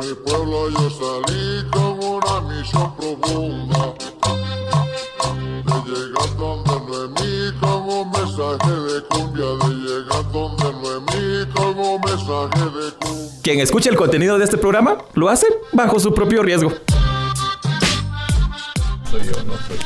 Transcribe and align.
mi 0.00 0.14
pueblo 0.14 0.70
yo 0.70 0.90
salí 0.90 1.68
con 1.70 1.98
una 2.04 2.40
misión 2.42 2.94
profunda. 2.96 3.94
De 5.64 5.90
llegar 5.90 6.36
donde 6.36 6.72
no 6.86 7.04
es 7.04 7.10
mí 7.20 7.58
como 7.60 8.04
mensaje 8.04 8.70
de 8.70 9.02
cumbia. 9.08 9.46
De 9.46 9.74
llegar 9.74 10.32
donde 10.32 10.64
no 10.64 10.96
es 10.96 11.00
mí 11.02 11.52
como 11.54 11.98
mensaje 11.98 12.64
de 12.64 12.92
cumbia. 13.00 13.42
Quien 13.42 13.60
escuche 13.60 13.90
el 13.90 13.96
contenido 13.96 14.38
de 14.38 14.44
este 14.44 14.58
programa 14.58 14.98
lo 15.14 15.28
hace 15.28 15.46
bajo 15.72 15.98
su 15.98 16.14
propio 16.14 16.42
riesgo. 16.42 16.72
Soy 19.10 19.20
yo, 19.24 19.32
no 19.44 19.54
soy. 19.66 19.78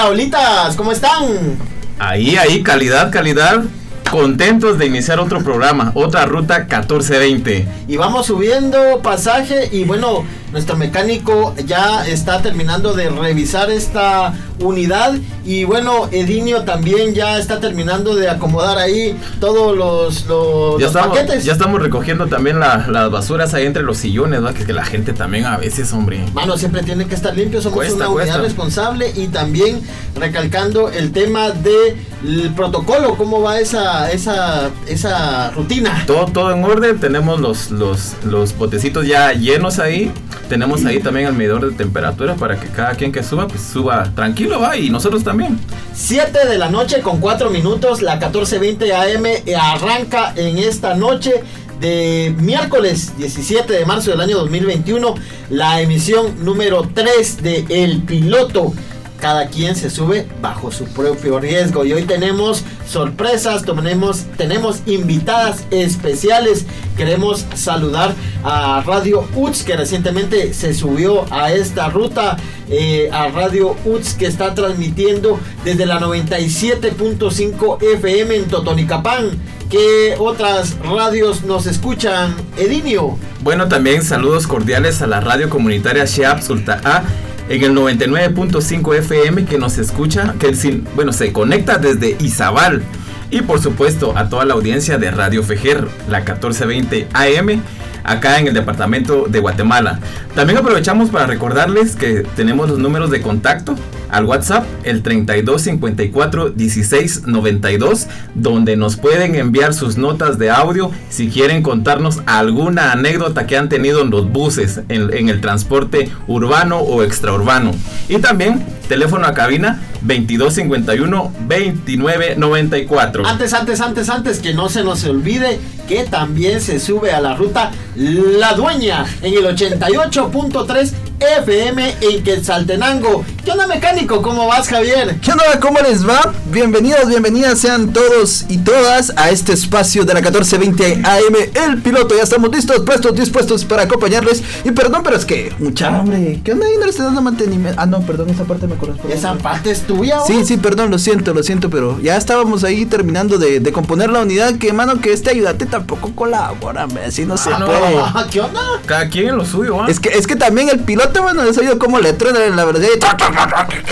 Hola, 0.00 0.70
¿cómo 0.76 0.92
están? 0.92 1.58
Ahí, 1.98 2.36
ahí, 2.36 2.62
calidad, 2.62 3.10
calidad. 3.10 3.64
Contentos 4.08 4.78
de 4.78 4.86
iniciar 4.86 5.18
otro 5.18 5.42
programa, 5.42 5.90
otra 5.94 6.24
ruta 6.24 6.60
1420. 6.60 7.66
Y 7.88 7.96
vamos 7.96 8.26
subiendo 8.26 9.00
pasaje 9.02 9.68
y 9.72 9.82
bueno, 9.82 10.24
nuestro 10.52 10.76
mecánico 10.76 11.52
ya 11.66 12.06
está 12.06 12.40
terminando 12.40 12.94
de 12.94 13.10
revisar 13.10 13.70
esta 13.70 14.34
unidad 14.60 15.14
y 15.44 15.64
bueno, 15.64 16.08
Edinio 16.10 16.62
también 16.62 17.14
ya 17.14 17.38
está 17.38 17.60
terminando 17.60 18.14
de 18.14 18.28
acomodar 18.28 18.78
ahí 18.78 19.16
todos 19.40 19.76
los, 19.76 20.26
los, 20.26 20.78
Ya 20.80 20.86
los 20.86 20.94
estamos, 20.96 21.16
paquetes. 21.18 21.44
ya 21.44 21.52
estamos 21.52 21.80
recogiendo 21.82 22.26
también 22.26 22.58
la- 22.60 22.86
las 22.88 23.10
basuras 23.10 23.54
ahí 23.54 23.66
entre 23.66 23.82
los 23.82 23.98
sillones, 23.98 24.44
¿va? 24.44 24.52
Que, 24.54 24.64
que 24.64 24.72
la 24.72 24.84
gente 24.84 25.12
también 25.12 25.44
a 25.46 25.56
veces, 25.56 25.92
hombre. 25.92 26.24
Mano, 26.34 26.56
siempre 26.58 26.82
tiene 26.82 27.06
que 27.06 27.14
estar 27.14 27.34
limpio, 27.36 27.60
somos 27.62 27.76
Cuesta, 27.76 27.96
una 27.96 28.08
unidad 28.08 28.24
cuesta. 28.24 28.42
responsable 28.42 29.12
y 29.16 29.28
también 29.28 29.80
recalcando 30.16 30.90
el 30.90 31.12
tema 31.12 31.50
del 31.50 32.50
protocolo, 32.56 33.14
cómo 33.16 33.40
va 33.40 33.60
esa, 33.60 34.10
esa, 34.10 34.70
esa 34.86 35.50
rutina. 35.52 36.04
Todo, 36.06 36.26
todo 36.26 36.52
en 36.52 36.64
orden, 36.64 36.98
tenemos 36.98 37.40
los, 37.40 37.70
los, 37.70 38.12
los 38.24 38.56
botecitos 38.56 39.06
ya 39.06 39.32
llenos 39.32 39.78
ahí. 39.78 40.10
Tenemos 40.48 40.84
ahí 40.86 40.98
también 41.00 41.26
el 41.26 41.34
medidor 41.34 41.68
de 41.70 41.76
temperatura 41.76 42.34
para 42.34 42.58
que 42.58 42.68
cada 42.68 42.94
quien 42.94 43.12
que 43.12 43.22
suba, 43.22 43.46
pues 43.46 43.60
suba 43.62 44.10
tranquilo, 44.14 44.47
va, 44.56 44.76
y 44.76 44.90
nosotros 44.90 45.24
también. 45.24 45.58
7 45.94 46.46
de 46.46 46.58
la 46.58 46.70
noche 46.70 47.00
con 47.00 47.20
4 47.20 47.50
minutos, 47.50 48.02
la 48.02 48.12
1420 48.16 48.94
AM 48.94 49.24
arranca 49.56 50.32
en 50.36 50.58
esta 50.58 50.94
noche 50.94 51.42
de 51.80 52.34
miércoles 52.38 53.16
17 53.18 53.72
de 53.72 53.86
marzo 53.86 54.10
del 54.10 54.20
año 54.20 54.38
2021, 54.38 55.14
la 55.50 55.80
emisión 55.80 56.44
número 56.44 56.88
3 56.94 57.42
de 57.42 57.66
El 57.68 58.02
Piloto. 58.02 58.72
Cada 59.20 59.48
quien 59.48 59.74
se 59.74 59.90
sube 59.90 60.28
bajo 60.40 60.70
su 60.70 60.84
propio 60.84 61.40
riesgo 61.40 61.84
y 61.84 61.92
hoy 61.92 62.04
tenemos 62.04 62.62
sorpresas, 62.88 63.64
tenemos, 63.64 64.24
tenemos 64.36 64.82
invitadas 64.86 65.64
especiales. 65.72 66.66
Queremos 66.96 67.44
saludar 67.54 68.14
a 68.44 68.80
Radio 68.86 69.26
UTS 69.34 69.64
que 69.64 69.76
recientemente 69.76 70.54
se 70.54 70.72
subió 70.72 71.24
a 71.32 71.52
esta 71.52 71.88
ruta, 71.88 72.36
eh, 72.70 73.08
a 73.12 73.28
Radio 73.28 73.74
UTS 73.84 74.14
que 74.14 74.26
está 74.26 74.54
transmitiendo 74.54 75.40
desde 75.64 75.84
la 75.84 75.98
97.5 75.98 77.82
FM 77.82 78.36
en 78.36 78.44
Totonicapán. 78.44 79.30
¿Qué 79.68 80.14
otras 80.18 80.78
radios 80.78 81.42
nos 81.42 81.66
escuchan, 81.66 82.34
Edinio? 82.56 83.18
Bueno, 83.42 83.68
también 83.68 84.02
saludos 84.02 84.46
cordiales 84.46 85.02
a 85.02 85.06
la 85.06 85.20
radio 85.20 85.50
comunitaria 85.50 86.04
Sheab 86.04 86.40
Sulta 86.42 86.80
A 86.84 87.02
en 87.48 87.62
el 87.62 87.74
99.5 87.74 88.94
FM 88.96 89.44
que 89.46 89.58
nos 89.58 89.78
escucha, 89.78 90.34
que 90.38 90.52
bueno, 90.94 91.12
se 91.12 91.32
conecta 91.32 91.78
desde 91.78 92.16
Izabal. 92.20 92.82
Y 93.30 93.42
por 93.42 93.60
supuesto 93.60 94.16
a 94.16 94.28
toda 94.28 94.44
la 94.44 94.54
audiencia 94.54 94.98
de 94.98 95.10
Radio 95.10 95.42
Fejer, 95.42 95.86
la 96.08 96.18
1420 96.20 97.08
AM, 97.12 97.62
acá 98.04 98.38
en 98.38 98.48
el 98.48 98.54
departamento 98.54 99.26
de 99.28 99.40
Guatemala. 99.40 100.00
También 100.34 100.58
aprovechamos 100.58 101.10
para 101.10 101.26
recordarles 101.26 101.94
que 101.94 102.24
tenemos 102.36 102.68
los 102.70 102.78
números 102.78 103.10
de 103.10 103.20
contacto 103.20 103.76
al 104.10 104.24
WhatsApp, 104.24 104.64
el 104.84 105.02
3254 105.02 106.52
1692, 106.56 108.06
donde 108.34 108.76
nos 108.76 108.96
pueden 108.96 109.34
enviar 109.34 109.74
sus 109.74 109.96
notas 109.98 110.38
de 110.38 110.50
audio 110.50 110.90
si 111.08 111.28
quieren 111.28 111.62
contarnos 111.62 112.22
alguna 112.26 112.92
anécdota 112.92 113.46
que 113.46 113.56
han 113.56 113.68
tenido 113.68 114.02
en 114.02 114.10
los 114.10 114.30
buses, 114.30 114.80
en, 114.88 115.12
en 115.12 115.28
el 115.28 115.40
transporte 115.40 116.10
urbano 116.26 116.78
o 116.78 117.02
extraurbano. 117.02 117.72
Y 118.08 118.18
también 118.18 118.64
teléfono 118.88 119.26
a 119.26 119.34
cabina 119.34 119.80
2251 120.02 121.32
2994. 121.40 123.26
Antes, 123.26 123.54
antes, 123.54 123.80
antes, 123.80 124.08
antes, 124.08 124.38
que 124.40 124.54
no 124.54 124.68
se 124.68 124.82
nos 124.82 125.04
olvide 125.04 125.58
que 125.88 126.04
también 126.04 126.60
se 126.60 126.80
sube 126.80 127.12
a 127.12 127.20
la 127.20 127.34
ruta 127.34 127.70
La 127.96 128.52
Dueña 128.54 129.06
en 129.22 129.34
el 129.34 129.44
88.3 129.44 130.92
FM 131.20 131.96
en 132.00 132.22
Quetzaltenango. 132.22 133.24
¿Qué 133.44 133.50
onda, 133.50 133.66
mecánico? 133.66 134.22
¿Cómo 134.22 134.46
vas, 134.46 134.68
Javier? 134.68 135.16
¿Qué 135.20 135.32
onda? 135.32 135.58
¿Cómo 135.60 135.80
les 135.80 136.06
va? 136.06 136.32
Bienvenidos, 136.52 137.08
bienvenidas 137.08 137.58
sean 137.58 137.92
todos 137.92 138.44
y 138.48 138.58
todas 138.58 139.12
a 139.16 139.30
este 139.30 139.52
espacio 139.52 140.04
de 140.04 140.14
la 140.14 140.20
1420 140.20 141.02
AM. 141.04 141.34
El 141.54 141.82
piloto, 141.82 142.14
ya 142.16 142.22
estamos 142.22 142.54
listos, 142.54 142.80
prestos, 142.80 143.16
dispuestos 143.16 143.64
para 143.64 143.82
acompañarles. 143.82 144.44
Y 144.64 144.70
perdón, 144.70 145.02
pero 145.02 145.16
es 145.16 145.24
que, 145.24 145.52
mucha 145.58 145.88
hambre. 145.88 146.40
¿Qué 146.44 146.52
onda? 146.52 146.66
Ahí 146.66 146.74
no 146.78 146.84
le 146.84 146.90
estoy 146.90 147.06
dando 147.06 147.22
mantenimiento. 147.22 147.80
Ah, 147.80 147.86
no, 147.86 148.00
perdón, 148.02 148.30
esa 148.30 148.44
parte 148.44 148.68
me 148.68 148.76
corresponde. 148.78 149.14
Esa 149.14 149.34
parte 149.34 149.70
es 149.70 149.82
tuya, 149.82 150.20
Sí, 150.26 150.38
¿o? 150.42 150.44
sí, 150.44 150.56
perdón, 150.56 150.90
lo 150.90 150.98
siento, 150.98 151.34
lo 151.34 151.42
siento, 151.42 151.68
pero 151.68 152.00
ya 152.00 152.16
estábamos 152.16 152.64
ahí 152.64 152.86
terminando 152.86 153.36
de, 153.38 153.60
de 153.60 153.72
componer 153.72 154.08
la 154.10 154.20
unidad. 154.20 154.54
Que, 154.56 154.72
mano, 154.72 155.00
que 155.00 155.12
este 155.12 155.30
ayudante 155.30 155.66
tampoco 155.66 156.12
colabora, 156.14 156.84
hombre, 156.84 157.04
así 157.04 157.26
no 157.26 157.36
se 157.36 157.52
Ah, 157.52 157.58
no. 157.58 157.66
puede. 157.66 157.96
Ah, 157.98 158.26
¿Qué 158.30 158.40
onda? 158.40 158.60
Cada 158.86 159.08
quien 159.08 159.28
en 159.28 159.36
lo 159.36 159.44
suyo, 159.44 159.82
¿ah? 159.82 159.86
Es 159.88 160.00
que, 160.00 160.08
es 160.10 160.26
que 160.26 160.36
también 160.36 160.68
el 160.70 160.80
piloto, 160.80 161.22
bueno, 161.22 161.42
has 161.42 161.58
oído 161.58 161.78
cómo 161.78 161.98
le 162.00 162.12
truena 162.14 162.44
en 162.44 162.56
la 162.56 162.64
verdad. 162.64 162.82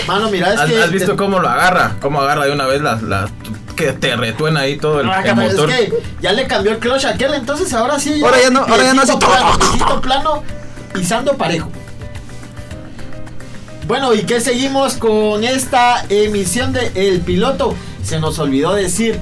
Mano, 0.07 0.29
mira, 0.29 0.53
es 0.53 0.59
¿Has, 0.59 0.69
que. 0.69 0.81
has 0.81 0.91
visto 0.91 1.15
cómo 1.15 1.39
lo 1.39 1.47
agarra? 1.49 1.95
¿Cómo 2.01 2.21
agarra 2.21 2.45
de 2.45 2.51
una 2.53 2.65
vez 2.65 2.81
la, 2.81 2.95
la- 3.01 3.29
que 3.75 3.93
te 3.93 4.15
retuena 4.15 4.61
ahí 4.61 4.77
todo 4.77 5.01
el, 5.01 5.07
el 5.07 5.13
Rácata, 5.13 5.45
es 5.45 5.53
motor? 5.53 5.69
que 5.69 5.93
ya 6.19 6.31
le 6.31 6.47
cambió 6.47 6.71
el 6.71 6.79
clutch 6.79 7.05
a 7.05 7.09
aquel, 7.09 7.33
entonces 7.35 7.71
ahora 7.73 7.99
sí. 7.99 8.19
Ahora 8.23 8.37
ya 8.41 8.49
no- 8.49 8.61
ahora 8.61 8.83
ya 8.83 8.93
no 8.93 9.19
plano, 9.19 10.01
plano, 10.01 10.43
pisando 10.93 11.37
parejo. 11.37 11.69
Bueno, 13.87 14.13
¿y 14.13 14.23
qué 14.23 14.41
seguimos 14.41 14.95
con 14.95 15.43
esta 15.45 16.05
emisión 16.09 16.73
de 16.73 16.91
El 16.95 17.21
Piloto? 17.21 17.73
Se 18.03 18.19
nos 18.19 18.37
olvidó 18.39 18.73
decir 18.73 19.17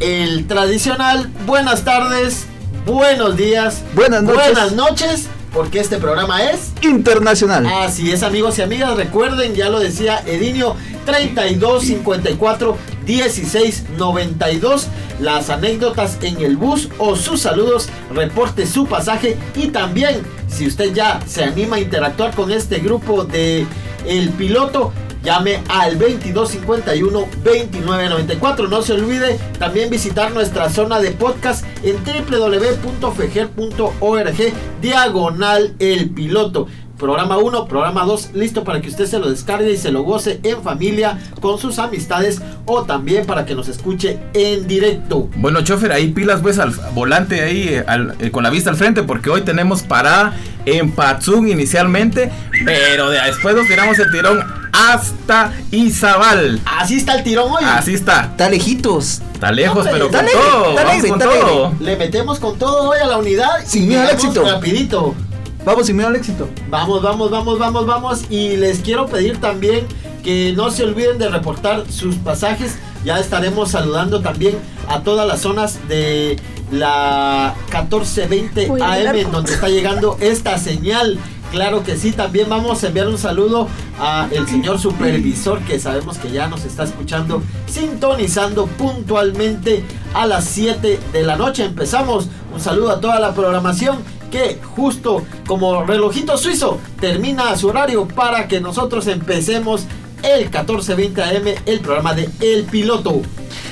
el 0.00 0.46
tradicional 0.46 1.30
buenas 1.46 1.84
tardes, 1.84 2.44
buenos 2.84 3.36
días, 3.36 3.82
Buenas 3.94 4.22
noches. 4.22 4.42
buenas 4.52 4.72
noches, 4.72 5.28
porque 5.54 5.78
este 5.78 5.98
programa 5.98 6.42
es 6.42 6.72
Internacional. 6.82 7.64
Así 7.66 8.10
es, 8.10 8.22
amigos 8.22 8.58
y 8.58 8.62
amigas. 8.62 8.96
Recuerden, 8.96 9.54
ya 9.54 9.70
lo 9.70 9.78
decía 9.78 10.22
Edinio, 10.26 10.76
32 11.06 11.84
54 11.84 12.76
16 13.06 13.84
92. 13.96 14.88
Las 15.20 15.48
anécdotas 15.48 16.18
en 16.22 16.42
el 16.42 16.56
bus 16.56 16.88
o 16.98 17.14
sus 17.14 17.40
saludos, 17.40 17.88
reporte 18.12 18.66
su 18.66 18.86
pasaje 18.86 19.38
y 19.54 19.68
también, 19.68 20.22
si 20.48 20.66
usted 20.66 20.92
ya 20.92 21.20
se 21.26 21.44
anima 21.44 21.76
a 21.76 21.80
interactuar 21.80 22.34
con 22.34 22.50
este 22.50 22.80
grupo 22.80 23.24
de 23.24 23.64
El 24.06 24.30
Piloto. 24.30 24.92
Llame 25.24 25.60
al 25.68 25.98
2251 25.98 27.26
2994. 27.42 28.68
No 28.68 28.82
se 28.82 28.92
olvide 28.92 29.38
también 29.58 29.90
visitar 29.90 30.30
nuestra 30.32 30.68
zona 30.70 31.00
de 31.00 31.10
podcast 31.12 31.64
en 31.82 31.96
www.fejer.org 32.04 34.52
diagonal 34.80 35.74
el 35.78 36.10
piloto. 36.10 36.66
Programa 36.98 37.38
1, 37.38 37.66
programa 37.66 38.04
2, 38.04 38.30
listo 38.34 38.62
para 38.62 38.80
que 38.80 38.88
usted 38.88 39.06
se 39.06 39.18
lo 39.18 39.28
descargue 39.28 39.72
y 39.72 39.76
se 39.76 39.90
lo 39.90 40.02
goce 40.04 40.38
en 40.44 40.62
familia, 40.62 41.18
con 41.40 41.58
sus 41.58 41.80
amistades 41.80 42.40
o 42.66 42.84
también 42.84 43.26
para 43.26 43.44
que 43.44 43.56
nos 43.56 43.66
escuche 43.68 44.20
en 44.32 44.68
directo. 44.68 45.28
Bueno, 45.36 45.62
chofer, 45.62 45.90
ahí 45.90 46.12
pilas 46.12 46.40
pues 46.40 46.60
al 46.60 46.70
volante 46.94 47.42
ahí 47.42 47.66
eh, 47.68 47.84
eh, 48.20 48.30
con 48.30 48.44
la 48.44 48.50
vista 48.50 48.70
al 48.70 48.76
frente 48.76 49.02
porque 49.02 49.28
hoy 49.28 49.40
tenemos 49.42 49.82
parada 49.82 50.34
en 50.66 50.92
Patzún 50.92 51.48
inicialmente, 51.48 52.30
pero 52.64 53.10
de- 53.10 53.20
después 53.22 53.56
nos 53.56 53.66
tiramos 53.66 53.98
el 53.98 54.10
tirón 54.12 54.44
hasta 54.74 55.52
Izabal. 55.70 56.60
Así 56.64 56.96
está 56.96 57.14
el 57.14 57.22
tirón 57.22 57.50
hoy. 57.52 57.64
Así 57.64 57.94
está. 57.94 58.24
Está 58.32 58.48
lejitos. 58.50 59.22
Está 59.32 59.52
lejos, 59.52 59.86
pero 59.90 60.06
está 60.06 60.18
con 60.24 60.28
todo. 60.32 60.70
está 60.70 60.84
Vamos 60.84 61.06
con 61.06 61.18
todo. 61.18 61.72
Le 61.80 61.96
metemos 61.96 62.38
con 62.40 62.58
todo 62.58 62.90
hoy 62.90 62.98
a 63.02 63.06
la 63.06 63.18
unidad 63.18 63.50
Sin 63.64 63.88
miedo 63.88 64.02
al 64.02 64.10
éxito. 64.10 64.42
rapidito. 64.44 65.14
Vamos 65.64 65.86
sin 65.86 65.96
miedo 65.96 66.08
al 66.08 66.16
éxito. 66.16 66.48
Vamos, 66.68 67.02
vamos, 67.02 67.30
vamos, 67.30 67.58
vamos, 67.58 67.86
vamos. 67.86 68.20
Y 68.30 68.56
les 68.56 68.80
quiero 68.80 69.06
pedir 69.06 69.40
también 69.40 69.86
que 70.22 70.52
no 70.56 70.70
se 70.70 70.84
olviden 70.84 71.18
de 71.18 71.28
reportar 71.28 71.84
sus 71.90 72.16
pasajes. 72.16 72.76
Ya 73.04 73.18
estaremos 73.18 73.70
saludando 73.70 74.20
también 74.22 74.56
a 74.88 75.00
todas 75.02 75.26
las 75.28 75.40
zonas 75.40 75.78
de 75.88 76.38
la 76.70 77.54
1420 77.66 78.70
Uy, 78.70 78.80
AM, 78.80 79.04
largo. 79.04 79.20
en 79.20 79.30
donde 79.30 79.52
está 79.54 79.68
llegando 79.68 80.16
esta 80.20 80.58
señal 80.58 81.18
Claro 81.54 81.84
que 81.84 81.96
sí, 81.96 82.10
también 82.10 82.48
vamos 82.48 82.82
a 82.82 82.88
enviar 82.88 83.06
un 83.06 83.16
saludo 83.16 83.68
a 84.00 84.26
el 84.32 84.44
señor 84.48 84.80
supervisor 84.80 85.60
que 85.60 85.78
sabemos 85.78 86.18
que 86.18 86.32
ya 86.32 86.48
nos 86.48 86.64
está 86.64 86.82
escuchando, 86.82 87.44
sintonizando 87.66 88.66
puntualmente 88.66 89.84
a 90.14 90.26
las 90.26 90.46
7 90.46 90.98
de 91.12 91.22
la 91.22 91.36
noche. 91.36 91.64
Empezamos. 91.64 92.26
Un 92.52 92.58
saludo 92.58 92.90
a 92.90 93.00
toda 93.00 93.20
la 93.20 93.34
programación 93.34 93.98
que 94.32 94.58
justo 94.74 95.24
como 95.46 95.84
relojito 95.84 96.36
suizo 96.36 96.80
termina 96.98 97.56
su 97.56 97.68
horario 97.68 98.08
para 98.08 98.48
que 98.48 98.60
nosotros 98.60 99.06
empecemos 99.06 99.84
el 100.24 100.50
14:20 100.50 101.22
AM 101.22 101.54
el 101.66 101.80
programa 101.80 102.14
de 102.14 102.30
El 102.40 102.64
Piloto. 102.64 103.20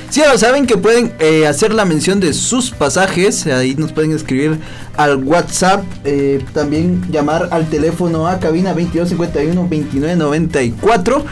Si 0.09 0.19
ya 0.19 0.37
saben 0.37 0.67
que 0.67 0.77
pueden 0.77 1.13
eh, 1.19 1.47
hacer 1.47 1.73
la 1.73 1.85
mención 1.85 2.19
de 2.19 2.33
sus 2.33 2.69
pasajes, 2.69 3.47
ahí 3.47 3.73
nos 3.73 3.93
pueden 3.93 4.11
escribir 4.11 4.59
al 4.95 5.23
WhatsApp, 5.23 5.83
eh, 6.03 6.45
también 6.53 7.11
llamar 7.11 7.47
al 7.49 7.67
teléfono 7.67 8.27
a 8.27 8.39
cabina 8.39 8.75
2251-2994. 8.75 11.23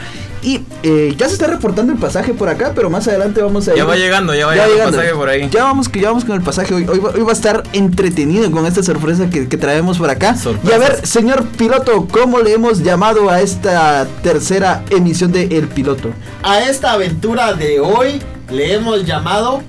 Y 0.43 0.61
eh, 0.81 1.13
ya 1.17 1.27
se 1.27 1.33
está 1.33 1.45
reportando 1.47 1.93
el 1.93 1.99
pasaje 1.99 2.33
por 2.33 2.49
acá, 2.49 2.71
pero 2.73 2.89
más 2.89 3.07
adelante 3.07 3.41
vamos 3.43 3.67
a 3.67 3.75
Ya 3.75 3.85
va 3.85 3.95
llegando, 3.95 4.33
ya 4.33 4.47
va 4.47 4.55
llegando 4.55 4.85
el 4.85 4.91
pasaje 4.95 5.13
por 5.13 5.29
ahí. 5.29 5.49
Ya 5.51 5.63
vamos, 5.65 5.91
ya 5.91 6.07
vamos 6.09 6.25
con 6.25 6.35
el 6.35 6.41
pasaje. 6.41 6.73
Hoy, 6.73 6.87
hoy, 6.89 6.97
va, 6.99 7.11
hoy 7.11 7.21
va 7.21 7.29
a 7.29 7.33
estar 7.33 7.63
entretenido 7.73 8.49
con 8.49 8.65
esta 8.65 8.81
sorpresa 8.81 9.29
que, 9.29 9.47
que 9.47 9.57
traemos 9.57 9.99
por 9.99 10.09
acá. 10.09 10.35
Sorpresas. 10.35 10.71
Y 10.71 10.73
a 10.73 10.77
ver, 10.79 11.05
señor 11.05 11.45
piloto, 11.45 12.07
¿cómo 12.11 12.39
le 12.39 12.53
hemos 12.53 12.79
llamado 12.79 13.29
a 13.29 13.41
esta 13.41 14.07
tercera 14.23 14.83
emisión 14.89 15.31
de 15.31 15.43
El 15.43 15.67
Piloto? 15.67 16.09
A 16.41 16.61
esta 16.61 16.93
aventura 16.93 17.53
de 17.53 17.79
hoy 17.79 18.19
le 18.49 18.73
hemos 18.73 19.05
llamado 19.05 19.61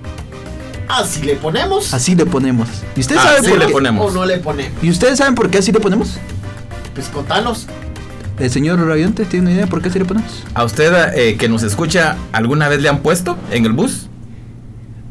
Así 0.89 1.23
le 1.23 1.37
ponemos. 1.37 1.93
Así 1.95 2.15
le 2.15 2.27
ponemos. 2.27 2.69
¿Y 2.97 3.01
ustedes 3.01 3.21
Ah, 3.23 3.29
saben 3.37 3.51
por 3.51 3.59
le 3.59 3.67
qué? 3.67 3.73
ponemos. 3.73 4.11
O 4.11 4.15
no 4.15 4.27
le 4.27 4.39
ponemos. 4.39 4.73
¿Y 4.83 4.91
ustedes 4.91 5.19
saben 5.19 5.35
por 5.35 5.49
qué 5.51 5.59
así 5.59 5.73
le 5.73 5.81
ponemos? 5.81 6.19
Pues 6.95 7.09
contanos. 7.09 7.67
El 8.43 8.51
señor 8.51 8.85
Radiante 8.85 9.25
tiene 9.25 9.47
una 9.47 9.55
idea 9.55 9.67
por 9.69 9.81
qué 9.81 9.89
así 9.89 10.01
le 10.01 10.05
ponemos. 10.05 10.43
¿A 10.53 10.65
usted 10.65 11.15
eh, 11.15 11.37
que 11.37 11.49
nos 11.49 11.63
escucha 11.63 12.17
alguna 12.33 12.69
vez 12.69 12.83
le 12.83 12.89
han 12.89 12.99
puesto 12.99 13.39
en 13.53 13.65
el 13.65 13.71
bus? 13.71 14.09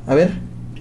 A 0.06 0.16
ver. 0.16 0.32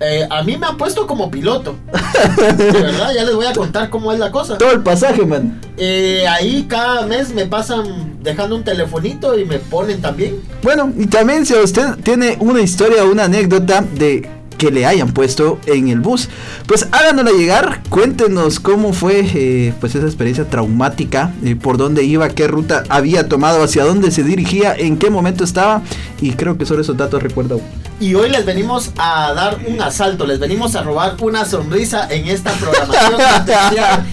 Eh, 0.00 0.26
a 0.28 0.42
mí 0.42 0.56
me 0.56 0.66
han 0.66 0.76
puesto 0.76 1.06
como 1.06 1.30
piloto. 1.30 1.76
De 2.56 2.72
verdad, 2.72 3.12
ya 3.14 3.22
les 3.22 3.36
voy 3.36 3.46
a 3.46 3.52
contar 3.52 3.88
cómo 3.88 4.12
es 4.12 4.18
la 4.18 4.32
cosa. 4.32 4.58
Todo 4.58 4.72
el 4.72 4.82
pasaje, 4.82 5.24
man. 5.24 5.60
Eh, 5.76 6.26
ahí 6.26 6.66
cada 6.68 7.06
mes 7.06 7.32
me 7.32 7.46
pasan 7.46 8.20
dejando 8.20 8.56
un 8.56 8.64
telefonito 8.64 9.38
y 9.38 9.44
me 9.44 9.60
ponen 9.60 10.00
también. 10.00 10.40
Bueno, 10.60 10.92
y 10.98 11.06
también 11.06 11.46
si 11.46 11.54
usted 11.54 11.98
tiene 12.02 12.36
una 12.40 12.62
historia 12.62 13.04
o 13.04 13.12
una 13.12 13.26
anécdota 13.26 13.80
de 13.80 14.28
que 14.60 14.70
le 14.70 14.84
hayan 14.84 15.12
puesto 15.12 15.58
en 15.64 15.88
el 15.88 16.00
bus, 16.00 16.28
pues 16.66 16.86
háganosla 16.92 17.32
llegar, 17.32 17.80
cuéntenos 17.88 18.60
cómo 18.60 18.92
fue 18.92 19.26
eh, 19.34 19.72
pues 19.80 19.94
esa 19.94 20.04
experiencia 20.04 20.50
traumática, 20.50 21.32
eh, 21.42 21.56
por 21.56 21.78
dónde 21.78 22.04
iba, 22.04 22.28
qué 22.28 22.46
ruta 22.46 22.84
había 22.90 23.26
tomado, 23.26 23.62
hacia 23.62 23.86
dónde 23.86 24.10
se 24.10 24.22
dirigía, 24.22 24.74
en 24.76 24.98
qué 24.98 25.08
momento 25.08 25.44
estaba 25.44 25.80
y 26.20 26.32
creo 26.32 26.58
que 26.58 26.66
sobre 26.66 26.82
esos 26.82 26.94
datos 26.94 27.22
recuerdo. 27.22 27.58
Y 28.00 28.14
hoy 28.14 28.28
les 28.28 28.44
venimos 28.44 28.92
a 28.98 29.32
dar 29.32 29.58
un 29.66 29.80
asalto, 29.80 30.26
les 30.26 30.38
venimos 30.38 30.74
a 30.74 30.82
robar 30.82 31.16
una 31.22 31.46
sonrisa 31.46 32.06
en 32.10 32.28
esta 32.28 32.52
programación. 32.52 33.20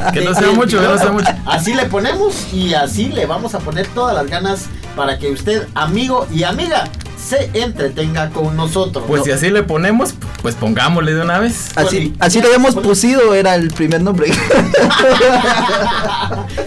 Que 0.13 0.21
no 0.21 0.33
sea 0.33 0.51
mucho, 0.51 0.79
que 0.79 0.87
no 0.87 0.97
sea 0.97 1.11
mucho. 1.11 1.29
Así 1.45 1.73
le 1.73 1.85
ponemos 1.85 2.53
y 2.53 2.73
así 2.73 3.09
le 3.09 3.25
vamos 3.25 3.53
a 3.53 3.59
poner 3.59 3.85
todas 3.87 4.15
las 4.15 4.27
ganas 4.27 4.67
para 4.95 5.19
que 5.19 5.29
usted, 5.29 5.67
amigo 5.75 6.25
y 6.33 6.43
amiga, 6.43 6.89
se 7.27 7.49
entretenga 7.53 8.29
con 8.29 8.55
nosotros. 8.55 9.03
Pues 9.07 9.23
si 9.23 9.31
así 9.31 9.49
le 9.49 9.63
ponemos, 9.63 10.13
pues 10.41 10.55
pongámosle 10.55 11.13
de 11.13 11.21
una 11.21 11.39
vez. 11.39 11.71
Así, 11.75 12.13
así 12.19 12.39
le 12.39 12.47
habíamos 12.47 12.75
pusido, 12.75 13.33
era 13.33 13.55
el 13.55 13.69
primer 13.71 14.01
nombre. 14.01 14.31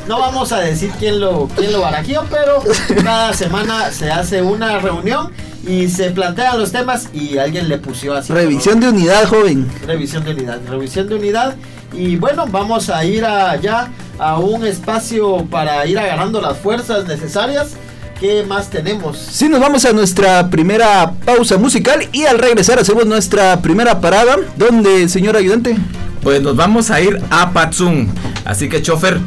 No 0.07 0.19
vamos 0.19 0.51
a 0.51 0.59
decir 0.59 0.91
quién 0.99 1.21
lo, 1.21 1.49
quién 1.57 1.71
lo 1.73 1.83
barajeó, 1.83 2.25
pero 2.29 2.65
cada 3.05 3.33
semana 3.33 3.93
se 3.93 4.11
hace 4.11 4.43
una 4.43 4.81
reunión 4.81 5.31
y 5.65 5.89
se 5.89 6.11
plantean 6.11 6.59
los 6.59 6.73
temas 6.73 7.09
y 7.13 7.39
alguien 7.39 7.69
le 7.69 7.79
pusió 7.79 8.15
así. 8.15 8.33
Revisión 8.33 8.81
de 8.81 8.89
unidad, 8.89 9.29
joven. 9.29 9.71
Revisión 9.87 10.25
de 10.25 10.33
unidad, 10.33 10.59
revisión 10.69 11.09
de 11.09 11.15
unidad. 11.15 11.55
Y 11.93 12.17
bueno, 12.17 12.47
vamos 12.49 12.91
a 12.91 13.05
ir 13.05 13.25
allá 13.25 13.89
a 14.19 14.39
un 14.39 14.67
espacio 14.67 15.47
para 15.49 15.87
ir 15.87 15.97
agarrando 15.97 16.41
las 16.41 16.59
fuerzas 16.59 17.07
necesarias. 17.07 17.77
¿Qué 18.21 18.45
más 18.47 18.69
tenemos? 18.69 19.17
Sí, 19.17 19.49
nos 19.49 19.61
vamos 19.61 19.87
a 19.87 19.95
nuestra 19.95 20.51
primera 20.51 21.15
pausa 21.25 21.57
musical 21.57 22.07
y 22.13 22.27
al 22.27 22.39
regresar 22.39 22.79
hacemos 22.79 23.07
nuestra 23.07 23.63
primera 23.63 23.99
parada. 23.99 24.37
¿Dónde, 24.57 25.09
señor 25.09 25.39
ayudante? 25.39 25.75
Pues 26.23 26.43
nos 26.43 26.55
vamos 26.55 26.91
a 26.91 27.01
ir 27.01 27.19
a 27.31 27.53
Patzún. 27.53 28.13
Así 28.45 28.69
que, 28.69 28.83
chofer, 28.83 29.19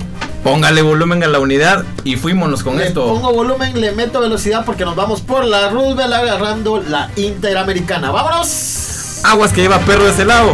póngale 0.43 0.83
volumen 0.83 1.23
a 1.23 1.27
la 1.27 1.39
unidad 1.39 1.85
y 2.03 2.17
fuímonos 2.17 2.61
con 2.61 2.77
le 2.77 2.85
esto. 2.85 3.07
pongo 3.07 3.33
volumen, 3.33 3.81
le 3.81 3.93
meto 3.93 4.21
velocidad 4.21 4.63
porque 4.63 4.85
nos 4.85 4.95
vamos 4.95 5.21
por 5.21 5.43
la 5.43 5.69
Roosevelt 5.71 6.13
agarrando 6.13 6.79
la 6.87 7.09
Interamericana. 7.15 8.11
¡Vámonos! 8.11 9.21
Aguas 9.23 9.51
que 9.53 9.61
lleva 9.61 9.79
perro 9.79 10.03
de 10.03 10.11
ese 10.11 10.25
lado. 10.25 10.53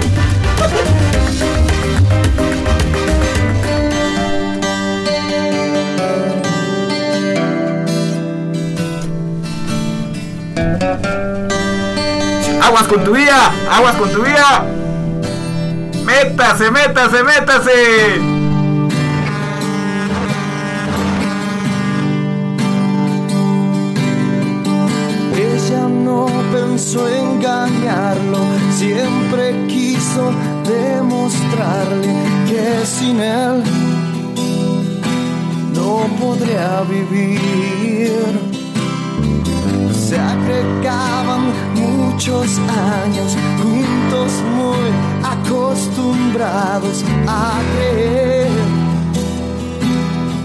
Con 12.90 13.04
tu 13.04 13.12
vía, 13.12 13.52
aguas 13.72 13.96
con 13.98 14.12
tu 14.12 14.24
vía. 14.24 14.66
Métase, 16.04 16.72
métase, 16.72 17.24
métase. 17.24 18.22
Ella 25.38 25.88
no 25.88 26.26
pensó 26.52 27.08
engañarlo, 27.08 28.40
siempre 28.72 29.68
quiso 29.68 30.32
demostrarle 30.66 32.14
que 32.48 32.86
sin 32.86 33.20
él 33.20 33.64
no 35.76 36.08
podría 36.20 36.82
vivir. 36.90 37.79
Muchos 42.20 42.60
años 43.06 43.32
juntos 43.62 44.32
muy 44.58 44.90
acostumbrados 45.24 47.06
a 47.26 47.62
creer 47.72 48.50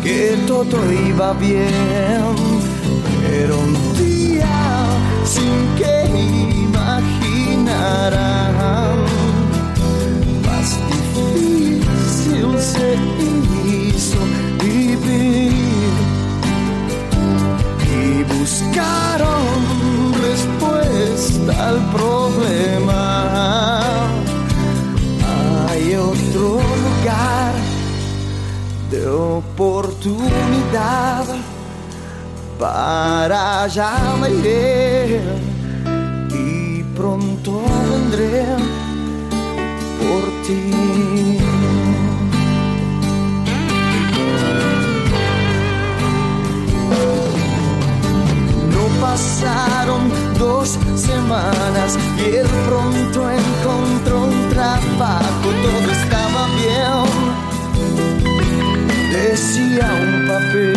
que 0.00 0.38
todo 0.46 0.76
iba 0.92 1.32
bien, 1.32 2.22
pero 3.26 3.58
un 3.58 3.74
día 3.98 4.86
sin 5.24 5.74
que 5.76 5.94
imaginaran, 6.62 7.42
más 10.46 10.78
difícil 10.92 12.46
se 12.56 12.88
hizo 13.66 14.20
vivir 14.62 15.90
y 17.90 18.22
buscaron 18.32 19.13
respuesta 21.44 21.68
al 21.68 21.78
problema. 21.90 23.80
Hay 25.68 25.94
otro 25.94 26.60
lugar 26.84 27.52
de 28.90 29.06
oportunidad 29.08 29.64
para 32.58 33.64
allá 33.64 34.14
me 34.20 34.30
iré 34.30 35.20
y 36.30 36.82
pronto 36.96 37.62
vendré 37.90 38.44
por 39.98 40.22
ti. 40.46 41.38
No 48.70 48.84
pasaron 49.00 50.23
dos 50.38 50.78
semanas 50.96 51.98
y 52.18 52.36
él 52.36 52.46
pronto 52.66 53.30
encontró 53.30 54.24
un 54.24 54.48
trabajo, 54.50 55.48
todo 55.62 55.90
estaba 55.92 56.46
bien. 56.56 57.04
Decía 59.12 59.88
un 60.02 60.26
papel 60.26 60.74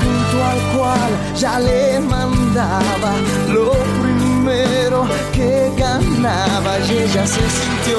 junto 0.00 0.36
al 0.44 0.60
cual 0.76 1.10
ya 1.36 1.58
le 1.58 2.00
mandaba 2.00 3.12
lo 3.52 3.72
primero 4.02 5.06
que 5.32 5.72
ganaba 5.76 6.78
y 6.88 6.98
ella 6.98 7.26
se 7.26 7.44
sintió 7.58 7.98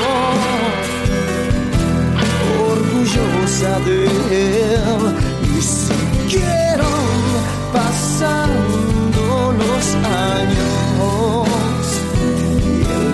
orgullosa 2.71 3.79
de 3.85 4.05
él. 4.31 5.15
Y 5.57 5.61
siguieron 5.61 7.06
los 9.87 9.95
años 9.95 11.47
y 12.63 12.81
el 12.97 13.09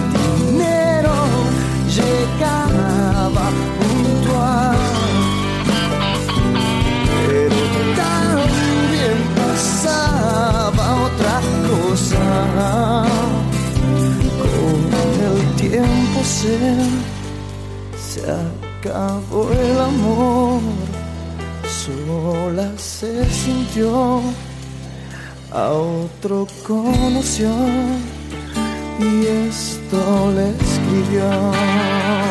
dinero 0.50 1.16
llegaba 1.88 3.46
puntual. 3.80 4.78
Pero 7.28 7.60
también 7.96 9.18
pasaba 9.36 10.86
otra 11.06 11.36
cosa. 11.70 12.26
Con 14.40 14.80
el 15.30 15.56
tiempo 15.56 16.20
se, 16.24 16.58
se 18.00 18.22
acabó 18.32 19.52
el 19.52 19.80
amor, 19.80 20.62
sola 21.68 22.72
se 22.78 23.26
sintió 23.30 24.22
a 25.54 25.70
otro 25.72 26.48
conoció 26.66 27.50
y 29.00 29.26
esto 29.48 30.32
le 30.36 30.50
escribió. 30.50 32.23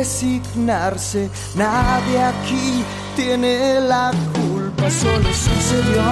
Resignarse. 0.00 1.28
Nadie 1.54 2.18
aquí 2.22 2.82
tiene 3.16 3.80
la 3.82 4.10
culpa, 4.32 4.90
solo 4.90 5.28
sucedió 5.46 6.02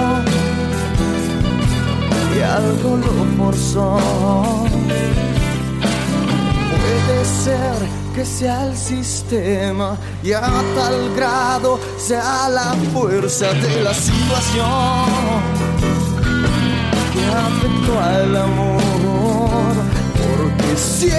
y 2.35 2.39
algo 2.41 2.97
lo 2.97 3.13
forzó. 3.37 3.97
Puede 6.71 7.19
ser 7.43 7.77
que 8.13 8.23
sea 8.25 8.67
el 8.67 8.77
sistema 8.77 9.97
y 10.21 10.33
a 10.33 10.41
tal 10.77 11.15
grado 11.15 11.79
sea 11.97 12.47
la 12.49 12.75
fuerza 12.93 13.47
de 13.53 13.81
la 13.81 13.93
situación 13.93 15.05
que 17.13 17.21
afectó 17.47 17.93
al 17.99 18.35
amor. 18.37 19.73
Porque 20.19 20.77
si 20.77 21.09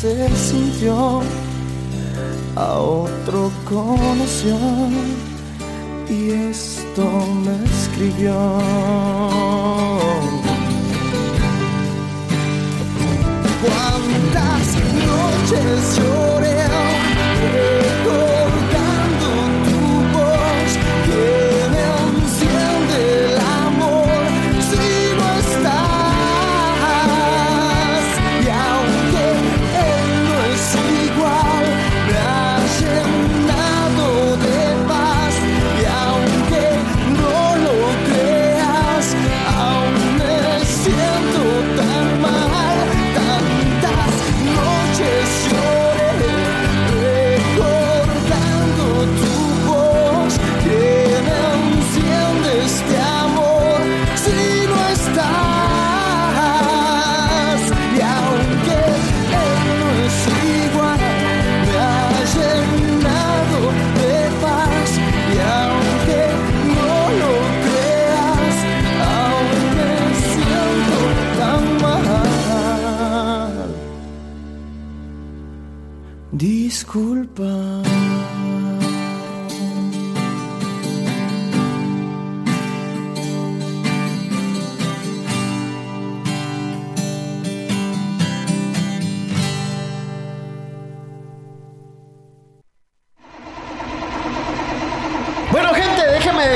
se 0.00 0.28
sintió, 0.34 1.20
a 2.56 2.78
otro 2.78 3.52
conoció 3.68 4.56
y 6.08 6.30
esto 6.30 7.04
me 7.44 7.62
escribió. 7.66 8.32
¿Cuántas 13.62 14.66
noches 15.06 15.98
lloré? 15.98 17.99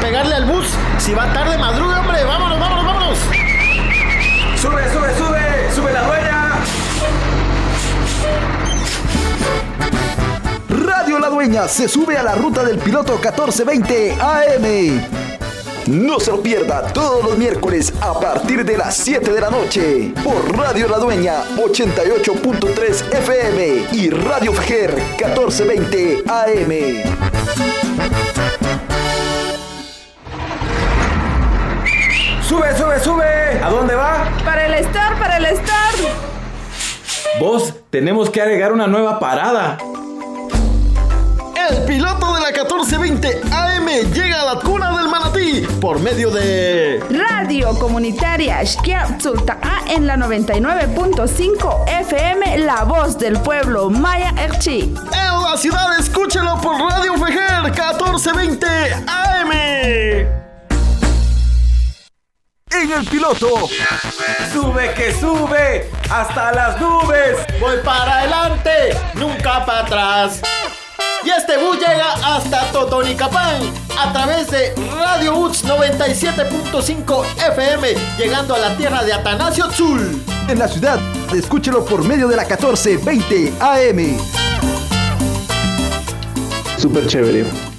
pegarle 0.00 0.34
al 0.34 0.44
bus. 0.46 0.66
Si 0.98 1.12
va 1.12 1.32
tarde, 1.32 1.56
madruga, 1.58 2.00
hombre. 2.00 2.24
Vámonos, 2.24 2.60
vámonos, 2.60 2.84
vámonos. 2.84 3.18
Sube, 4.60 4.92
sube, 4.92 5.14
sube. 5.16 5.74
Sube 5.74 5.92
la 5.92 6.02
dueña. 6.02 6.50
Radio 10.86 11.18
La 11.18 11.28
Dueña 11.28 11.68
se 11.68 11.88
sube 11.88 12.16
a 12.16 12.22
la 12.22 12.34
ruta 12.34 12.64
del 12.64 12.78
piloto 12.78 13.14
1420 13.14 14.16
AM. 14.20 15.24
No 15.86 16.18
se 16.18 16.30
lo 16.30 16.40
pierda 16.42 16.86
todos 16.92 17.22
los 17.24 17.36
miércoles 17.36 17.92
a 18.00 18.18
partir 18.18 18.64
de 18.64 18.78
las 18.78 18.96
7 18.96 19.32
de 19.32 19.40
la 19.40 19.50
noche 19.50 20.14
por 20.24 20.56
Radio 20.56 20.88
La 20.88 20.98
Dueña 20.98 21.44
88.3 21.56 23.12
FM 23.18 23.88
y 23.92 24.08
Radio 24.08 24.54
Fejer 24.54 24.94
1420 24.94 26.24
AM. 26.26 27.34
Sube, 32.54 32.76
sube, 32.78 33.00
sube. 33.00 33.60
¿A 33.64 33.68
dónde 33.68 33.96
va? 33.96 34.30
Para 34.44 34.66
el 34.66 34.74
Star, 34.74 35.18
para 35.18 35.38
el 35.38 35.46
Star. 35.46 35.92
Vos, 37.40 37.74
tenemos 37.90 38.30
que 38.30 38.40
agregar 38.40 38.72
una 38.72 38.86
nueva 38.86 39.18
parada. 39.18 39.76
El 41.68 41.84
piloto 41.84 42.32
de 42.32 42.40
la 42.40 42.46
1420 42.52 43.40
AM 43.50 43.86
llega 44.12 44.42
a 44.42 44.54
la 44.54 44.60
cuna 44.60 44.96
del 44.96 45.08
manatí 45.08 45.66
por 45.80 45.98
medio 45.98 46.30
de 46.30 47.02
Radio 47.10 47.76
Comunitaria 47.76 48.62
Shkiapsulta 48.62 49.58
en 49.88 50.06
la 50.06 50.16
99.5 50.16 51.88
FM, 51.88 52.58
La 52.58 52.84
Voz 52.84 53.18
del 53.18 53.36
Pueblo, 53.40 53.90
Maya 53.90 54.32
Erchi. 54.38 54.94
En 55.12 55.42
la 55.42 55.56
ciudad, 55.56 55.98
escúchelo 55.98 56.60
por 56.60 56.78
Radio 56.80 57.14
Fejer 57.14 57.62
1420 57.64 58.66
AM. 59.08 60.43
En 62.82 62.90
el 62.92 63.04
piloto, 63.06 63.68
Sube 64.52 64.92
que 64.94 65.12
sube 65.18 65.90
hasta 66.10 66.52
las 66.52 66.80
nubes. 66.80 67.38
Voy 67.60 67.76
para 67.84 68.18
adelante, 68.18 68.96
nunca 69.14 69.64
para 69.64 69.80
atrás. 69.80 70.40
Y 71.24 71.30
este 71.30 71.56
bus 71.56 71.78
llega 71.78 72.12
hasta 72.22 72.70
Totonicapán 72.72 73.62
a 73.98 74.12
través 74.12 74.50
de 74.50 74.74
Radio 74.98 75.36
UTS 75.38 75.64
97.5 75.64 77.24
FM, 77.52 77.94
llegando 78.18 78.54
a 78.54 78.58
la 78.58 78.76
tierra 78.76 79.02
de 79.04 79.12
Atanasio 79.12 79.68
Tzul. 79.68 80.22
en 80.48 80.58
la 80.58 80.68
ciudad, 80.68 80.98
escúchelo 81.32 81.84
por 81.84 82.04
medio 82.04 82.28
de 82.28 82.36
la 82.36 82.42
1420 82.42 83.52
AM. 83.60 84.18
Súper 86.78 87.06
chévere. 87.06 87.73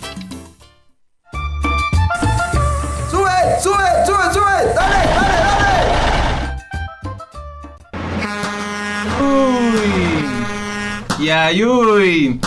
Y 11.25 11.31
ayuy. 11.31 12.39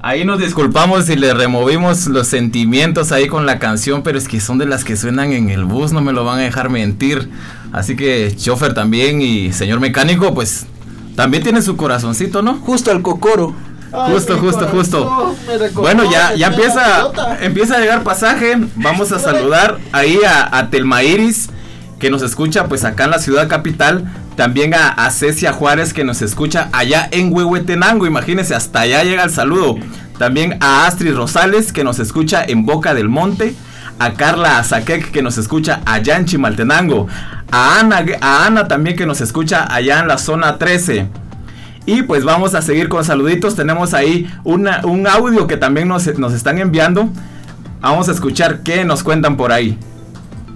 Ahí 0.00 0.24
nos 0.24 0.38
disculpamos 0.38 1.06
si 1.06 1.16
le 1.16 1.34
removimos 1.34 2.06
los 2.06 2.28
sentimientos 2.28 3.10
ahí 3.10 3.26
con 3.26 3.44
la 3.44 3.58
canción, 3.58 4.04
pero 4.04 4.18
es 4.18 4.28
que 4.28 4.38
son 4.38 4.56
de 4.56 4.66
las 4.66 4.84
que 4.84 4.96
suenan 4.96 5.32
en 5.32 5.50
el 5.50 5.64
bus, 5.64 5.90
no 5.90 6.00
me 6.00 6.12
lo 6.12 6.24
van 6.24 6.38
a 6.38 6.42
dejar 6.42 6.70
mentir. 6.70 7.28
Así 7.72 7.96
que 7.96 8.32
chofer 8.36 8.72
también 8.72 9.20
y 9.20 9.52
señor 9.52 9.80
mecánico, 9.80 10.32
pues 10.32 10.66
también 11.16 11.42
tiene 11.42 11.60
su 11.60 11.76
corazoncito, 11.76 12.40
¿no? 12.40 12.54
Justo 12.58 12.92
al 12.92 13.02
cocoro. 13.02 13.52
Justo, 13.90 14.38
justo, 14.38 14.68
justo. 14.68 15.34
Bueno, 15.74 16.08
ya, 16.08 16.32
ya 16.36 16.46
empieza, 16.46 17.10
empieza 17.40 17.78
a 17.78 17.80
llegar 17.80 18.04
pasaje. 18.04 18.58
Vamos 18.76 19.10
a 19.10 19.18
saludar 19.18 19.78
ahí 19.90 20.20
a, 20.24 20.56
a 20.56 20.70
Telma 20.70 21.02
Iris, 21.02 21.50
que 21.98 22.10
nos 22.10 22.22
escucha 22.22 22.68
pues 22.68 22.84
acá 22.84 23.06
en 23.06 23.10
la 23.10 23.18
ciudad 23.18 23.48
capital. 23.48 24.08
También 24.36 24.72
a, 24.74 24.88
a 24.88 25.10
Cecia 25.10 25.52
Juárez, 25.52 25.92
que 25.92 26.04
nos 26.04 26.22
escucha 26.22 26.68
allá 26.72 27.08
en 27.10 27.32
Huehuetenango. 27.32 28.06
Imagínense, 28.06 28.54
hasta 28.54 28.80
allá 28.80 29.02
llega 29.04 29.24
el 29.24 29.30
saludo. 29.30 29.76
También 30.18 30.56
a 30.60 30.86
Astrid 30.86 31.14
Rosales, 31.14 31.72
que 31.72 31.84
nos 31.84 31.98
escucha 31.98 32.42
en 32.46 32.64
Boca 32.64 32.94
del 32.94 33.08
Monte. 33.08 33.54
A 33.98 34.14
Carla 34.14 34.58
Azaquec, 34.58 35.10
que 35.10 35.20
nos 35.22 35.36
escucha 35.36 35.80
allá 35.84 36.16
en 36.16 36.24
Chimaltenango. 36.24 37.06
A 37.50 37.80
Ana, 37.80 38.02
a 38.22 38.46
Ana 38.46 38.66
también, 38.66 38.96
que 38.96 39.04
nos 39.04 39.20
escucha 39.20 39.66
allá 39.70 40.00
en 40.00 40.08
la 40.08 40.16
zona 40.16 40.56
13. 40.56 41.06
Y 41.84 42.02
pues 42.02 42.24
vamos 42.24 42.54
a 42.54 42.62
seguir 42.62 42.88
con 42.88 43.04
saluditos. 43.04 43.56
Tenemos 43.56 43.92
ahí 43.92 44.26
una- 44.44 44.80
un 44.86 45.06
audio 45.06 45.46
que 45.46 45.58
también 45.58 45.88
nos, 45.88 46.06
nos 46.18 46.32
están 46.32 46.58
enviando. 46.58 47.10
Vamos 47.82 48.08
a 48.08 48.12
escuchar 48.12 48.60
qué 48.62 48.84
nos 48.86 49.02
cuentan 49.02 49.36
por 49.36 49.52
ahí. 49.52 49.78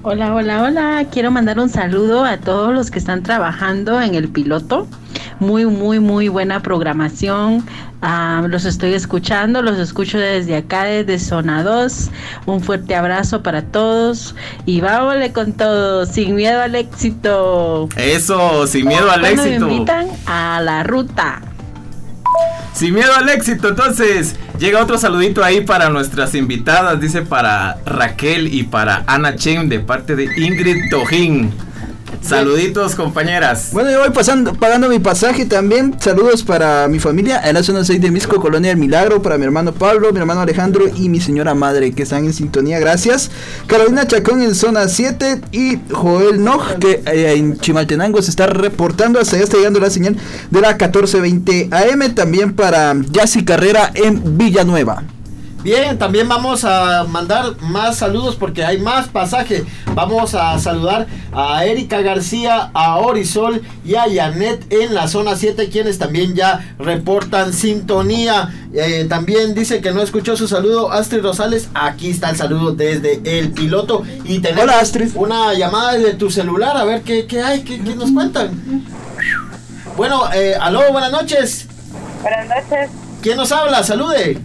Hola, 0.07 0.35
hola, 0.35 0.63
hola. 0.63 1.07
Quiero 1.11 1.31
mandar 1.31 1.59
un 1.59 1.71
saludo 1.71 2.27
a 2.27 2.37
todos 2.37 2.75
los 2.75 2.91
que 2.91 2.99
están 2.99 3.23
trabajando 3.23 4.03
en 4.03 4.15
el 4.15 4.29
piloto. 4.29 4.87
Muy, 5.41 5.65
muy, 5.65 5.99
muy 5.99 6.29
buena 6.29 6.61
programación. 6.61 7.65
Ah, 8.03 8.45
los 8.47 8.67
estoy 8.67 8.93
escuchando, 8.93 9.63
los 9.63 9.79
escucho 9.79 10.19
desde 10.19 10.57
acá, 10.57 10.85
desde 10.85 11.19
Zona 11.19 11.63
2. 11.63 12.11
Un 12.45 12.61
fuerte 12.61 12.95
abrazo 12.95 13.43
para 13.43 13.63
todos 13.63 14.35
y 14.67 14.83
vámonos 14.83 15.31
con 15.31 15.55
todo, 15.55 16.05
sin 16.05 16.35
miedo 16.35 16.61
al 16.61 16.75
éxito. 16.75 17.89
Eso, 17.97 18.67
sin 18.67 18.87
miedo 18.87 19.11
al 19.11 19.21
¿Cuándo 19.21 19.43
me 19.43 19.49
éxito. 19.55 19.71
invitan 19.71 20.09
a 20.27 20.61
la 20.63 20.83
ruta. 20.83 21.41
Sin 22.75 22.95
miedo 22.95 23.15
al 23.15 23.29
éxito. 23.29 23.69
Entonces, 23.69 24.37
llega 24.59 24.83
otro 24.83 24.99
saludito 24.99 25.45
ahí 25.45 25.61
para 25.61 25.91
nuestras 25.91 26.35
invitadas. 26.35 27.01
Dice 27.01 27.23
para 27.23 27.79
Raquel 27.87 28.53
y 28.53 28.65
para 28.65 29.05
Ana 29.07 29.37
Chen 29.37 29.69
de 29.69 29.81
parte 29.81 30.17
de 30.17 30.25
Ingrid 30.25 30.91
Tojín. 30.91 31.53
Saluditos, 32.23 32.95
compañeras. 32.95 33.71
Bueno, 33.73 33.91
yo 33.91 34.01
voy 34.01 34.11
pasando, 34.11 34.55
pagando 34.55 34.89
mi 34.89 34.99
pasaje 34.99 35.45
también. 35.45 35.95
Saludos 36.01 36.43
para 36.43 36.89
mi 36.89 36.99
familia 36.99 37.41
en 37.45 37.55
la 37.55 37.63
zona 37.63 37.85
6 37.85 38.01
de 38.01 38.11
Misco, 38.11 38.41
Colonia 38.41 38.71
del 38.71 38.79
Milagro, 38.79 39.23
para 39.23 39.39
mi 39.39 39.45
hermano 39.45 39.73
Pablo, 39.73 40.13
mi 40.13 40.19
hermano 40.19 40.41
Alejandro 40.41 40.87
y 40.95 41.09
mi 41.09 41.21
señora 41.21 41.55
madre 41.55 41.93
que 41.93 42.03
están 42.03 42.25
en 42.25 42.33
sintonía. 42.33 42.79
Gracias. 42.79 43.31
Carolina 43.67 44.07
Chacón 44.07 44.43
en 44.43 44.55
zona 44.55 44.89
7 44.89 45.41
y 45.53 45.79
Joel 45.91 46.43
Noj 46.43 46.79
que 46.79 47.03
eh, 47.07 47.35
en 47.37 47.59
Chimaltenango 47.59 48.21
se 48.23 48.31
está 48.31 48.47
reportando. 48.47 49.21
Hasta 49.21 49.37
allá 49.37 49.45
está 49.45 49.57
llegando 49.57 49.81
la 49.81 49.91
señal 49.91 50.17
de 50.51 50.61
la 50.61 50.71
1420 50.71 51.69
AM. 51.71 52.15
También 52.15 52.55
para 52.55 52.95
Yassi 53.11 53.45
Carrera 53.45 53.91
en 53.95 54.37
Villanueva. 54.37 55.03
Bien, 55.65 55.97
también 55.97 56.29
vamos 56.29 56.63
a 56.67 57.05
mandar 57.09 57.59
más 57.63 57.97
saludos 57.97 58.37
porque 58.37 58.63
hay 58.63 58.77
más 58.77 59.09
pasaje. 59.09 59.65
Vamos 59.95 60.35
a 60.35 60.59
saludar 60.59 61.07
a 61.33 61.65
Erika 61.65 62.03
García, 62.03 62.71
a 62.75 62.99
Orisol 62.99 63.63
y 63.83 63.95
a 63.95 64.05
Janet 64.15 64.71
en 64.71 64.95
la 64.95 65.09
zona 65.09 65.37
7, 65.37 65.71
quienes 65.71 65.99
también 65.99 66.35
ya 66.35 66.75
reportan 66.79 67.55
sintonía. 67.55 68.53
Eh, 68.75 69.07
también 69.09 69.55
dice 69.55 69.81
que 69.81 69.91
no 69.93 70.03
escuchó 70.03 70.37
su 70.37 70.49
saludo 70.49 70.93
Astrid 70.93 71.23
Rosales. 71.23 71.71
Aquí 71.73 72.11
está 72.11 72.29
el 72.29 72.37
saludo 72.37 72.73
desde 72.73 73.23
el 73.39 73.53
piloto. 73.53 74.03
Y 74.25 74.41
tenemos 74.41 74.65
Hola, 74.65 74.81
Astrid. 74.81 75.13
una 75.15 75.55
llamada 75.55 75.95
desde 75.95 76.13
tu 76.13 76.31
celular 76.31 76.77
a 76.77 76.85
ver 76.85 77.01
qué, 77.01 77.25
qué 77.27 77.41
hay, 77.43 77.63
qué, 77.63 77.81
qué 77.83 77.97
nos 77.97 78.11
cuentan. 78.13 78.85
Bueno, 79.97 80.31
eh, 80.35 80.57
aló, 80.61 80.93
buenas 80.93 81.11
noches. 81.11 81.69
Buenas 82.21 82.49
noches, 82.49 82.91
¿Quién 83.23 83.39
nos 83.39 83.51
habla? 83.51 83.83
Salude. 83.83 84.39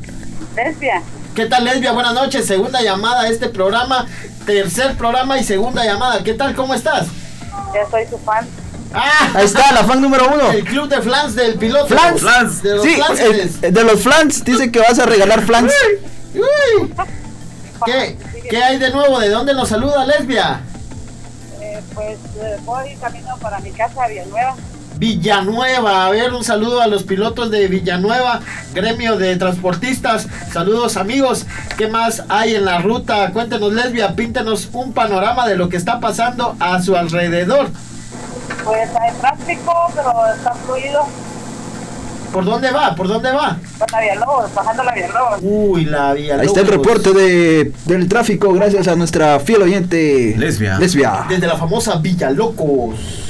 Lesbia. 0.55 1.01
¿Qué 1.35 1.45
tal, 1.45 1.63
Lesbia? 1.63 1.91
Buenas 1.91 2.13
noches. 2.13 2.45
Segunda 2.45 2.81
llamada 2.81 3.21
a 3.21 3.27
este 3.29 3.49
programa. 3.49 4.07
Tercer 4.45 4.95
programa 4.95 5.37
y 5.37 5.43
segunda 5.43 5.85
llamada. 5.85 6.23
¿Qué 6.23 6.33
tal? 6.33 6.55
¿Cómo 6.55 6.73
estás? 6.73 7.07
Ya 7.73 7.89
soy 7.89 8.05
su 8.07 8.17
fan. 8.19 8.47
¡Ah! 8.93 9.29
Ahí 9.35 9.45
está, 9.45 9.71
la 9.71 9.83
fan 9.83 10.01
número 10.01 10.27
uno. 10.33 10.51
El 10.51 10.65
club 10.65 10.89
de 10.89 11.01
flans 11.01 11.35
del 11.35 11.55
piloto. 11.55 11.87
Flans. 11.87 12.21
Flans. 12.21 12.63
De 12.63 12.75
los 12.75 12.83
Sí, 12.83 12.99
eh, 13.61 13.71
de 13.71 13.83
los 13.83 14.01
flans. 14.01 14.43
Dice 14.43 14.71
que 14.71 14.79
vas 14.79 14.97
a 14.97 15.05
regalar 15.05 15.41
flans. 15.41 15.71
Uy. 16.33 16.93
¿Qué, 17.85 18.17
¿Qué 18.49 18.63
hay 18.63 18.77
de 18.77 18.89
nuevo? 18.91 19.19
¿De 19.19 19.29
dónde 19.29 19.53
nos 19.53 19.69
saluda, 19.69 20.05
Lesbia? 20.05 20.61
Eh, 21.61 21.81
pues 21.93 22.17
eh, 22.41 22.57
voy 22.65 22.95
camino 22.95 23.37
para 23.37 23.59
mi 23.59 23.71
casa, 23.71 24.07
Villanueva. 24.07 24.55
Villanueva. 24.99 26.05
A 26.05 26.09
ver, 26.09 26.33
un 26.33 26.43
saludo 26.43 26.81
a 26.81 26.87
los 26.87 27.03
pilotos 27.03 27.49
de 27.49 27.67
Villanueva, 27.67 28.41
gremio 28.73 29.17
de 29.17 29.37
transportistas. 29.37 30.27
Saludos, 30.51 30.97
amigos. 30.97 31.45
¿Qué 31.77 31.87
más 31.87 32.23
hay 32.27 32.55
en 32.55 32.65
la 32.65 32.79
ruta? 32.79 33.31
Cuéntenos, 33.31 33.71
Lesbia. 33.71 34.15
Píntenos 34.15 34.69
un 34.73 34.93
panorama 34.93 35.47
de 35.47 35.55
lo 35.55 35.69
que 35.69 35.77
está 35.77 36.01
pasando 36.01 36.55
a 36.59 36.81
su 36.81 36.97
alrededor. 36.97 37.69
Pues 38.65 38.89
hay 38.95 39.13
tráfico, 39.21 39.73
pero 39.95 40.11
está 40.35 40.53
fluido. 40.53 41.07
¿Por 42.33 42.45
dónde 42.45 42.69
va? 42.69 42.93
¿Por 42.93 43.07
dónde 43.07 43.31
va? 43.31 43.57
Con 43.79 43.87
la 43.91 44.01
Villalobos, 44.01 44.53
bajando 44.53 44.83
la 44.83 44.93
Villalobos. 44.93 45.39
Uy, 45.41 45.85
la 45.85 46.13
Villalobos. 46.13 46.41
Ahí 46.41 46.47
está 46.47 46.59
el 46.59 46.67
reporte 46.67 47.13
de, 47.13 47.71
del 47.85 48.07
tráfico 48.07 48.53
gracias 48.53 48.87
a 48.87 48.95
nuestra 48.95 49.39
fiel 49.39 49.63
oyente 49.63 50.35
Lesbia. 50.37 50.77
Lesbia. 50.77 51.25
Desde 51.27 51.47
la 51.47 51.55
famosa 51.55 51.95
Villalocos. 51.95 53.28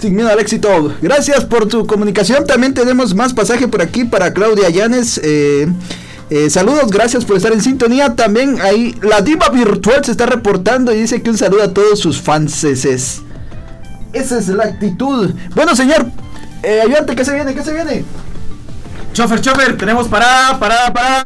Sin 0.00 0.14
miedo 0.14 0.28
al 0.28 0.38
éxito. 0.38 0.94
Gracias 1.00 1.44
por 1.44 1.66
tu 1.68 1.86
comunicación. 1.86 2.46
También 2.46 2.74
tenemos 2.74 3.14
más 3.14 3.32
pasaje 3.32 3.68
por 3.68 3.82
aquí 3.82 4.04
para 4.04 4.32
Claudia 4.32 4.68
Llanes. 4.70 5.20
Eh, 5.22 5.68
eh, 6.28 6.50
saludos, 6.50 6.90
gracias 6.90 7.24
por 7.24 7.36
estar 7.36 7.52
en 7.52 7.62
sintonía. 7.62 8.14
También 8.14 8.60
ahí 8.60 8.94
la 9.02 9.20
diva 9.20 9.48
virtual 9.48 10.04
se 10.04 10.10
está 10.10 10.26
reportando 10.26 10.92
y 10.92 11.00
dice 11.00 11.22
que 11.22 11.30
un 11.30 11.38
saludo 11.38 11.62
a 11.62 11.72
todos 11.72 12.00
sus 12.00 12.20
fanses. 12.20 13.22
Esa 14.12 14.38
es 14.38 14.48
la 14.48 14.64
actitud. 14.64 15.32
Bueno, 15.54 15.76
señor, 15.76 16.06
eh, 16.62 16.80
ayudante, 16.82 17.14
¿qué 17.14 17.24
se 17.24 17.34
viene? 17.34 17.54
¿Qué 17.54 17.62
se 17.62 17.72
viene? 17.72 18.04
Chofer, 19.12 19.40
chofer, 19.40 19.76
tenemos 19.76 20.08
parada, 20.08 20.58
parada, 20.58 20.92
parada. 20.92 21.24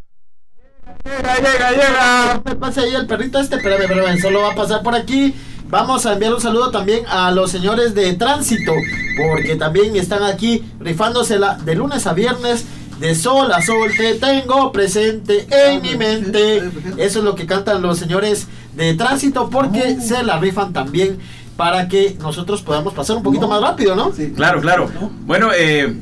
Llega, 1.04 1.36
llega, 1.36 1.70
llega. 1.70 2.42
Me 2.44 2.54
pase 2.56 2.80
ahí 2.80 2.94
el 2.94 3.06
perrito 3.06 3.40
este, 3.40 3.56
espérame, 3.56 3.82
espérame, 3.82 4.20
solo 4.20 4.42
va 4.42 4.52
a 4.52 4.54
pasar 4.54 4.82
por 4.82 4.94
aquí. 4.94 5.34
Vamos 5.70 6.04
a 6.04 6.14
enviar 6.14 6.34
un 6.34 6.40
saludo 6.40 6.72
también 6.72 7.04
a 7.06 7.30
los 7.30 7.52
señores 7.52 7.94
de 7.94 8.12
tránsito, 8.14 8.72
porque 9.16 9.54
también 9.54 9.94
están 9.94 10.24
aquí 10.24 10.64
rifándosela 10.80 11.58
de 11.64 11.76
lunes 11.76 12.08
a 12.08 12.12
viernes. 12.12 12.64
De 12.98 13.14
sol 13.14 13.50
a 13.52 13.62
sol 13.62 13.90
te 13.96 14.14
tengo 14.14 14.72
presente 14.72 15.46
en 15.48 15.80
mi 15.80 15.96
mente. 15.96 16.58
Eso 16.98 17.20
es 17.20 17.24
lo 17.24 17.34
que 17.36 17.46
cantan 17.46 17.82
los 17.82 17.98
señores 17.98 18.48
de 18.76 18.94
tránsito 18.94 19.48
porque 19.48 20.00
se 20.00 20.22
la 20.24 20.38
rifan 20.38 20.72
también 20.72 21.18
para 21.56 21.88
que 21.88 22.16
nosotros 22.20 22.62
podamos 22.62 22.92
pasar 22.92 23.16
un 23.16 23.22
poquito 23.22 23.46
más 23.46 23.62
rápido, 23.62 23.94
¿no? 23.94 24.10
Claro, 24.34 24.60
claro. 24.60 24.90
Bueno, 25.24 25.50
eh, 25.56 25.96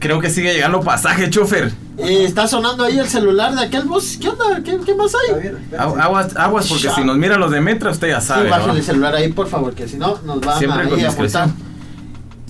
creo 0.00 0.20
que 0.20 0.28
sigue 0.28 0.52
llegando 0.52 0.80
pasaje, 0.80 1.30
chofer. 1.30 1.72
Eh, 1.98 2.24
está 2.24 2.46
sonando 2.46 2.84
ahí 2.84 2.98
el 2.98 3.08
celular 3.08 3.54
de 3.54 3.62
aquel 3.62 3.82
bus. 3.84 4.16
¿Qué 4.20 4.28
onda? 4.28 4.62
¿Qué, 4.64 4.78
qué 4.86 4.94
más 4.94 5.12
hay? 5.14 5.50
Agu- 5.76 6.00
Aguas, 6.00 6.36
aguas, 6.36 6.66
porque 6.68 6.88
si 6.90 7.02
nos 7.04 7.16
miran 7.16 7.40
los 7.40 7.50
de 7.50 7.60
Metra, 7.60 7.90
usted 7.90 8.08
ya 8.08 8.20
Sí, 8.20 8.28
sabe. 8.28 8.48
bajen 8.48 8.68
¿no? 8.68 8.74
el 8.74 8.82
celular 8.84 9.14
ahí, 9.16 9.32
por 9.32 9.48
favor, 9.48 9.74
que 9.74 9.88
si 9.88 9.96
no 9.96 10.18
nos 10.24 10.40
van 10.40 10.58
Siempre 10.58 10.82
a, 10.82 10.88
con 10.88 10.98
ahí 10.98 11.04
a. 11.04 11.48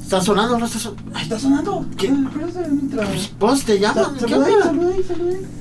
¿Está 0.02 0.20
sonando 0.22 0.54
o 0.56 0.58
no 0.58 0.66
está 0.66 0.78
sonando? 0.78 1.10
Ay, 1.14 1.22
¿Está 1.24 1.38
sonando? 1.38 1.86
¿Qué? 1.96 2.08
Mientras- 2.10 3.38
Vos 3.38 3.62
te 3.64 3.78
llaman. 3.78 4.16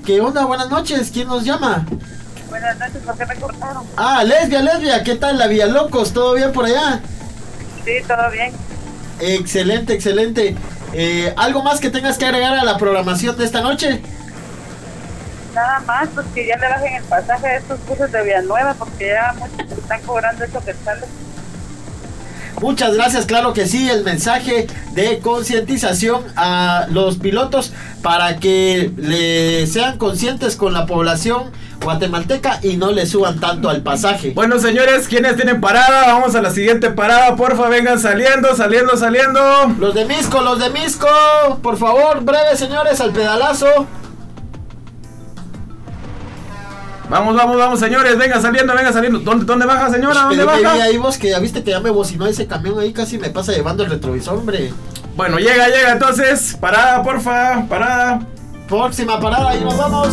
¿Qué 0.06 0.22
onda? 0.22 0.46
Buenas 0.46 0.70
noches. 0.70 1.10
¿Quién 1.12 1.28
nos 1.28 1.44
llama? 1.44 1.86
Buenas 2.50 2.80
noches, 2.80 3.02
¿por 3.06 3.18
qué 3.18 3.26
me 3.26 3.36
cortaron? 3.36 3.84
Ah, 3.98 4.24
Lesbia, 4.24 4.62
Lesbia. 4.62 5.04
¿Qué 5.04 5.16
tal 5.16 5.38
la 5.38 5.48
Villalocos? 5.48 6.14
¿Todo 6.14 6.34
bien 6.34 6.52
por 6.54 6.66
allá? 6.66 7.02
Sí, 7.84 7.92
todo 8.08 8.32
bien. 8.32 8.52
Excelente, 9.20 9.94
excelente. 9.94 10.56
Eh, 10.94 11.34
¿Algo 11.38 11.64
más 11.64 11.80
que 11.80 11.90
tengas 11.90 12.18
que 12.18 12.26
agregar 12.26 12.54
a 12.54 12.64
la 12.64 12.78
programación 12.78 13.38
de 13.38 13.46
esta 13.46 13.62
noche? 13.62 14.02
Nada 15.54 15.80
más, 15.82 16.08
pues 16.14 16.26
que 16.34 16.48
ya 16.48 16.58
le 16.58 16.68
bajen 16.68 16.94
el 16.96 17.04
pasaje 17.04 17.48
a 17.48 17.58
estos 17.58 17.84
buses 17.86 18.12
de 18.12 18.24
Villanueva, 18.24 18.74
porque 18.76 19.08
ya 19.08 19.34
muchos 19.38 19.78
están 19.78 20.02
cobrando 20.02 20.44
eso 20.44 20.64
que 20.64 20.74
sale. 20.74 21.06
Muchas 22.62 22.96
gracias, 22.96 23.28
claro 23.28 23.54
que 23.54 23.68
sí, 23.68 23.88
el 23.88 24.04
mensaje 24.04 24.68
de 24.94 25.20
concientización 25.20 26.24
a 26.36 26.88
los 26.90 27.18
pilotos 27.18 27.72
para 28.02 28.38
que 28.38 28.92
le 28.98 29.68
sean 29.68 30.00
conscientes 30.00 30.56
con 30.56 30.74
la 30.74 30.88
población 30.88 31.52
guatemalteca 31.84 32.60
y 32.64 32.78
no 32.78 32.92
le 32.92 33.06
suban 33.06 33.40
tanto 33.40 33.70
al 33.70 33.82
pasaje. 33.82 34.32
Bueno, 34.32 34.60
señores, 34.60 35.08
¿quiénes 35.08 35.36
tienen 35.36 35.62
parada? 35.62 36.14
Vamos 36.14 36.36
a 36.36 36.42
la 36.42 36.50
siguiente 36.50 36.90
parada. 36.92 37.36
Porfa, 37.36 37.70
vengan 37.70 38.00
saliendo, 38.00 38.56
saliendo, 38.56 38.98
saliendo. 38.98 39.40
Los 39.80 39.94
de 39.94 40.06
Misco, 40.06 40.42
los 40.42 40.60
de 40.60 40.70
Misco, 40.70 41.08
por 41.62 41.78
favor, 41.78 42.24
breve 42.24 42.56
señores, 42.56 43.00
al 43.02 43.12
pedalazo. 43.12 43.88
Vamos, 47.10 47.38
vamos, 47.38 47.58
vamos, 47.58 47.80
señores. 47.80 48.18
Vengan 48.18 48.42
saliendo, 48.42 48.74
vengan 48.76 48.94
saliendo. 48.94 49.20
¿Dónde, 49.20 49.46
dónde 49.46 49.66
baja, 49.66 49.90
señora? 49.90 50.24
¿Dónde 50.24 50.46
Pero 50.46 50.48
baja? 50.48 50.84
ahí 50.84 50.98
vos 50.98 51.18
que 51.18 51.30
ya 51.30 51.40
viste 51.40 51.64
que 51.64 51.72
ya 51.72 51.80
me 51.80 51.90
bocinó 51.90 52.28
ese 52.28 52.48
camión 52.48 52.78
ahí, 52.80 52.92
casi 52.92 53.18
me 53.18 53.30
pasa 53.30 53.54
llevando 53.54 53.84
el 53.84 53.90
retrovisor, 53.90 54.38
hombre. 54.38 54.74
Bueno, 55.16 55.38
llega, 55.38 55.70
llega 55.70 55.94
entonces. 55.94 56.58
Parada, 56.60 57.02
porfa, 57.04 57.66
parada. 57.70 58.20
Próxima 58.68 59.20
parada, 59.22 59.52
ahí 59.52 59.62
nos 59.62 59.78
vamos. 59.78 60.10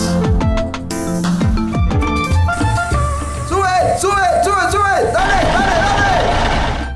¡Sube, 4.01 4.13
sube, 4.43 4.55
sube, 4.71 4.71
sube! 4.73 5.13
¡Dale, 5.13 5.35
dale, 5.53 5.77
dale! 5.77 6.95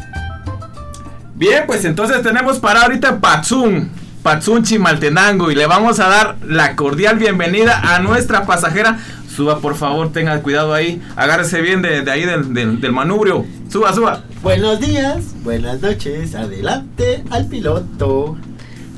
Bien, 1.34 1.64
pues 1.66 1.84
entonces 1.84 2.22
tenemos 2.22 2.58
para 2.58 2.82
ahorita 2.82 3.08
en 3.10 3.20
Patsun, 3.20 3.90
Patsun 4.22 4.64
Chimaltenango 4.64 5.50
y 5.50 5.54
le 5.54 5.66
vamos 5.66 6.00
a 6.00 6.08
dar 6.08 6.36
la 6.44 6.74
cordial 6.74 7.16
bienvenida 7.18 7.94
a 7.94 8.00
nuestra 8.00 8.44
pasajera. 8.44 8.98
Suba, 9.34 9.60
por 9.60 9.76
favor, 9.76 10.10
tenga 10.12 10.42
cuidado 10.42 10.74
ahí, 10.74 11.00
agárrese 11.14 11.60
bien 11.60 11.80
de, 11.80 12.02
de 12.02 12.10
ahí 12.10 12.24
del, 12.24 12.52
del, 12.52 12.80
del 12.80 12.92
manubrio. 12.92 13.46
Suba, 13.70 13.94
suba. 13.94 14.24
Buenos 14.42 14.80
días, 14.80 15.42
buenas 15.44 15.80
noches, 15.80 16.34
adelante 16.34 17.22
al 17.30 17.46
piloto. 17.46 18.36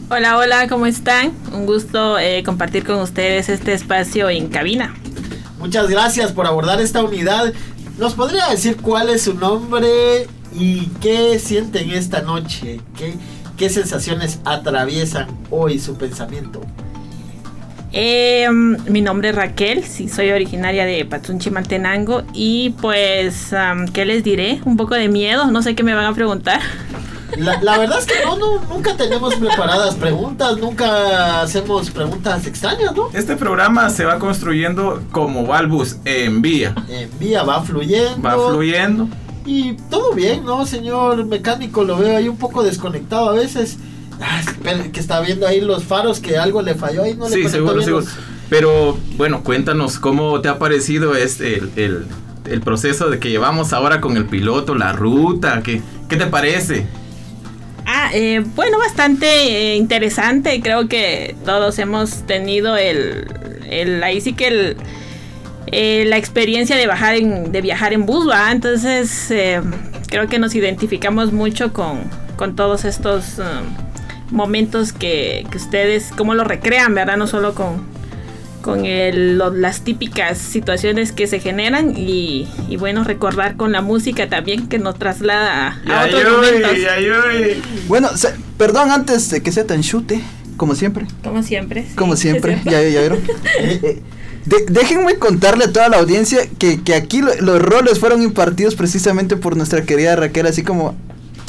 Hola, 0.09 0.39
hola, 0.39 0.67
¿cómo 0.69 0.87
están? 0.87 1.33
Un 1.53 1.67
gusto 1.67 2.19
eh, 2.19 2.43
compartir 2.45 2.85
con 2.85 2.97
ustedes 3.01 3.51
este 3.51 3.75
espacio 3.75 4.31
en 4.31 4.49
cabina. 4.49 4.95
Muchas 5.59 5.91
gracias 5.91 6.33
por 6.33 6.47
abordar 6.47 6.81
esta 6.81 7.03
unidad. 7.05 7.53
¿Nos 8.01 8.15
podría 8.15 8.49
decir 8.49 8.79
cuál 8.79 9.11
es 9.11 9.25
su 9.25 9.35
nombre 9.35 10.27
y 10.59 10.87
qué 11.03 11.39
sienten 11.39 11.91
esta 11.91 12.23
noche? 12.23 12.81
¿Qué, 12.97 13.13
qué 13.59 13.69
sensaciones 13.69 14.41
atraviesan 14.47 15.29
hoy 15.51 15.79
su 15.79 15.99
pensamiento? 15.99 16.63
Eh, 17.93 18.49
mi 18.51 19.03
nombre 19.03 19.29
es 19.29 19.35
Raquel, 19.35 19.85
sí, 19.85 20.09
soy 20.09 20.31
originaria 20.31 20.87
de 20.87 21.05
Patsunchi 21.05 21.51
Maltenango 21.51 22.23
y 22.33 22.71
pues, 22.81 23.53
am, 23.53 23.87
¿qué 23.87 24.07
les 24.07 24.25
diré? 24.25 24.63
Un 24.65 24.79
poco 24.79 24.95
de 24.95 25.09
miedo, 25.11 25.51
no 25.51 25.61
sé 25.61 25.75
qué 25.75 25.83
me 25.83 25.93
van 25.93 26.07
a 26.07 26.15
preguntar. 26.15 26.63
La, 27.37 27.61
la 27.63 27.79
verdad 27.79 27.99
es 27.99 28.07
que 28.07 28.15
no, 28.25 28.37
no, 28.37 28.61
nunca 28.69 28.97
tenemos 28.97 29.35
preparadas 29.37 29.95
preguntas, 29.95 30.57
nunca 30.59 31.43
hacemos 31.43 31.91
preguntas 31.91 32.47
extrañas, 32.47 32.95
¿no? 32.95 33.09
Este 33.13 33.37
programa 33.37 33.89
se 33.91 34.05
va 34.05 34.19
construyendo 34.19 35.03
como 35.13 35.47
va 35.47 35.61
el 35.61 35.67
bus, 35.69 35.97
en 36.05 36.43
vía. 36.43 36.75
En 36.89 37.11
vía 37.19 37.43
va 37.43 37.63
fluyendo. 37.63 38.21
Va 38.23 38.37
fluyendo. 38.51 39.09
Y 39.47 39.75
todo 39.91 40.13
bien, 40.15 40.45
¿no, 40.45 40.67
señor 40.67 41.25
mecánico? 41.25 41.85
Lo 41.85 41.97
veo 41.97 42.17
ahí 42.17 42.29
un 42.29 42.37
poco 42.37 42.63
desconectado 42.63 43.31
a 43.31 43.33
veces. 43.33 43.79
Ah, 44.21 44.43
que 44.93 45.01
está 45.01 45.21
viendo 45.21 45.47
ahí 45.47 45.61
los 45.63 45.85
faros 45.85 46.21
que 46.21 46.37
algo 46.37 46.61
le 46.61 46.75
falló 46.75 47.05
ahí, 47.05 47.15
no 47.15 47.27
le 47.29 47.35
Sí, 47.35 47.49
seguro, 47.49 47.75
bien 47.77 47.85
seguro. 47.87 48.05
los- 48.05 48.15
Pero 48.51 48.99
bueno, 49.17 49.43
cuéntanos 49.43 49.99
cómo 49.99 50.41
te 50.43 50.49
ha 50.51 50.59
parecido 50.59 51.15
este, 51.15 51.57
el, 51.59 51.71
el- 51.77 52.07
el 52.45 52.61
proceso 52.61 53.09
de 53.09 53.19
que 53.19 53.31
llevamos 53.31 53.73
ahora 53.73 54.01
con 54.01 54.17
el 54.17 54.27
piloto, 54.27 54.75
la 54.75 54.93
ruta. 54.93 55.63
¿Qué, 55.63 55.81
qué 56.09 56.17
te 56.17 56.27
parece? 56.27 56.87
Ah, 57.93 58.11
eh, 58.15 58.41
bueno, 58.55 58.79
bastante 58.79 59.27
eh, 59.27 59.75
interesante. 59.75 60.61
Creo 60.61 60.87
que 60.87 61.35
todos 61.45 61.77
hemos 61.81 62.25
tenido 62.25 62.77
el, 62.77 63.27
ahí 64.05 64.21
sí 64.21 64.33
que 64.33 64.47
el, 64.47 64.77
eh, 65.67 66.05
la 66.07 66.17
experiencia 66.17 66.77
de 66.77 67.61
viajar 67.61 67.93
en 67.93 68.07
bus, 68.07 68.29
¿va? 68.29 68.53
Entonces 68.53 69.35
creo 70.07 70.29
que 70.29 70.39
nos 70.39 70.55
identificamos 70.55 71.33
mucho 71.33 71.73
con, 71.73 72.09
todos 72.55 72.85
estos 72.85 73.41
um, 73.41 74.37
momentos 74.37 74.93
que, 74.93 75.45
que 75.51 75.59
ustedes, 75.59 76.13
cómo 76.17 76.35
lo 76.35 76.45
recrean, 76.45 76.95
¿verdad? 76.95 77.17
No 77.17 77.27
solo 77.27 77.57
con, 77.57 77.85
con 78.63 78.85
el- 78.85 79.39
lo- 79.39 79.51
las 79.55 79.83
típicas 79.83 80.39
situaciones 80.39 81.13
que 81.13 81.27
se 81.27 81.41
generan 81.41 81.97
y, 81.97 82.49
y 82.69 82.77
bueno, 82.77 83.05
recordar 83.05 83.57
con 83.57 83.73
la 83.73 83.81
música 83.83 84.29
también 84.29 84.69
que 84.69 84.79
nos 84.79 84.99
traslada 84.99 85.81
a, 85.87 86.03
a 86.03 86.07
otros 86.07 86.23
momentos. 86.33 86.71
Bueno, 87.89 88.17
se- 88.17 88.35
perdón 88.59 88.91
antes 88.91 89.31
de 89.31 89.43
que 89.43 89.53
sea 89.53 89.67
tan 89.67 89.83
chute, 89.83 90.21
como 90.57 90.75
siempre. 90.75 91.07
Como 91.25 91.43
siempre. 91.43 91.85
sí, 91.89 91.95
Como 91.97 92.17
siempre, 92.17 92.61
cierto. 92.63 92.71
ya, 92.71 92.83
ya 92.89 93.01
vieron. 93.01 93.19
Eh, 93.61 94.03
de- 94.47 94.65
déjenme 94.71 95.17
contarle 95.17 95.65
a 95.67 95.73
toda 95.73 95.89
la 95.91 95.99
audiencia 95.99 96.41
que, 96.59 96.83
que 96.83 96.95
aquí 96.95 97.21
lo- 97.21 97.35
los 97.41 97.61
roles 97.61 97.99
fueron 97.99 98.23
impartidos 98.23 98.75
precisamente 98.75 99.37
por 99.37 99.57
nuestra 99.57 99.83
querida 99.83 100.17
Raquel, 100.17 100.47
así 100.47 100.63
como, 100.63 100.97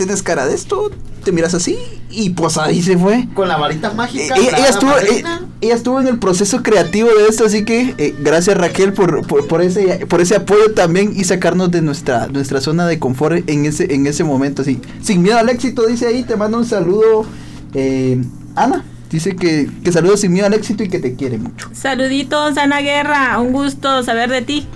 ¿tienes 0.01 0.23
cara 0.23 0.47
de 0.47 0.55
esto? 0.55 0.89
¿Te 1.23 1.31
miras 1.31 1.53
así? 1.53 1.77
Y 2.09 2.31
pues 2.31 2.57
ahí 2.57 2.81
se 2.81 2.97
fue. 2.97 3.27
Con 3.35 3.47
la 3.47 3.55
varita 3.57 3.93
mágica. 3.93 4.35
ella, 4.35 4.51
la 4.51 4.57
ella 4.57 4.69
estuvo, 4.69 4.97
eh, 4.97 5.23
ella 5.61 5.75
estuvo 5.75 5.99
en 6.01 6.07
el 6.07 6.17
proceso 6.17 6.63
creativo 6.63 7.09
de 7.09 7.27
esto, 7.27 7.45
así 7.45 7.63
que 7.63 7.93
eh, 7.99 8.15
gracias 8.19 8.57
Raquel 8.57 8.93
por, 8.93 9.27
por, 9.27 9.47
por 9.47 9.61
ese, 9.61 10.07
por 10.07 10.19
ese 10.21 10.35
apoyo 10.37 10.73
también 10.73 11.13
y 11.15 11.23
sacarnos 11.23 11.69
de 11.69 11.83
nuestra, 11.83 12.25
nuestra 12.27 12.61
zona 12.61 12.87
de 12.87 12.97
confort 12.97 13.47
en 13.47 13.65
ese, 13.67 13.93
en 13.93 14.07
ese 14.07 14.23
momento. 14.23 14.63
Así. 14.63 14.81
Sin 15.03 15.21
miedo 15.21 15.37
al 15.37 15.49
éxito, 15.49 15.85
dice 15.85 16.07
ahí, 16.07 16.23
te 16.23 16.35
mando 16.35 16.57
un 16.57 16.65
saludo. 16.65 17.27
eh, 17.75 18.19
Ana, 18.55 18.83
dice 19.11 19.35
que, 19.35 19.69
que 19.83 19.91
saludos 19.91 20.21
sin 20.21 20.33
miedo 20.33 20.47
al 20.47 20.55
éxito 20.55 20.83
y 20.83 20.89
que 20.89 20.97
te 20.97 21.15
quiere 21.15 21.37
mucho. 21.37 21.69
Saluditos, 21.73 22.57
Ana 22.57 22.81
Guerra. 22.81 23.39
Un 23.39 23.53
gusto 23.53 24.01
saber 24.01 24.31
de 24.31 24.41
ti. 24.41 24.67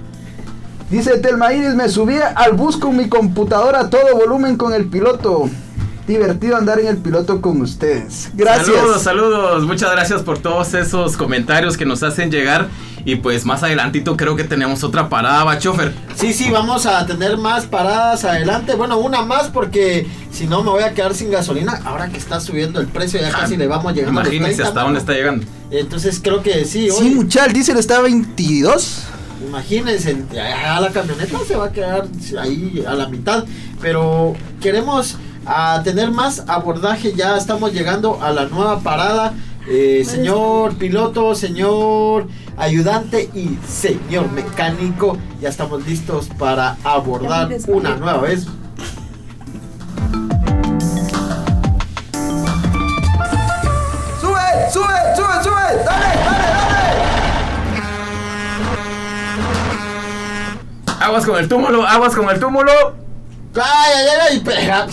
Dice 0.89 1.17
Telma 1.17 1.51
Iris, 1.51 1.73
me 1.73 1.89
subí 1.89 2.15
al 2.35 2.53
bus 2.53 2.77
con 2.77 2.95
mi 2.95 3.09
computadora 3.09 3.81
a 3.81 3.89
todo 3.89 4.15
volumen 4.15 4.55
con 4.55 4.73
el 4.73 4.85
piloto. 4.85 5.49
Divertido 6.07 6.55
andar 6.55 6.79
en 6.79 6.85
el 6.85 6.97
piloto 6.97 7.41
con 7.41 7.59
ustedes. 7.61 8.29
Gracias. 8.35 8.67
Saludos, 8.67 9.01
saludos. 9.01 9.63
Muchas 9.63 9.91
gracias 9.91 10.21
por 10.21 10.37
todos 10.37 10.75
esos 10.75 11.17
comentarios 11.17 11.77
que 11.77 11.85
nos 11.85 12.03
hacen 12.03 12.29
llegar. 12.29 12.67
Y 13.05 13.15
pues 13.17 13.45
más 13.45 13.63
adelantito 13.63 14.15
creo 14.15 14.35
que 14.35 14.43
tenemos 14.43 14.83
otra 14.83 15.09
parada, 15.09 15.43
va, 15.43 15.57
chofer. 15.57 15.93
Sí, 16.15 16.33
sí, 16.33 16.51
vamos 16.51 16.85
a 16.85 17.05
tener 17.07 17.37
más 17.37 17.65
paradas 17.65 18.23
adelante. 18.23 18.75
Bueno, 18.75 18.99
una 18.99 19.23
más 19.23 19.47
porque 19.49 20.07
si 20.31 20.45
no 20.45 20.63
me 20.63 20.69
voy 20.69 20.83
a 20.83 20.93
quedar 20.93 21.15
sin 21.15 21.31
gasolina. 21.31 21.81
Ahora 21.85 22.09
que 22.09 22.17
está 22.17 22.39
subiendo 22.39 22.79
el 22.79 22.87
precio, 22.87 23.19
ya 23.19 23.31
casi 23.31 23.57
le 23.57 23.67
vamos 23.67 23.93
llegando. 23.93 24.19
a 24.19 24.23
los 24.23 24.33
Imagínense 24.33 24.57
30, 24.57 24.67
hasta 24.67 24.81
dónde 24.83 24.99
está 24.99 25.13
llegando. 25.13 25.45
Entonces 25.71 26.19
creo 26.21 26.43
que 26.43 26.65
sí, 26.65 26.89
Sí, 26.89 26.89
hoy, 26.91 27.09
muchal, 27.15 27.51
dice 27.53 27.71
el 27.71 27.79
está 27.79 28.01
22. 28.01 29.03
Imagínense, 29.45 30.23
ya 30.31 30.79
la 30.79 30.91
camioneta 30.91 31.39
se 31.47 31.55
va 31.55 31.65
a 31.65 31.71
quedar 31.71 32.07
ahí 32.39 32.83
a 32.87 32.93
la 32.93 33.07
mitad. 33.07 33.45
Pero 33.81 34.35
queremos 34.61 35.17
a 35.45 35.81
tener 35.83 36.11
más 36.11 36.43
abordaje. 36.47 37.13
Ya 37.13 37.37
estamos 37.37 37.73
llegando 37.73 38.21
a 38.21 38.31
la 38.31 38.45
nueva 38.45 38.79
parada 38.79 39.33
Eh, 39.67 40.03
señor 40.05 40.75
piloto, 40.75 41.33
señor 41.33 42.27
ayudante 42.55 43.31
y 43.33 43.57
señor 43.67 44.31
mecánico, 44.31 45.17
ya 45.41 45.49
estamos 45.49 45.85
listos 45.87 46.29
para 46.37 46.77
abordar 46.83 47.49
una 47.67 47.95
nueva 47.95 48.21
vez. 48.21 48.45
¡Sube, 54.21 54.45
sube, 54.71 55.15
sube, 55.15 55.43
sube! 55.43 55.83
¡Dale, 55.83 56.14
Aguas 61.05 61.25
con 61.25 61.37
el 61.37 61.47
túmulo, 61.47 61.85
aguas 61.85 62.15
con 62.15 62.27
el 62.29 62.39
túmulo. 62.39 62.71
¡Ay, 63.55 63.93
ay, 63.93 64.07
ay! 64.31 64.39
Pega, 64.39 64.87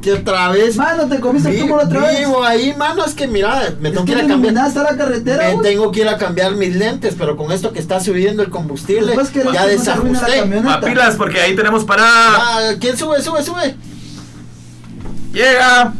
que 0.00 0.14
otra 0.14 0.48
vez. 0.48 0.76
Mano, 0.76 1.06
te 1.06 1.20
comiste 1.20 1.50
el 1.50 1.58
túmulo 1.60 1.82
otra 1.82 2.00
vez. 2.00 2.20
Vivo 2.20 2.42
ahí, 2.42 2.74
mano, 2.74 3.04
es 3.04 3.12
que 3.12 3.26
mira, 3.28 3.74
me 3.78 3.90
tengo 3.90 4.06
que 4.06 4.14
que 4.14 4.18
ir 4.18 4.24
a 4.24 4.28
cambiar. 4.28 4.54
la 4.54 4.96
carretera, 4.96 5.48
Me 5.48 5.54
vos. 5.54 5.62
tengo 5.62 5.92
que 5.92 6.00
ir 6.00 6.08
a 6.08 6.16
cambiar 6.16 6.52
mis 6.52 6.74
lentes, 6.74 7.14
pero 7.18 7.36
con 7.36 7.52
esto 7.52 7.72
que 7.72 7.80
está 7.80 8.00
subiendo 8.00 8.42
el 8.42 8.48
combustible, 8.48 9.14
ya 9.52 9.66
desajusté. 9.66 10.42
Papilas, 10.64 11.16
porque 11.16 11.40
ahí 11.40 11.54
tenemos 11.54 11.84
para. 11.84 12.02
Ah, 12.06 12.60
¿Quién 12.80 12.96
sube, 12.96 13.20
sube, 13.22 13.42
sube? 13.42 13.76
Llega. 15.32 15.92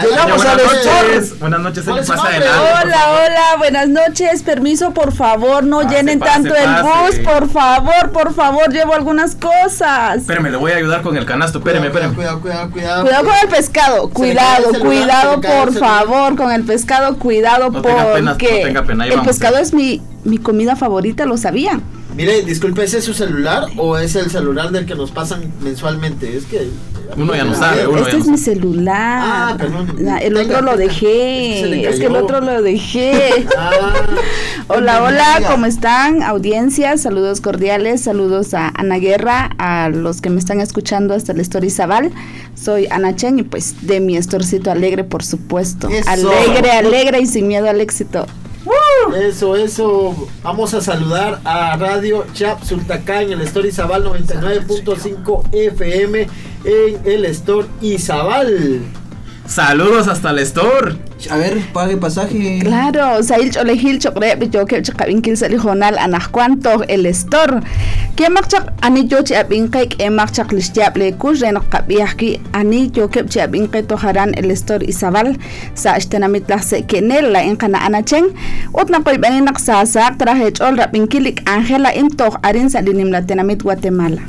Llegamos 0.00 0.24
ay, 0.24 0.36
buenas 0.36 0.46
al 0.46 0.60
ay, 0.60 1.06
noches. 1.12 1.38
Buenas 1.38 1.60
noches, 1.60 1.84
¿Cuál 1.84 2.02
se 2.04 2.12
pasa 2.12 2.22
por 2.22 2.32
Hola, 2.32 3.10
hola, 3.10 3.56
buenas 3.58 3.88
noches. 3.88 4.42
Permiso, 4.42 4.94
por 4.94 5.12
favor, 5.12 5.64
no 5.64 5.82
Pase, 5.82 5.96
llenen 5.96 6.18
pase, 6.18 6.32
tanto 6.32 6.54
el 6.54 6.82
bus, 6.82 7.18
por 7.18 7.50
favor, 7.50 8.10
por 8.10 8.32
favor, 8.32 8.72
llevo 8.72 8.94
algunas 8.94 9.36
cosas. 9.36 10.18
Espérame, 10.18 10.50
le 10.50 10.56
voy 10.56 10.72
a 10.72 10.76
ayudar 10.76 11.02
con 11.02 11.16
el 11.18 11.26
canasto. 11.26 11.58
Espérame, 11.58 11.90
Cuidado, 11.90 12.08
espérame. 12.08 12.14
Cuidado, 12.14 12.40
cuidado, 12.40 12.70
cuidado. 12.70 13.02
Cuidado 13.02 13.24
con 13.24 13.34
el 13.42 13.48
pescado, 13.48 14.10
cuidado, 14.10 14.72
celular, 14.72 14.80
cuidado, 14.80 15.40
por 15.42 15.78
favor, 15.78 16.36
con 16.36 16.52
el 16.52 16.64
pescado, 16.64 17.18
cuidado, 17.18 17.70
No 17.70 17.82
tenga 17.82 18.14
pena, 18.14 18.30
porque 18.32 18.58
no 18.60 18.66
tenga 18.66 18.84
pena, 18.84 19.04
ahí 19.04 19.10
el 19.10 19.20
pescado 19.20 19.58
es 19.58 19.74
mi, 19.74 20.00
mi 20.24 20.38
comida 20.38 20.74
favorita, 20.74 21.26
¿lo 21.26 21.36
sabían? 21.36 21.82
Mire, 22.16 22.42
disculpe, 22.42 22.84
¿ese 22.84 22.98
es 22.98 23.04
su 23.04 23.14
celular 23.14 23.66
o 23.76 23.96
es 23.96 24.16
el 24.16 24.30
celular 24.30 24.70
del 24.70 24.86
que 24.86 24.94
nos 24.94 25.10
pasan 25.10 25.52
mensualmente? 25.60 26.36
Es 26.36 26.44
que. 26.44 26.68
Uno 27.16 27.34
ya 27.34 27.44
no 27.44 27.54
sabe, 27.54 27.86
uno 27.86 27.98
Este 27.98 28.12
ya 28.12 28.18
es 28.18 28.26
no 28.26 28.32
mi 28.32 28.38
celular. 28.38 29.20
Ah, 29.22 29.54
perdón. 29.58 29.94
La- 29.98 30.18
el 30.18 30.36
otro 30.36 30.62
lo 30.62 30.76
dejé. 30.76 31.88
Es 31.88 32.00
que 32.00 32.06
el 32.06 32.16
otro 32.16 32.40
lo 32.40 32.62
dejé. 32.62 33.46
Ah, 33.56 33.70
Hola, 34.68 35.02
hola. 35.02 35.40
¿cómo 35.50 35.66
están? 35.66 36.22
Audiencia, 36.22 36.96
saludos 36.96 37.40
cordiales, 37.40 38.00
saludos 38.02 38.54
a 38.54 38.72
Ana 38.74 38.96
Guerra, 38.98 39.50
a 39.58 39.88
los 39.90 40.20
que 40.20 40.30
me 40.30 40.38
están 40.38 40.60
escuchando 40.60 41.14
hasta 41.14 41.32
el 41.32 41.40
Story 41.40 41.68
Zabal. 41.70 42.12
Soy 42.54 42.86
Ana 42.90 43.14
Chen 43.16 43.38
y 43.38 43.42
pues 43.42 43.86
de 43.86 44.00
mi 44.00 44.16
estorcito 44.16 44.70
alegre, 44.70 45.04
por 45.04 45.24
supuesto. 45.24 45.88
Eso. 45.88 46.08
Alegre, 46.08 46.70
alegre 46.70 47.20
y 47.20 47.26
sin 47.26 47.48
miedo 47.48 47.68
al 47.68 47.80
éxito. 47.80 48.26
Eso, 49.10 49.56
eso. 49.56 50.28
Vamos 50.42 50.74
a 50.74 50.80
saludar 50.80 51.40
a 51.44 51.76
Radio 51.76 52.24
Chap 52.32 52.62
Sultacá 52.62 53.22
en 53.22 53.32
el 53.32 53.40
Store 53.42 53.68
Izabal 53.68 54.04
99.5 54.04 55.52
FM 55.52 56.28
en 56.64 57.00
el 57.04 57.24
Store 57.26 57.66
Izabal. 57.80 59.01
Saludos 59.46 60.06
hasta 60.06 60.30
el 60.30 60.38
store. 60.38 60.94
A 61.30 61.36
ver, 61.36 61.60
pague 61.72 61.96
pasaje. 61.96 62.60
Claro, 62.62 63.22
Sail 63.22 63.50
Cholehil 63.50 63.98
Chokre, 63.98 64.38
yo 64.50 64.66
que 64.66 64.80
chakabin 64.82 65.20
kil 65.20 65.36
salijonal 65.36 65.98
anak 65.98 66.30
cuanto 66.30 66.82
el 66.88 67.06
store. 67.06 67.60
Que 68.16 68.28
makchak 68.30 68.72
ani 68.82 69.06
yo 69.08 69.22
chabin 69.22 69.68
kaik 69.68 70.00
e 70.00 70.10
makchak 70.10 70.52
listiap 70.52 70.96
le 70.96 71.12
kush 71.12 71.42
renak 71.42 71.68
kabiaki 71.70 72.40
ani 72.52 72.90
yo 72.94 73.08
ke 73.08 73.26
chabin 73.28 73.70
kai 73.70 73.82
toharan 73.82 74.32
el 74.36 74.56
store 74.56 74.84
isabal 74.84 75.36
sa 75.74 75.94
ashtenamit 75.94 76.48
la 76.48 76.58
se 76.58 76.82
kenel 76.82 77.32
la 77.32 77.40
en 77.40 77.56
kana 77.56 77.78
anachen 77.78 78.34
ut 78.74 78.90
na 78.90 79.00
koy 79.00 79.18
bani 79.18 79.40
nak 79.40 79.58
sa 79.58 79.84
sa 79.84 80.10
traje 80.10 80.52
chol 80.58 80.76
rapin 80.78 81.06
kilik 81.08 81.42
Angela 81.48 81.92
im 81.94 82.10
toh 82.10 82.36
arin 82.42 82.70
sa 82.70 82.80
dinim 82.80 83.10
la 83.10 83.22
tenamit 83.22 83.62
Guatemala. 83.62 84.22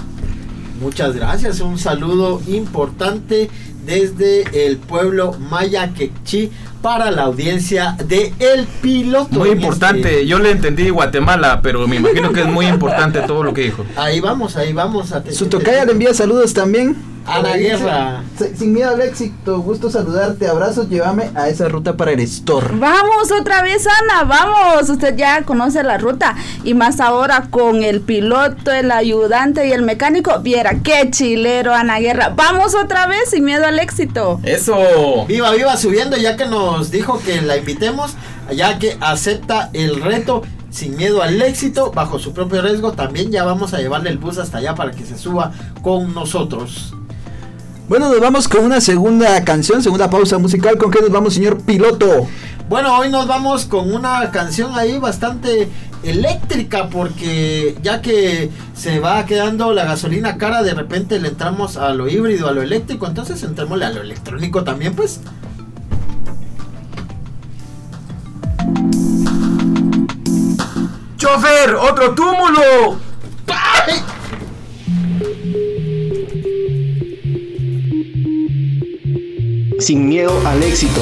Muchas 0.82 1.16
gracias, 1.16 1.62
un 1.62 1.78
saludo 1.78 2.42
importante 2.48 3.50
desde 3.86 4.66
el 4.68 4.78
pueblo 4.78 5.34
Maya 5.50 5.94
Quechí 5.94 6.52
para 6.82 7.12
la 7.12 7.24
audiencia 7.24 7.96
de 8.06 8.34
El 8.40 8.66
Piloto. 8.82 9.40
Muy 9.40 9.52
importante. 9.52 10.00
este- 10.20 10.28
Yo 10.28 10.40
le 10.40 10.52
entendí 10.52 10.90
Guatemala, 10.90 11.62
pero 11.62 11.88
me 11.88 11.96
imagino 11.96 12.34
que 12.34 12.42
es 12.42 12.48
muy 12.48 12.66
importante 12.68 13.22
todo 13.22 13.44
lo 13.44 13.54
que 13.54 13.62
dijo. 13.62 13.86
Ahí 13.96 14.20
vamos, 14.20 14.58
ahí 14.58 14.74
vamos. 14.74 15.12
A 15.14 15.24
Su 15.32 15.46
tocaya 15.48 15.86
le 15.86 15.94
envía 15.94 16.14
saludos 16.14 16.54
también. 16.54 17.13
Ana 17.26 17.54
Ahí 17.54 17.64
dice, 17.64 17.78
Guerra. 17.78 18.24
"Se- 18.38 18.56
Sin 18.56 18.74
miedo 18.74 18.90
al 18.90 19.02
éxito, 19.02 19.60
gusto 19.62 19.90
saludarte, 19.90 20.48
abrazos, 20.48 20.90
llévame 20.90 21.32
a 21.36 21.48
esa 21.48 21.70
ruta 21.70 21.96
para 21.96 22.12
el 22.12 22.20
store. 22.20 22.68
Vamos 22.78 23.32
otra 23.32 23.62
vez, 23.64 23.86
Ana, 23.88 24.24
vamos. 24.26 24.90
Usted 24.90 25.16
ya 25.16 25.42
conoce 25.44 25.84
la 25.84 25.98
ruta 25.98 26.36
y 26.64 26.74
más 26.74 27.00
ahora 27.00 27.48
con 27.50 27.84
el 27.84 28.02
piloto, 28.02 28.72
el 28.72 28.92
ayudante 28.92 29.68
y 29.68 29.72
el 29.72 29.84
mecánico. 29.84 30.38
Viera 30.40 30.80
qué 30.84 31.10
chilero, 31.12 31.74
Ana 31.74 32.00
Guerra. 32.00 32.34
Vamos 32.36 32.76
otra 32.76 33.08
vez 33.08 33.30
sin 33.30 33.46
miedo 33.46 33.66
al 33.66 33.80
éxito. 33.80 34.40
Eso. 34.44 34.76
Viva, 35.28 35.52
viva, 35.52 35.78
subiendo, 35.78 36.18
ya 36.18 36.36
que 36.36 36.46
nos 36.46 36.92
dijo 36.92 37.20
que 37.24 37.42
la 37.42 37.56
invitemos, 37.58 38.16
ya 38.54 38.80
que 38.80 38.98
acepta 39.00 39.70
el 39.74 40.02
reto 40.02 40.42
sin 40.70 40.98
miedo 40.98 41.22
al 41.22 41.42
éxito, 41.42 41.92
bajo 41.92 42.18
su 42.20 42.34
propio 42.34 42.62
riesgo, 42.64 42.94
también 42.94 43.32
ya 43.32 43.44
vamos 43.44 43.74
a 43.74 43.78
llevarle 43.78 44.10
el 44.10 44.18
bus 44.18 44.40
hasta 44.40 44.58
allá 44.58 44.74
para 44.76 44.92
que 44.92 45.06
se 45.06 45.18
suba 45.18 45.52
con 45.84 46.14
nosotros. 46.16 46.96
Bueno, 47.94 48.10
nos 48.10 48.20
vamos 48.20 48.48
con 48.48 48.66
una 48.66 48.82
segunda 48.82 49.46
canción, 49.46 49.84
segunda 49.84 50.10
pausa 50.10 50.40
musical. 50.40 50.80
¿Con 50.80 50.90
qué 50.90 51.00
nos 51.00 51.12
vamos, 51.12 51.36
señor 51.36 51.62
piloto? 51.62 52.28
Bueno, 52.68 52.98
hoy 52.98 53.12
nos 53.12 53.28
vamos 53.28 53.66
con 53.66 53.94
una 53.94 54.32
canción 54.32 54.76
ahí 54.76 54.98
bastante 54.98 55.70
eléctrica 56.02 56.90
porque 56.90 57.78
ya 57.84 58.02
que 58.02 58.50
se 58.74 58.98
va 58.98 59.24
quedando 59.28 59.74
la 59.74 59.86
gasolina 59.86 60.40
cara, 60.40 60.64
de 60.64 60.74
repente 60.74 61.20
le 61.20 61.28
entramos 61.28 61.78
a 61.78 61.94
lo 61.94 62.10
híbrido, 62.10 62.48
a 62.48 62.52
lo 62.52 62.64
eléctrico, 62.64 63.06
entonces 63.06 63.44
entrémosle 63.44 63.86
a 63.86 63.92
lo 63.92 64.02
electrónico 64.02 64.64
también, 64.64 64.96
pues. 64.96 65.20
¡Chofer! 71.18 71.76
¡Otro 71.76 72.16
túmulo! 72.16 72.98
¡Ay! 73.50 74.02
sin 79.84 80.08
miedo 80.08 80.32
al 80.48 80.64
éxito. 80.64 81.02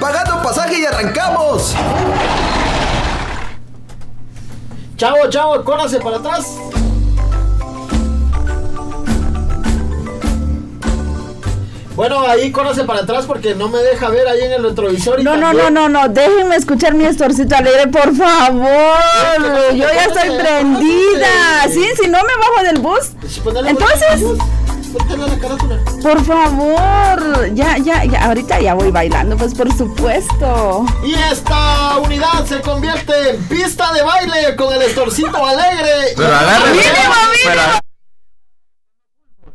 Pagando 0.00 0.42
pasaje 0.42 0.78
y 0.80 0.84
arrancamos. 0.84 1.74
Chavo, 4.96 5.28
chavo, 5.28 5.64
córrase 5.64 5.98
para 5.98 6.16
atrás. 6.16 6.56
Bueno, 11.96 12.20
ahí 12.26 12.50
córrase 12.50 12.84
para 12.84 13.00
atrás 13.00 13.26
porque 13.26 13.54
no 13.54 13.68
me 13.68 13.78
deja 13.78 14.08
ver 14.08 14.26
ahí 14.26 14.40
en 14.40 14.52
el 14.52 14.62
retrovisor. 14.62 15.20
y 15.20 15.22
No, 15.22 15.36
no, 15.36 15.52
no, 15.52 15.68
no, 15.70 15.88
no, 15.88 16.08
déjenme 16.08 16.56
escuchar 16.56 16.94
mi 16.94 17.04
estorcito 17.04 17.54
alegre, 17.56 17.88
por 17.88 18.16
favor. 18.16 18.96
Yo 19.74 19.86
ya 19.86 20.04
estoy 20.04 20.38
prendida. 20.38 21.68
Sí, 21.68 21.84
si 22.02 22.08
no 22.08 22.18
me 22.22 22.34
bajo 22.36 22.64
del 22.64 22.78
bus. 22.78 23.10
Ponele 23.44 23.70
Entonces, 23.70 24.22
la 24.94 25.38
carátula. 25.38 25.78
por 26.02 26.24
favor, 26.24 27.54
ya, 27.54 27.76
ya, 27.78 28.04
ya, 28.04 28.24
ahorita 28.26 28.60
ya 28.60 28.74
voy 28.74 28.90
bailando, 28.90 29.36
pues 29.36 29.54
por 29.54 29.72
supuesto. 29.76 30.84
Y 31.04 31.14
esta 31.14 31.98
unidad 31.98 32.44
se 32.46 32.60
convierte 32.60 33.30
en 33.30 33.44
pista 33.44 33.92
de 33.92 34.02
baile 34.02 34.56
con 34.56 34.72
el 34.74 34.82
estorcito 34.82 35.44
alegre. 35.46 36.14
Pero. 36.16 36.30
¡Mínimo, 36.70 37.14
pero- 37.44 37.62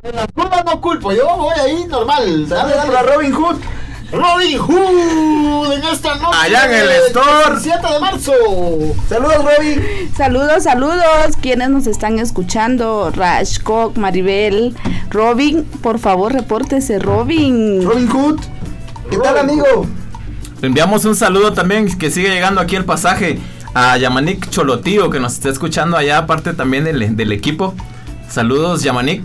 En 0.03 0.15
las 0.15 0.27
curvas 0.33 0.63
no 0.65 0.79
culpo, 0.81 1.11
yo 1.11 1.35
voy 1.35 1.55
ahí 1.59 1.85
normal. 1.85 2.47
Dale, 2.47 2.75
dale. 2.75 3.01
Robin 3.13 3.33
Hood. 3.33 3.57
Robin 4.11 4.57
Hood 4.59 5.73
en 5.73 5.83
esta 5.83 6.15
noche. 6.15 6.37
Allá 6.41 6.65
en 6.65 6.73
el 6.73 6.89
store. 7.07 7.59
17 7.61 7.93
de 7.93 7.99
marzo. 7.99 8.31
Saludos, 9.09 9.37
Robin. 9.43 9.81
Saludos, 10.15 10.63
saludos, 10.63 11.37
quienes 11.41 11.69
nos 11.69 11.87
están 11.87 12.19
escuchando, 12.19 13.11
Rashcock, 13.11 13.97
Maribel, 13.97 14.75
Robin, 15.09 15.63
por 15.81 15.99
favor, 15.99 16.33
repórtese, 16.33 16.99
Robin. 16.99 17.83
Robin 17.83 18.07
Hood. 18.07 18.39
¿Qué 19.09 19.17
tal, 19.17 19.37
amigo? 19.37 19.85
Le 20.61 20.67
enviamos 20.67 21.05
un 21.05 21.15
saludo 21.15 21.53
también 21.53 21.95
que 21.97 22.09
sigue 22.09 22.29
llegando 22.29 22.61
aquí 22.61 22.75
el 22.75 22.85
pasaje 22.85 23.39
a 23.73 23.97
Yamanik 23.97 24.49
Cholotío 24.49 25.09
que 25.09 25.19
nos 25.19 25.33
está 25.33 25.49
escuchando 25.49 25.97
allá 25.97 26.19
aparte 26.19 26.53
también 26.53 26.85
del, 26.85 27.15
del 27.15 27.31
equipo. 27.31 27.73
Saludos 28.29 28.83
Yamanik. 28.83 29.21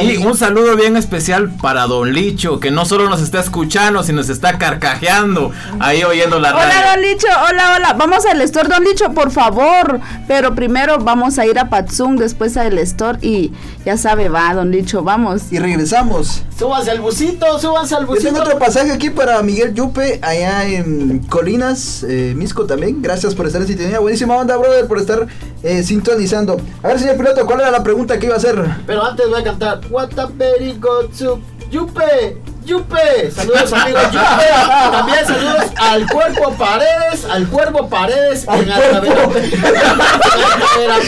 Y 0.00 0.16
un 0.16 0.34
saludo 0.36 0.74
bien 0.74 0.96
especial 0.96 1.50
para 1.60 1.86
Don 1.86 2.14
Licho, 2.14 2.60
que 2.60 2.70
no 2.70 2.86
solo 2.86 3.10
nos 3.10 3.20
está 3.20 3.40
escuchando, 3.40 4.02
sino 4.02 4.22
se 4.22 4.32
está 4.32 4.56
carcajeando 4.56 5.52
ahí 5.80 6.02
oyendo 6.02 6.40
la 6.40 6.52
Hola, 6.54 6.64
radio. 6.64 6.90
Don 6.92 7.02
Licho, 7.02 7.26
hola, 7.50 7.74
hola. 7.76 7.92
Vamos 7.98 8.24
al 8.24 8.40
store, 8.40 8.68
Don 8.70 8.82
Licho, 8.84 9.12
por 9.12 9.30
favor. 9.30 10.00
Pero 10.26 10.54
primero 10.54 10.96
vamos 10.98 11.38
a 11.38 11.44
ir 11.44 11.58
a 11.58 11.68
Patzung, 11.68 12.18
después 12.18 12.56
al 12.56 12.78
store 12.78 13.18
y 13.20 13.52
ya 13.84 13.98
sabe, 13.98 14.30
va, 14.30 14.54
Don 14.54 14.70
Licho, 14.70 15.02
vamos. 15.02 15.52
Y 15.52 15.58
regresamos. 15.58 16.42
Súbanse 16.58 16.90
al 16.90 17.00
busito, 17.00 17.58
súbanse 17.58 17.94
al 17.94 18.06
Yo 18.06 18.14
tengo 18.14 18.30
busito. 18.30 18.42
otro 18.42 18.58
pasaje 18.58 18.92
aquí 18.92 19.10
para 19.10 19.42
Miguel 19.42 19.74
Yupe, 19.74 20.20
allá 20.22 20.64
en 20.68 21.18
Colinas, 21.26 22.02
eh, 22.08 22.32
Misco 22.34 22.64
también. 22.64 23.02
Gracias 23.02 23.34
por 23.34 23.46
estar 23.46 23.60
en 23.60 23.68
sintonía. 23.68 23.98
Buenísima 23.98 24.36
onda, 24.36 24.56
brother, 24.56 24.86
por 24.86 24.98
estar 24.98 25.26
eh, 25.62 25.82
sintonizando. 25.82 26.58
A 26.82 26.88
ver, 26.88 26.98
señor 26.98 27.16
piloto, 27.18 27.44
¿cuál 27.44 27.60
era 27.60 27.70
la 27.70 27.82
pregunta 27.82 28.18
que 28.18 28.26
iba 28.26 28.36
a 28.36 28.38
hacer? 28.38 28.56
Pero 28.86 29.04
antes 29.04 29.28
voy 29.28 29.40
a 29.40 29.44
cantar 29.44 29.81
What 29.90 30.18
a 30.18 30.26
very 30.26 30.72
good 30.74 31.12
soup. 31.14 31.40
Yupe, 31.70 32.36
Yupe. 32.64 33.30
Saludos 33.30 33.72
amigos 33.72 34.02
Yupe. 34.12 34.46
También 34.90 35.26
saludos 35.26 35.64
al 35.80 36.06
cuerpo 36.06 36.52
Paredes, 36.52 37.24
al 37.30 37.46
cuervo 37.48 37.88
Paredes 37.88 38.46
Al 38.46 38.60
en 38.62 38.70
Altavera- 38.70 39.38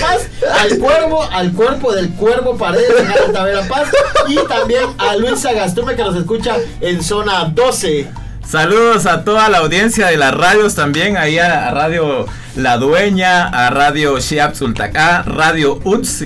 Paz, 0.00 0.28
al 0.60 0.78
cuervo, 0.78 1.22
al 1.30 1.52
cuerpo 1.52 1.92
del 1.92 2.10
cuervo 2.14 2.56
Paredes 2.56 3.00
en 3.00 3.10
Altavera 3.10 3.62
Paz 3.68 3.88
y 4.28 4.36
también 4.48 4.84
a 4.98 5.16
Luisa 5.16 5.52
Gastume 5.52 5.96
que 5.96 6.02
nos 6.02 6.16
escucha 6.16 6.56
en 6.80 7.02
zona 7.02 7.44
12. 7.44 8.08
Saludos 8.46 9.06
a 9.06 9.24
toda 9.24 9.48
la 9.48 9.58
audiencia 9.58 10.06
de 10.08 10.16
las 10.18 10.34
radios 10.34 10.74
también, 10.74 11.16
ahí 11.16 11.38
a, 11.38 11.70
Radio 11.70 12.26
La 12.56 12.76
Dueña, 12.76 13.48
a 13.48 13.70
Radio 13.70 14.18
Sultacá, 14.20 15.22
Radio 15.22 15.80
UTS, 15.84 16.24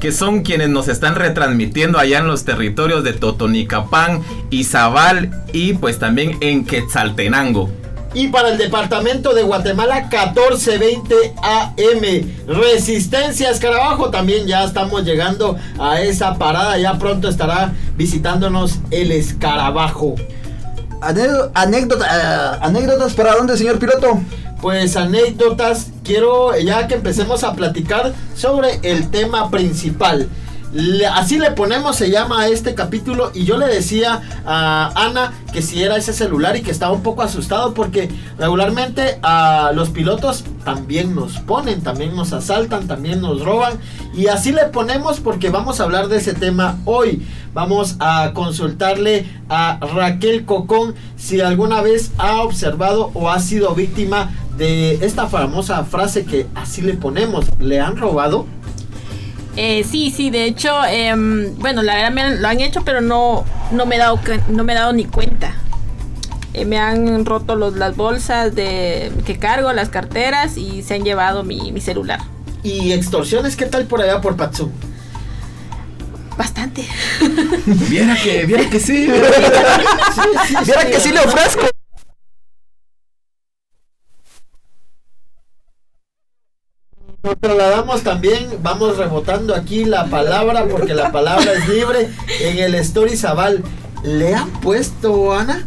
que 0.00 0.12
son 0.12 0.42
quienes 0.42 0.68
nos 0.68 0.88
están 0.88 1.14
retransmitiendo 1.14 1.98
allá 1.98 2.18
en 2.18 2.26
los 2.26 2.44
territorios 2.44 3.04
de 3.04 3.12
Totonicapán, 3.14 4.22
Izabal 4.50 5.30
y 5.52 5.74
pues 5.74 5.98
también 5.98 6.36
en 6.40 6.64
Quetzaltenango. 6.64 7.70
Y 8.16 8.28
para 8.28 8.50
el 8.50 8.58
departamento 8.58 9.34
de 9.34 9.42
Guatemala, 9.42 10.02
1420 10.02 11.14
AM. 11.42 12.30
Resistencia 12.46 13.50
Escarabajo. 13.50 14.10
También 14.10 14.46
ya 14.46 14.62
estamos 14.62 15.02
llegando 15.04 15.56
a 15.80 16.00
esa 16.00 16.34
parada. 16.38 16.78
Ya 16.78 16.96
pronto 16.96 17.28
estará 17.28 17.72
visitándonos 17.96 18.78
el 18.92 19.10
Escarabajo. 19.10 20.14
Anécdota, 21.00 21.50
anécdota- 21.60 22.06
ah, 22.08 22.58
anécdotas 22.62 23.14
para 23.14 23.34
dónde, 23.34 23.56
señor 23.56 23.80
piloto. 23.80 24.20
Pues 24.64 24.96
anécdotas, 24.96 25.88
quiero 26.04 26.58
ya 26.58 26.88
que 26.88 26.94
empecemos 26.94 27.44
a 27.44 27.52
platicar 27.52 28.14
sobre 28.34 28.80
el 28.82 29.10
tema 29.10 29.50
principal. 29.50 30.30
Así 31.14 31.38
le 31.38 31.52
ponemos, 31.52 31.94
se 31.94 32.10
llama 32.10 32.40
a 32.40 32.48
este 32.48 32.74
capítulo 32.74 33.30
y 33.32 33.44
yo 33.44 33.56
le 33.56 33.66
decía 33.66 34.22
a 34.44 34.90
Ana 34.96 35.32
que 35.52 35.62
si 35.62 35.80
era 35.80 35.96
ese 35.96 36.12
celular 36.12 36.56
y 36.56 36.62
que 36.62 36.72
estaba 36.72 36.92
un 36.92 37.04
poco 37.04 37.22
asustado 37.22 37.74
porque 37.74 38.08
regularmente 38.38 39.20
a 39.22 39.70
los 39.72 39.90
pilotos 39.90 40.42
también 40.64 41.14
nos 41.14 41.38
ponen, 41.38 41.82
también 41.82 42.16
nos 42.16 42.32
asaltan, 42.32 42.88
también 42.88 43.20
nos 43.20 43.42
roban 43.44 43.78
y 44.16 44.26
así 44.26 44.50
le 44.50 44.64
ponemos 44.64 45.20
porque 45.20 45.48
vamos 45.50 45.78
a 45.78 45.84
hablar 45.84 46.08
de 46.08 46.16
ese 46.16 46.34
tema 46.34 46.76
hoy. 46.86 47.24
Vamos 47.52 47.94
a 48.00 48.32
consultarle 48.34 49.30
a 49.48 49.78
Raquel 49.80 50.44
Cocón 50.44 50.96
si 51.16 51.40
alguna 51.40 51.82
vez 51.82 52.10
ha 52.18 52.42
observado 52.42 53.12
o 53.14 53.30
ha 53.30 53.38
sido 53.38 53.76
víctima 53.76 54.32
de 54.58 54.94
esta 55.06 55.28
famosa 55.28 55.84
frase 55.84 56.24
que 56.24 56.48
así 56.56 56.82
le 56.82 56.94
ponemos, 56.94 57.46
¿le 57.60 57.80
han 57.80 57.96
robado? 57.96 58.46
Eh, 59.56 59.84
sí, 59.88 60.10
sí, 60.10 60.30
de 60.30 60.44
hecho, 60.44 60.84
em, 60.84 61.54
bueno, 61.58 61.82
la 61.82 61.94
verdad 61.94 62.10
me 62.10 62.22
han- 62.22 62.42
lo 62.42 62.48
han 62.48 62.60
hecho, 62.60 62.82
pero 62.84 63.00
no, 63.00 63.44
no, 63.70 63.86
me 63.86 63.96
he 63.96 63.98
dado, 63.98 64.16
cu- 64.16 64.40
no 64.52 64.64
me 64.64 64.72
he 64.72 64.76
dado 64.76 64.92
ni 64.92 65.04
cuenta. 65.04 65.54
Eh, 66.54 66.64
me 66.64 66.78
han 66.78 67.24
roto 67.24 67.54
los, 67.56 67.74
las 67.76 67.96
bolsas 67.96 68.54
de 68.54 69.12
que 69.26 69.38
cargo, 69.38 69.72
las 69.72 69.88
carteras 69.90 70.56
y 70.56 70.82
se 70.82 70.94
han 70.94 71.04
llevado 71.04 71.44
mi, 71.44 71.70
mi 71.72 71.80
celular. 71.80 72.20
¿Y 72.62 72.92
extorsiones 72.92 73.56
qué 73.56 73.66
tal 73.66 73.84
por 73.86 74.00
allá 74.02 74.20
por 74.20 74.36
Patsum? 74.36 74.70
Bastante. 76.36 76.84
Viera 77.66 78.16
que, 78.16 78.44
viera 78.46 78.68
que 78.68 78.80
sí. 78.80 79.06
Viera 80.64 80.84
que 80.90 80.98
sí 81.00 81.12
le 81.12 81.20
ofrezco. 81.20 81.62
Nos 87.24 87.38
trasladamos 87.38 88.02
también, 88.02 88.48
vamos 88.62 88.98
rebotando 88.98 89.54
aquí 89.54 89.86
la 89.86 90.04
palabra 90.08 90.66
porque 90.66 90.92
la 90.92 91.10
palabra 91.10 91.54
es 91.54 91.66
libre 91.70 92.10
en 92.42 92.58
el 92.58 92.74
Story 92.74 93.16
Zabal. 93.16 93.64
¿Le 94.02 94.34
han 94.34 94.50
puesto, 94.60 95.32
Ana? 95.32 95.64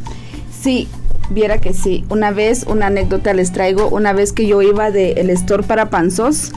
Sí, 0.51 0.87
viera 1.31 1.57
que 1.57 1.73
sí. 1.73 2.05
Una 2.09 2.29
vez, 2.29 2.63
una 2.67 2.85
anécdota 2.85 3.33
les 3.33 3.51
traigo, 3.53 3.87
una 3.87 4.13
vez 4.13 4.33
que 4.33 4.45
yo 4.45 4.61
iba 4.61 4.91
del 4.91 5.31
store 5.31 5.63
para 5.63 5.89
Panzos 5.89 6.51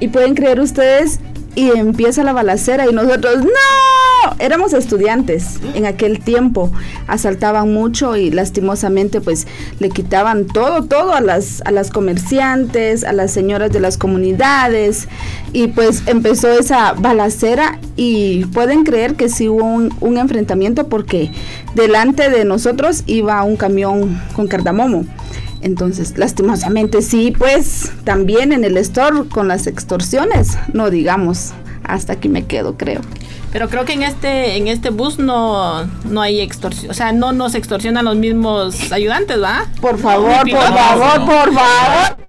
y 0.00 0.08
pueden 0.08 0.34
creer 0.34 0.60
ustedes 0.60 1.18
y 1.56 1.70
empieza 1.70 2.22
la 2.22 2.34
balacera 2.34 2.88
y 2.88 2.92
nosotros 2.92 3.38
no 3.38 4.36
éramos 4.38 4.74
estudiantes 4.74 5.58
en 5.74 5.86
aquel 5.86 6.20
tiempo. 6.20 6.70
Asaltaban 7.06 7.72
mucho 7.72 8.14
y 8.14 8.30
lastimosamente 8.30 9.20
pues 9.20 9.46
le 9.80 9.88
quitaban 9.88 10.46
todo 10.46 10.84
todo 10.84 11.14
a 11.14 11.20
las 11.20 11.62
a 11.64 11.70
las 11.70 11.90
comerciantes 11.90 13.04
a 13.04 13.12
las 13.12 13.32
señoras 13.32 13.72
de 13.72 13.80
las 13.80 13.96
comunidades. 13.96 15.08
Y 15.52 15.68
pues 15.68 16.02
empezó 16.06 16.50
esa 16.50 16.92
balacera 16.92 17.80
y 17.96 18.44
pueden 18.46 18.84
creer 18.84 19.14
que 19.14 19.30
sí 19.30 19.48
hubo 19.48 19.64
un, 19.64 19.94
un 20.00 20.18
enfrentamiento 20.18 20.88
porque 20.88 21.30
delante 21.74 22.28
de 22.28 22.44
nosotros 22.44 23.02
iba 23.06 23.42
un 23.42 23.56
camión 23.56 24.20
con 24.34 24.46
cardamomo 24.46 25.06
entonces, 25.66 26.16
lastimosamente 26.16 27.02
sí, 27.02 27.34
pues 27.36 27.92
también 28.04 28.52
en 28.52 28.62
el 28.62 28.76
store 28.76 29.28
con 29.28 29.48
las 29.48 29.66
extorsiones, 29.66 30.56
no 30.72 30.90
digamos, 30.90 31.54
hasta 31.82 32.12
aquí 32.12 32.28
me 32.28 32.46
quedo, 32.46 32.76
creo. 32.76 33.00
Pero 33.50 33.68
creo 33.68 33.84
que 33.84 33.94
en 33.94 34.04
este, 34.04 34.56
en 34.56 34.68
este 34.68 34.90
bus 34.90 35.18
no, 35.18 35.84
no 36.04 36.20
hay 36.22 36.40
extorsión. 36.40 36.90
O 36.90 36.94
sea, 36.94 37.10
no 37.10 37.32
nos 37.32 37.56
extorsionan 37.56 38.04
los 38.04 38.14
mismos 38.14 38.92
ayudantes, 38.92 39.42
¿va? 39.42 39.66
Por 39.80 39.98
favor, 39.98 40.48
por 40.48 40.60
favor, 40.60 41.26
por 41.26 41.52
favor. 41.52 42.25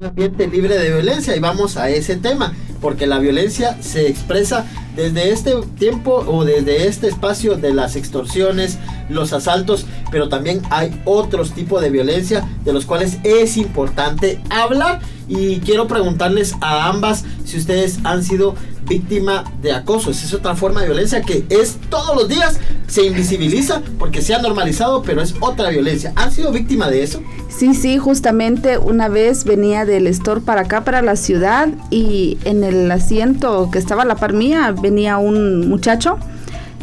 Un 0.00 0.06
ambiente 0.06 0.46
libre 0.46 0.78
de 0.78 0.92
violencia 0.92 1.34
y 1.34 1.40
vamos 1.40 1.76
a 1.76 1.90
ese 1.90 2.14
tema 2.14 2.54
porque 2.80 3.08
la 3.08 3.18
violencia 3.18 3.82
se 3.82 4.06
expresa 4.06 4.64
desde 4.94 5.32
este 5.32 5.54
tiempo 5.76 6.24
o 6.26 6.44
desde 6.44 6.86
este 6.86 7.08
espacio 7.08 7.56
de 7.56 7.74
las 7.74 7.96
extorsiones, 7.96 8.78
los 9.08 9.32
asaltos, 9.32 9.86
pero 10.12 10.28
también 10.28 10.62
hay 10.70 11.02
otros 11.04 11.50
tipos 11.52 11.82
de 11.82 11.90
violencia 11.90 12.48
de 12.64 12.72
los 12.72 12.86
cuales 12.86 13.18
es 13.24 13.56
importante 13.56 14.40
hablar. 14.50 15.00
Y 15.26 15.58
quiero 15.58 15.88
preguntarles 15.88 16.54
a 16.60 16.88
ambas 16.88 17.24
si 17.44 17.58
ustedes 17.58 17.98
han 18.04 18.22
sido 18.22 18.54
víctima 18.88 19.44
de 19.62 19.72
acoso. 19.72 20.10
Esa 20.10 20.26
es 20.26 20.34
otra 20.34 20.56
forma 20.56 20.80
de 20.80 20.86
violencia 20.86 21.22
que 21.22 21.44
es 21.48 21.78
todos 21.90 22.16
los 22.16 22.28
días, 22.28 22.58
se 22.86 23.04
invisibiliza 23.04 23.82
porque 23.98 24.22
se 24.22 24.34
ha 24.34 24.40
normalizado, 24.40 25.02
pero 25.02 25.22
es 25.22 25.34
otra 25.40 25.68
violencia. 25.70 26.12
¿Han 26.16 26.32
sido 26.32 26.52
víctima 26.52 26.88
de 26.88 27.02
eso? 27.02 27.22
Sí, 27.48 27.74
sí, 27.74 27.98
justamente 27.98 28.78
una 28.78 29.08
vez 29.08 29.44
venía 29.44 29.84
del 29.84 30.06
store 30.06 30.40
para 30.40 30.62
acá, 30.62 30.84
para 30.84 31.02
la 31.02 31.16
ciudad, 31.16 31.68
y 31.90 32.38
en 32.44 32.64
el 32.64 32.90
asiento 32.90 33.70
que 33.70 33.78
estaba 33.78 34.02
a 34.02 34.06
la 34.06 34.16
par 34.16 34.32
mía 34.32 34.74
venía 34.80 35.18
un 35.18 35.68
muchacho 35.68 36.18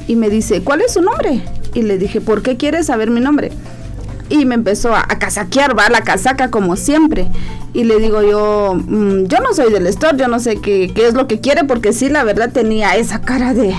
y 0.07 0.15
me 0.15 0.29
dice, 0.29 0.61
¿cuál 0.61 0.81
es 0.81 0.93
su 0.93 1.01
nombre? 1.01 1.41
Y 1.73 1.81
le 1.81 1.97
dije, 1.97 2.21
¿por 2.21 2.41
qué 2.41 2.57
quieres 2.57 2.87
saber 2.87 3.09
mi 3.09 3.19
nombre? 3.19 3.51
Y 4.29 4.45
me 4.45 4.55
empezó 4.55 4.95
a, 4.95 5.01
a 5.01 5.19
casaquear, 5.19 5.77
va 5.77 5.89
la 5.89 6.01
casaca 6.01 6.49
como 6.49 6.75
siempre. 6.75 7.27
Y 7.73 7.83
le 7.83 7.97
digo 7.99 8.21
yo, 8.23 8.73
"Mm, 8.75 9.25
yo 9.25 9.39
no 9.39 9.53
soy 9.53 9.71
del 9.71 9.85
store, 9.87 10.17
yo 10.17 10.27
no 10.27 10.39
sé 10.39 10.57
qué, 10.57 10.91
qué 10.95 11.07
es 11.07 11.13
lo 11.13 11.27
que 11.27 11.39
quiere, 11.41 11.63
porque 11.63 11.93
sí, 11.93 12.09
la 12.09 12.23
verdad 12.23 12.51
tenía 12.51 12.95
esa 12.95 13.21
cara 13.21 13.53
de, 13.53 13.75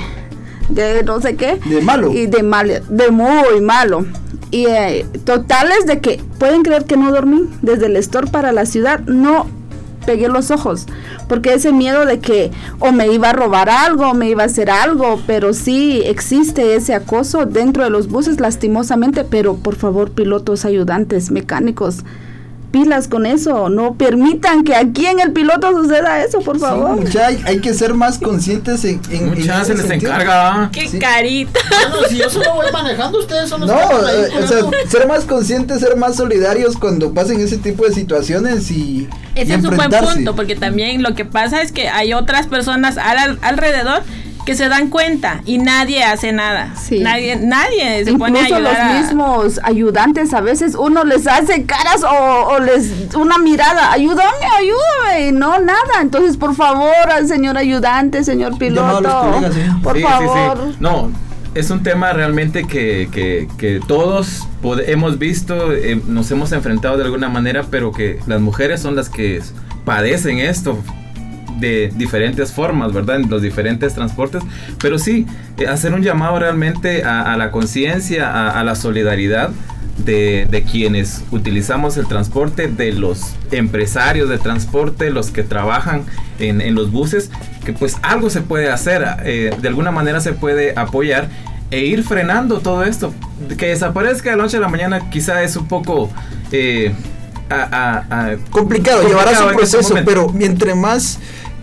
de 0.68 1.02
no 1.02 1.20
sé 1.20 1.36
qué. 1.36 1.58
De 1.64 1.80
malo. 1.80 2.12
Y 2.12 2.26
de 2.26 2.42
mal, 2.42 2.82
de 2.88 3.10
muy 3.10 3.60
malo. 3.60 4.06
Y 4.50 4.66
eh, 4.66 5.04
totales 5.24 5.86
de 5.86 6.00
que, 6.00 6.22
pueden 6.38 6.62
creer 6.62 6.84
que 6.84 6.96
no 6.96 7.10
dormí 7.10 7.48
desde 7.62 7.86
el 7.86 7.96
store 7.96 8.28
para 8.30 8.52
la 8.52 8.64
ciudad, 8.66 9.00
no 9.00 9.46
pegué 10.06 10.28
los 10.28 10.50
ojos, 10.50 10.86
porque 11.28 11.52
ese 11.52 11.72
miedo 11.72 12.06
de 12.06 12.20
que 12.20 12.50
o 12.78 12.92
me 12.92 13.08
iba 13.08 13.30
a 13.30 13.32
robar 13.32 13.68
algo, 13.68 14.14
me 14.14 14.30
iba 14.30 14.44
a 14.44 14.46
hacer 14.46 14.70
algo, 14.70 15.20
pero 15.26 15.52
sí 15.52 16.02
existe 16.04 16.76
ese 16.76 16.94
acoso 16.94 17.44
dentro 17.44 17.84
de 17.84 17.90
los 17.90 18.08
buses 18.08 18.40
lastimosamente, 18.40 19.24
pero 19.24 19.56
por 19.56 19.74
favor 19.74 20.12
pilotos, 20.12 20.64
ayudantes, 20.64 21.30
mecánicos, 21.30 22.04
pilas 22.76 23.08
con 23.08 23.24
eso, 23.24 23.70
no 23.70 23.94
permitan 23.94 24.62
que 24.62 24.74
aquí 24.74 25.06
en 25.06 25.18
el 25.20 25.32
piloto 25.32 25.70
suceda 25.72 26.22
eso, 26.22 26.40
por 26.40 26.56
Sí, 26.56 26.60
favor. 26.60 27.00
mucha, 27.00 27.26
hay, 27.28 27.42
hay 27.46 27.60
que 27.60 27.72
ser 27.72 27.94
más 27.94 28.18
conscientes 28.18 28.84
en, 28.84 29.00
en, 29.10 29.28
en 29.32 29.42
se 29.64 29.74
les 29.74 29.86
sentido. 29.86 30.12
encarga. 30.12 30.68
Qué 30.72 30.86
Sí. 30.88 30.98
carita. 30.98 31.58
Bueno, 31.70 32.06
si 32.08 32.16
yo 32.18 32.28
solo 32.28 32.54
voy 32.54 32.66
manejando, 32.70 33.18
ustedes 33.18 33.48
son 33.48 33.62
los 33.62 33.70
No, 33.70 33.76
eh, 33.78 34.28
o 34.42 34.46
sea, 34.46 34.58
ser 34.88 35.08
más 35.08 35.24
conscientes, 35.24 35.80
ser 35.80 35.96
más 35.96 36.16
solidarios 36.16 36.76
cuando 36.76 37.14
pasen 37.14 37.40
ese 37.40 37.56
tipo 37.56 37.86
de 37.86 37.94
situaciones 37.94 38.70
y, 38.70 38.74
y 38.74 39.08
Ese 39.34 39.54
es 39.54 39.64
un 39.64 39.74
buen 39.74 39.90
punto, 39.90 40.36
porque 40.36 40.54
también 40.54 41.02
lo 41.02 41.14
que 41.14 41.24
pasa 41.24 41.62
es 41.62 41.72
que 41.72 41.88
hay 41.88 42.12
otras 42.12 42.46
personas 42.46 42.98
al, 42.98 43.38
alrededor 43.40 44.02
que 44.46 44.54
se 44.56 44.68
dan 44.70 44.88
cuenta 44.88 45.42
y 45.44 45.58
nadie 45.58 46.02
hace 46.04 46.32
nada. 46.32 46.72
Sí. 46.80 47.00
Nadie, 47.00 47.36
nadie 47.36 48.04
se 48.04 48.14
pone 48.14 48.38
a 48.38 48.42
Incluso 48.44 48.60
los 48.62 48.70
ayudar. 48.72 48.90
a- 48.96 49.00
mismos 49.00 49.60
ayudantes 49.64 50.32
a 50.32 50.40
veces 50.40 50.74
uno 50.74 51.04
les 51.04 51.26
hace 51.26 51.64
caras 51.64 52.02
o, 52.04 52.46
o 52.48 52.60
les 52.60 52.90
una 53.16 53.36
mirada, 53.38 53.92
ayúdame, 53.92 54.46
ayúdame, 54.58 55.28
y 55.28 55.32
no 55.32 55.58
nada. 55.60 56.00
Entonces, 56.00 56.36
por 56.38 56.54
favor, 56.54 56.94
al 57.12 57.26
señor 57.28 57.58
ayudante, 57.58 58.24
señor 58.24 58.50
los 58.52 58.58
piloto, 58.58 59.20
colegas, 59.20 59.56
¿eh? 59.56 59.70
por 59.82 59.96
Sí, 59.96 60.02
sí, 60.02 60.08
favor. 60.08 60.68
sí. 60.70 60.76
No, 60.80 61.10
es 61.54 61.70
un 61.70 61.82
tema 61.82 62.12
realmente 62.12 62.66
que, 62.68 63.08
que- 63.10 63.48
que 63.58 63.80
todos 63.86 64.46
hemos 64.86 65.18
visto, 65.18 65.72
eh, 65.72 66.00
nos 66.06 66.30
hemos 66.30 66.52
enfrentado 66.52 66.96
de 66.98 67.04
alguna 67.04 67.28
manera, 67.28 67.64
pero 67.68 67.90
que 67.92 68.20
las 68.28 68.40
mujeres 68.40 68.80
son 68.80 68.94
las 68.94 69.08
que 69.08 69.42
padecen 69.84 70.38
esto 70.38 70.78
de 71.58 71.92
diferentes 71.96 72.52
formas, 72.52 72.92
¿verdad? 72.92 73.16
En 73.16 73.30
los 73.30 73.42
diferentes 73.42 73.94
transportes. 73.94 74.42
Pero 74.80 74.98
sí, 74.98 75.26
eh, 75.58 75.66
hacer 75.66 75.92
un 75.94 76.02
llamado 76.02 76.38
realmente 76.38 77.04
a, 77.04 77.32
a 77.32 77.36
la 77.36 77.50
conciencia, 77.50 78.30
a, 78.30 78.60
a 78.60 78.64
la 78.64 78.74
solidaridad 78.74 79.50
de, 80.04 80.46
de 80.50 80.62
quienes 80.62 81.22
utilizamos 81.30 81.96
el 81.96 82.06
transporte, 82.06 82.68
de 82.68 82.92
los 82.92 83.20
empresarios 83.50 84.28
de 84.28 84.36
transporte, 84.38 85.10
los 85.10 85.30
que 85.30 85.42
trabajan 85.42 86.02
en, 86.38 86.60
en 86.60 86.74
los 86.74 86.92
buses, 86.92 87.30
que 87.64 87.72
pues 87.72 87.96
algo 88.02 88.28
se 88.28 88.42
puede 88.42 88.70
hacer, 88.70 89.04
eh, 89.24 89.56
de 89.60 89.68
alguna 89.68 89.90
manera 89.92 90.20
se 90.20 90.34
puede 90.34 90.74
apoyar 90.78 91.28
e 91.70 91.80
ir 91.86 92.04
frenando 92.04 92.60
todo 92.60 92.84
esto. 92.84 93.14
Que 93.56 93.68
desaparezca 93.68 94.30
de 94.30 94.36
la 94.36 94.42
noche 94.42 94.58
a 94.58 94.60
la 94.60 94.68
mañana 94.68 95.08
quizá 95.10 95.42
es 95.42 95.56
un 95.56 95.66
poco... 95.66 96.10
eh, 96.52 96.92
a- 97.48 97.54
a- 97.54 97.96
a- 98.32 98.36
complicado, 98.50 99.02
complicado 99.02 99.02
llevará 99.08 99.30
su 99.38 99.44
este 99.44 99.54
proceso, 99.56 99.94
pero 100.04 100.28
mientras 100.30 100.76
más 100.76 101.18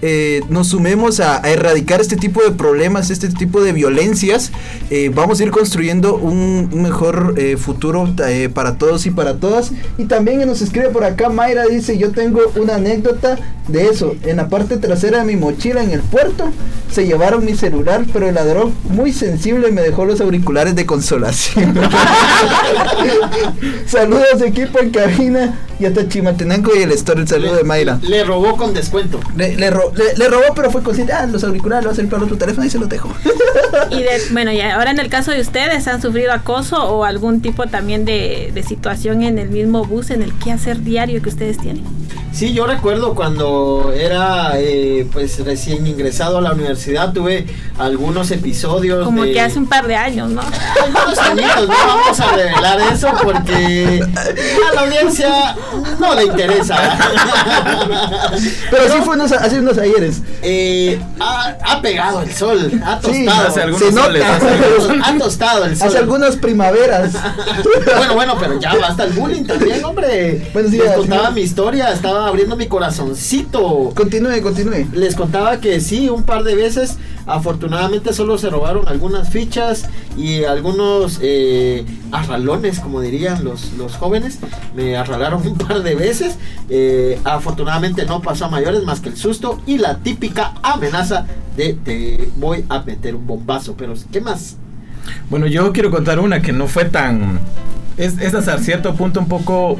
eh, 0.06 0.41
nos 0.49 0.68
sumemos 0.68 1.20
a, 1.20 1.43
a 1.43 1.49
erradicar 1.49 2.01
este 2.01 2.18
tipo 2.18 2.43
de 2.43 2.51
problemas, 2.51 3.10
este 3.10 3.30
tipo 3.30 3.64
de 3.64 3.72
violencias, 3.72 4.51
eh, 4.91 5.10
vamos 5.14 5.39
a 5.39 5.43
ir 5.43 5.51
construyendo 5.51 6.16
un, 6.18 6.70
un 6.72 6.82
mejor 6.84 7.34
eh, 7.38 7.58
futuro 7.58 8.08
eh, 8.28 8.49
para 8.54 8.78
todos 8.78 9.06
y 9.06 9.12
para 9.12 9.36
todas. 9.36 9.72
Y 9.97 10.06
también 10.06 10.45
nos 10.45 10.62
escribe 10.62 10.89
por 10.89 11.06
acá, 11.06 11.30
Mayra 11.30 11.66
dice, 11.66 11.97
yo 11.97 12.12
tengo 12.12 12.41
una 12.58 12.76
anécdota 12.76 13.39
de 13.70 13.88
eso. 13.88 14.14
En 14.24 14.36
la 14.38 14.49
parte 14.49 14.76
trasera 14.78 15.20
de 15.20 15.24
mi 15.26 15.38
mochila 15.38 15.82
en 15.82 15.91
el 15.91 16.01
puerto 16.01 16.51
se 16.91 17.06
llevaron 17.08 17.45
mi 17.45 17.56
celular, 17.56 18.04
pero 18.12 18.28
el 18.28 18.36
ladrón 18.36 18.74
muy 18.89 19.14
sensible 19.14 19.72
me 19.72 19.82
dejó 19.82 20.04
los 20.06 20.20
auriculares 20.22 20.76
de 20.76 20.86
consolación. 20.86 21.74
Saludos 23.88 24.41
equipo 24.45 24.80
en 24.80 24.91
cabina 24.91 25.60
y 25.80 25.86
hasta 25.86 26.08
Chimatenango 26.08 26.72
y 26.76 26.84
el 26.84 26.91
store, 26.91 27.22
el 27.22 27.28
saludo 27.28 27.56
de 27.56 27.64
Mayra. 27.64 27.99
Le 28.01 28.24
robó 28.24 28.58
con 28.58 28.74
descuento. 28.74 29.20
Le, 29.36 29.56
le, 29.56 29.70
ro- 29.70 29.91
le- 29.96 30.16
le 30.18 30.28
robó, 30.30 30.54
pero 30.56 30.70
fue 30.72 30.82
consciente. 30.84 31.14
Ah, 31.14 31.26
los 31.26 31.44
auriculares 31.44 31.84
lo 31.84 31.89
va 31.89 31.91
a 31.91 31.94
hacer 31.94 32.08
para 32.10 32.24
otro 32.24 32.38
teléfono 32.38 32.66
y 32.66 32.70
se 32.70 32.80
los 32.80 32.89
dejo. 32.89 33.10
Y 33.91 33.98
de, 34.04 34.10
bueno, 34.32 34.52
y 34.52 34.62
ahora 34.62 34.91
en 34.91 35.00
el 35.00 35.10
caso 35.10 35.32
de 35.32 35.41
ustedes, 35.41 35.88
¿han 35.88 36.02
sufrido 36.02 36.32
acoso 36.32 36.78
o 36.84 37.04
algún 37.04 37.41
tipo 37.41 37.66
también 37.68 38.06
de, 38.06 38.52
de 38.54 38.64
situación 38.64 39.24
en 39.24 39.38
el 39.39 39.50
mismo 39.50 39.86
bus, 39.86 40.10
en 40.12 40.22
el 40.22 40.34
quehacer 40.39 40.82
diario 40.84 41.22
que 41.22 41.30
ustedes 41.30 41.58
tienen? 41.58 41.84
Sí, 42.32 42.52
yo 42.52 42.66
recuerdo 42.66 43.14
cuando 43.14 43.94
era 43.96 44.54
eh, 44.56 45.08
pues 45.14 45.39
recién 45.46 45.86
ingresado 45.86 46.39
a 46.39 46.41
la 46.41 46.52
universidad, 46.54 47.14
tuve 47.14 47.46
algunos 47.78 48.32
episodios 48.32 49.06
Como 49.06 49.24
de... 49.24 49.34
que 49.34 49.41
hace 49.41 49.60
un 49.60 49.68
par 49.68 49.86
de 49.86 49.96
años, 49.96 50.32
¿no? 50.32 50.41
Algunos 50.84 51.18
añitos, 51.20 51.68
no 51.68 51.76
vamos 51.88 52.20
a 52.20 52.32
revelar 52.36 52.80
eso 52.91 53.10
porque 53.22 54.02
a 54.04 54.74
la 54.74 54.82
audiencia 54.82 55.56
no 56.00 56.16
le 56.16 56.24
interesa. 56.26 56.76
Pero 58.72 58.84
sí 58.91 58.98
fue 59.06 59.16
unos, 59.16 59.32
hace 59.32 59.60
unos 59.60 59.78
ayeres. 59.84 60.22
Eh, 60.42 61.00
ha, 61.20 61.56
ha 61.64 61.82
pegado 61.82 62.22
el 62.22 62.32
sol, 62.34 62.82
ha 62.86 63.00
Sí, 63.02 63.26
tostado. 63.26 63.48
hace 63.50 63.62
algunos 63.62 63.80
se 63.88 63.92
nota. 63.92 64.06
soles, 64.06 64.24
hace 64.24 64.48
algunos- 64.50 65.08
Ha 65.08 65.18
tostado 65.18 65.66
el 65.66 65.78
sol. 65.78 65.88
Hace 65.88 65.98
algunas 66.00 66.36
primaveras. 66.38 67.14
Bueno, 67.98 68.14
bueno, 68.16 68.36
pero 68.40 68.60
ya 68.60 68.76
basta 68.76 69.04
el 69.06 69.14
bullying 69.14 69.44
también, 69.46 69.84
hombre. 69.86 70.50
Buenos 70.54 70.72
Les 70.72 70.82
días, 70.82 70.96
contaba 70.96 71.22
señor. 71.22 71.34
mi 71.36 71.42
historia, 71.42 71.92
estaba 71.92 72.28
abriendo 72.28 72.56
mi 72.56 72.68
corazoncito. 72.68 73.92
Continúe, 73.96 74.42
continúe. 74.42 74.88
Les 74.94 75.16
contaba 75.16 75.58
que 75.60 75.80
sí, 75.80 76.10
un 76.10 76.24
par 76.24 76.44
de 76.44 76.56
veces, 76.56 76.98
afortunadamente 77.26 78.13
solo 78.13 78.38
se 78.38 78.49
robaron 78.49 78.88
algunas 78.88 79.30
fichas 79.30 79.89
y 80.17 80.43
algunos 80.43 81.19
eh, 81.21 81.86
arralones, 82.11 82.80
como 82.80 83.01
dirían 83.01 83.43
los, 83.43 83.74
los 83.74 83.95
jóvenes. 83.95 84.39
Me 84.76 84.97
arralaron 84.97 85.45
un 85.45 85.57
par 85.57 85.84
de 85.84 85.95
veces. 85.95 86.38
Eh, 86.69 87.19
afortunadamente 87.24 88.05
no 88.05 88.21
pasó 88.21 88.45
a 88.45 88.49
mayores 88.49 88.84
más 88.84 88.99
que 88.99 89.09
el 89.09 89.17
susto 89.17 89.61
y 89.65 89.78
la 89.78 89.97
típica 89.99 90.53
amenaza 90.61 91.26
de 91.55 91.74
te 91.74 92.30
voy 92.38 92.65
a 92.69 92.82
meter 92.82 93.15
un 93.15 93.28
bombazo. 93.28 93.76
Pero, 93.78 93.93
¿qué 94.11 94.21
más? 94.21 94.57
Bueno, 95.30 95.47
yo 95.47 95.71
quiero 95.74 95.91
contar 95.91 96.19
una 96.19 96.41
que 96.41 96.53
no 96.53 96.67
fue 96.67 96.86
tan... 96.86 97.39
Es, 97.97 98.17
hasta 98.34 98.57
cierto 98.57 98.95
punto 98.95 99.19
un 99.19 99.28
poco... 99.28 99.78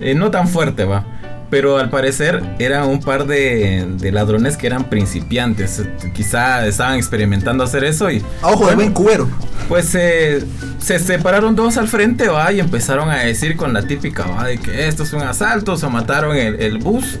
eh, 0.00 0.14
no 0.14 0.30
tan 0.30 0.46
fuerte, 0.48 0.84
va. 0.84 1.04
Pero 1.50 1.78
al 1.78 1.88
parecer 1.88 2.42
eran 2.58 2.88
un 2.88 3.00
par 3.00 3.26
de, 3.26 3.86
de 3.96 4.12
ladrones 4.12 4.56
que 4.56 4.66
eran 4.66 4.84
principiantes. 4.84 5.82
Quizá 6.14 6.66
estaban 6.66 6.96
experimentando 6.96 7.64
hacer 7.64 7.84
eso 7.84 8.10
y... 8.10 8.22
A 8.42 8.48
ojo 8.48 8.68
de 8.68 8.74
buen 8.74 8.92
cubero. 8.92 9.28
Pues 9.66 9.94
eh, 9.94 10.44
se 10.78 10.98
separaron 10.98 11.56
dos 11.56 11.78
al 11.78 11.88
frente, 11.88 12.28
va, 12.28 12.52
y 12.52 12.60
empezaron 12.60 13.10
a 13.10 13.20
decir 13.20 13.56
con 13.56 13.72
la 13.72 13.82
típica, 13.82 14.26
va, 14.26 14.44
de 14.44 14.58
que 14.58 14.88
esto 14.88 15.02
es 15.04 15.12
un 15.12 15.22
asalto, 15.22 15.76
se 15.76 15.88
mataron 15.88 16.36
el, 16.36 16.60
el 16.60 16.78
bus. 16.78 17.18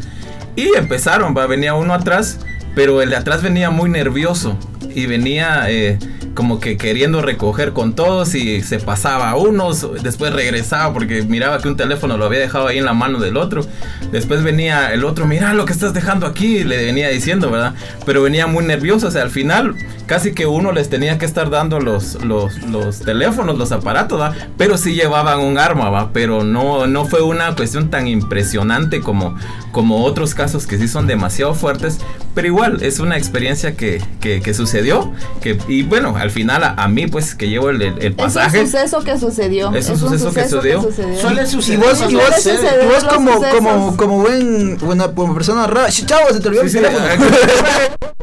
Y 0.56 0.76
empezaron, 0.76 1.36
va, 1.36 1.46
venía 1.46 1.74
uno 1.74 1.94
atrás, 1.94 2.38
pero 2.74 3.00
el 3.00 3.10
de 3.10 3.16
atrás 3.16 3.42
venía 3.42 3.70
muy 3.70 3.88
nervioso 3.88 4.58
y 4.94 5.06
venía 5.06 5.70
eh, 5.70 5.98
como 6.38 6.60
que 6.60 6.76
queriendo 6.76 7.20
recoger 7.20 7.72
con 7.72 7.94
todos 7.94 8.36
y 8.36 8.62
se 8.62 8.78
pasaba 8.78 9.30
a 9.30 9.34
unos, 9.34 10.04
después 10.04 10.32
regresaba 10.32 10.92
porque 10.92 11.22
miraba 11.22 11.58
que 11.60 11.66
un 11.66 11.76
teléfono 11.76 12.16
lo 12.16 12.26
había 12.26 12.38
dejado 12.38 12.68
ahí 12.68 12.78
en 12.78 12.84
la 12.84 12.92
mano 12.92 13.18
del 13.18 13.36
otro. 13.36 13.66
Después 14.12 14.44
venía 14.44 14.94
el 14.94 15.02
otro, 15.02 15.26
mira 15.26 15.52
lo 15.52 15.64
que 15.64 15.72
estás 15.72 15.94
dejando 15.94 16.28
aquí, 16.28 16.62
le 16.62 16.76
venía 16.76 17.08
diciendo, 17.08 17.50
¿verdad? 17.50 17.74
Pero 18.06 18.22
venía 18.22 18.46
muy 18.46 18.64
nervioso, 18.64 19.08
o 19.08 19.10
sea, 19.10 19.22
al 19.22 19.30
final 19.30 19.74
casi 20.06 20.32
que 20.32 20.46
uno 20.46 20.70
les 20.70 20.88
tenía 20.88 21.18
que 21.18 21.26
estar 21.26 21.50
dando 21.50 21.80
los, 21.80 22.22
los, 22.24 22.56
los 22.62 23.00
teléfonos, 23.00 23.58
los 23.58 23.72
aparatos, 23.72 24.20
¿va? 24.20 24.32
Pero 24.56 24.78
sí 24.78 24.94
llevaban 24.94 25.40
un 25.40 25.58
arma, 25.58 25.90
¿va? 25.90 26.12
Pero 26.12 26.44
no, 26.44 26.86
no 26.86 27.04
fue 27.04 27.20
una 27.20 27.56
cuestión 27.56 27.90
tan 27.90 28.06
impresionante 28.06 29.00
como, 29.00 29.36
como 29.72 30.04
otros 30.04 30.36
casos 30.36 30.68
que 30.68 30.78
sí 30.78 30.86
son 30.86 31.08
demasiado 31.08 31.52
fuertes, 31.54 31.98
pero 32.38 32.46
igual 32.46 32.84
es 32.84 33.00
una 33.00 33.16
experiencia 33.16 33.74
que, 33.74 34.00
que, 34.20 34.40
que 34.40 34.54
sucedió, 34.54 35.12
que, 35.40 35.58
y 35.66 35.82
bueno, 35.82 36.14
al 36.16 36.30
final 36.30 36.62
a, 36.62 36.68
a 36.74 36.86
mí 36.86 37.08
pues 37.08 37.34
que 37.34 37.48
llevo 37.48 37.70
el, 37.70 37.82
el, 37.82 37.94
el 38.00 38.14
pasaje. 38.14 38.58
Es 38.60 38.66
un 38.66 38.70
suceso 38.70 39.00
que 39.00 39.18
sucedió. 39.18 39.74
Es 39.74 39.88
un 39.88 39.98
suceso 39.98 40.32
que 40.32 40.48
sucedió. 40.48 40.88
Suele 41.20 41.42
Y 41.42 41.46
suceder. 41.48 41.80
vos, 41.80 42.00
y 42.08 42.14
vos, 42.14 42.22
Suele 42.40 42.84
y 42.84 42.86
vos 42.86 43.04
como, 43.12 43.42
como, 43.50 43.96
como 43.96 44.20
buen, 44.20 44.78
buena, 44.78 45.08
como 45.12 45.34
persona 45.34 45.66
rara. 45.66 45.88
¡Sh, 45.90 46.06
Chavo, 46.06 46.28
se 46.32 46.38
te 46.38 46.46
olvidó 46.46 46.68
Sí, 46.68 46.78
el 46.78 46.84
sí. 46.86 46.90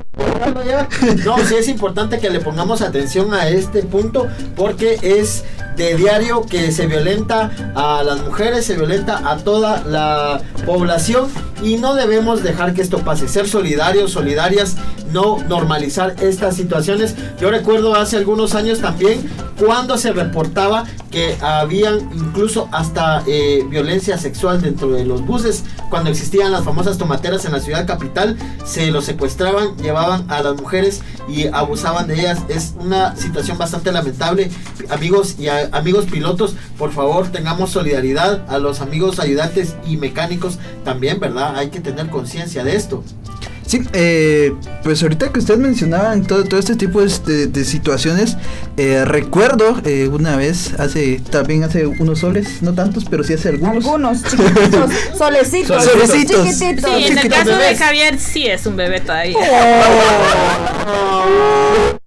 No, 1.26 1.38
sí 1.40 1.56
es 1.56 1.68
importante 1.68 2.20
que 2.20 2.30
le 2.30 2.40
pongamos 2.40 2.82
atención 2.82 3.34
a 3.34 3.48
este 3.50 3.84
punto 3.84 4.28
porque 4.56 5.00
es 5.02 5.44
de 5.76 5.96
diario 5.96 6.46
que 6.46 6.72
se 6.72 6.88
violenta 6.88 7.52
a 7.76 8.02
las 8.04 8.24
mujeres, 8.24 8.66
se 8.66 8.76
violenta 8.76 9.30
a 9.30 9.38
toda 9.38 9.84
la 9.84 10.42
población 10.66 11.28
y 11.62 11.78
no 11.78 11.96
debemos 11.96 12.44
dejar 12.44 12.74
que 12.74 12.82
esto 12.82 13.00
pase. 13.00 13.28
Ser 13.28 13.48
solidarios, 13.48 14.12
solidarias, 14.12 14.76
no 15.12 15.40
normalizar 15.48 16.16
estas 16.22 16.56
situaciones. 16.56 17.16
Yo 17.40 17.50
recuerdo 17.50 17.96
hace 17.96 18.18
algunos 18.18 18.56
años 18.56 18.80
también 18.80 19.30
cuando 19.60 19.98
se 19.98 20.12
reportaba 20.12 20.86
que 21.12 21.38
habían 21.42 22.10
incluso 22.14 22.68
hasta 22.72 23.24
eh, 23.28 23.64
violencia 23.70 24.18
sexual 24.18 24.62
dentro 24.62 24.92
de 24.92 25.06
los 25.06 25.26
buses, 25.26 25.64
cuando 25.90 26.10
existían 26.10 26.52
las 26.52 26.64
famosas 26.64 26.98
tomateras 26.98 27.46
en 27.46 27.52
la 27.52 27.60
ciudad 27.60 27.86
capital, 27.86 28.38
se 28.66 28.92
los 28.92 29.06
secuestraban, 29.06 29.78
llevaban 29.78 30.30
a 30.32 30.42
las 30.42 30.56
mujeres 30.56 31.02
y 31.28 31.48
abusaban 31.48 32.08
de 32.08 32.20
ellas. 32.20 32.40
Es 32.48 32.74
una 32.80 33.16
situación 33.16 33.58
bastante 33.58 33.92
lamentable. 33.92 34.50
Amigos 34.90 35.36
y 35.40 35.48
amigos 35.48 36.06
pilotos, 36.06 36.56
por 36.78 36.92
favor, 36.92 37.32
tengamos 37.32 37.72
solidaridad 37.72 38.46
a 38.50 38.60
los 38.60 38.82
amigos 38.82 39.20
ayudantes 39.20 39.76
y 39.86 39.98
mecánicos 39.98 40.60
también, 40.84 41.20
¿verdad? 41.20 41.56
Hay 41.58 41.70
que 41.70 41.80
tener 41.80 42.10
conciencia 42.10 42.64
de 42.64 42.76
esto. 42.76 43.04
Sí, 43.66 43.82
eh, 43.94 44.54
pues 44.84 45.02
ahorita 45.02 45.32
que 45.32 45.40
ustedes 45.40 45.60
mencionaban 45.60 46.24
todo, 46.26 46.44
todo 46.44 46.60
este 46.60 46.76
tipo 46.76 47.02
de, 47.02 47.12
de- 47.26 47.48
de 47.48 47.66
situaciones, 47.66 48.38
eh, 48.78 49.04
recuerdo 49.06 49.82
eh, 49.84 50.08
una 50.08 50.36
vez, 50.36 50.74
hace 50.80 51.20
también 51.32 51.64
hace 51.64 51.88
unos 51.88 52.20
soles, 52.20 52.62
no 52.62 52.74
tantos, 52.76 53.06
pero 53.10 53.24
sí 53.24 53.34
hace 53.34 53.50
algunos. 53.50 53.84
Algunos 53.84 54.22
chiquititos, 54.24 54.92
solecitos, 55.18 55.84
Solecitos. 55.84 56.46
chiquititos. 56.48 56.92
Sí, 56.96 57.06
en 57.08 57.18
el 57.18 57.30
caso 57.30 57.58
de. 57.58 57.76
Javier 57.76 58.20
sí 58.20 58.46
es 58.46 58.66
un 58.68 58.76
bebé 58.76 59.02
todavía. 59.02 59.40
Las 59.40 59.86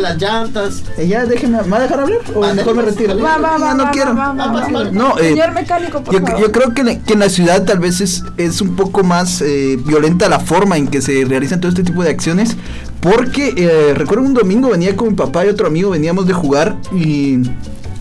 las 0.00 0.20
llantas. 0.20 0.82
Eh, 0.98 1.08
ya 1.08 1.24
déjenme, 1.26 1.62
¿me 1.62 1.68
va 1.68 1.76
a 1.78 1.80
dejar 1.80 2.00
hablar? 2.00 2.18
¿O 2.34 2.40
Vale. 2.40 2.54
mejor 2.54 2.74
me 2.76 2.82
retiro? 2.82 3.18
Va, 3.18 3.38
va, 3.38 3.58
Ya 3.58 3.64
va, 3.64 3.74
no 3.74 3.84
va, 3.84 3.90
quiero. 3.90 4.14
va, 4.16 4.32
va, 4.32 4.46
va, 4.52 4.68
va. 4.68 4.84
No, 4.90 5.18
eh, 5.18 5.30
Señor 5.30 5.52
mecánico, 5.52 6.02
por 6.02 6.14
Yo, 6.14 6.20
favor. 6.20 6.40
yo 6.40 6.52
creo 6.52 6.74
que, 6.74 6.80
en- 6.82 7.00
que 7.02 7.12
en 7.14 7.18
la 7.20 7.28
ciudad 7.28 7.64
tal 7.64 7.78
vez 7.78 8.00
es, 8.00 8.22
es 8.36 8.60
un 8.60 8.76
poco 8.76 9.02
más 9.04 9.40
eh, 9.42 9.78
violenta 9.84 10.28
la 10.28 10.40
forma 10.40 10.76
en 10.76 10.88
que 10.88 11.00
se 11.02 11.24
realizan 11.24 11.60
todo 11.60 11.68
este 11.70 11.82
tipo 11.82 12.02
de 12.02 12.10
acciones. 12.10 12.56
Porque 13.00 13.54
eh, 13.56 13.94
recuerdo 13.94 14.24
un 14.24 14.34
domingo 14.34 14.70
venía 14.70 14.96
con 14.96 15.08
mi 15.08 15.14
papá 15.14 15.44
y 15.46 15.48
otro 15.48 15.66
amigo, 15.66 15.90
veníamos 15.90 16.26
de 16.26 16.32
jugar 16.32 16.76
y 16.92 17.38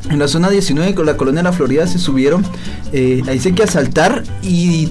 en 0.09 0.19
la 0.19 0.27
zona 0.27 0.49
19 0.49 0.95
con 0.95 1.05
la 1.05 1.17
colonia 1.17 1.39
de 1.39 1.43
la 1.43 1.53
Florida 1.53 1.87
se 1.87 1.99
subieron. 1.99 2.43
Eh, 2.93 3.23
ahí 3.27 3.39
sé 3.39 3.53
que 3.53 3.63
asaltar 3.63 4.23
y 4.41 4.89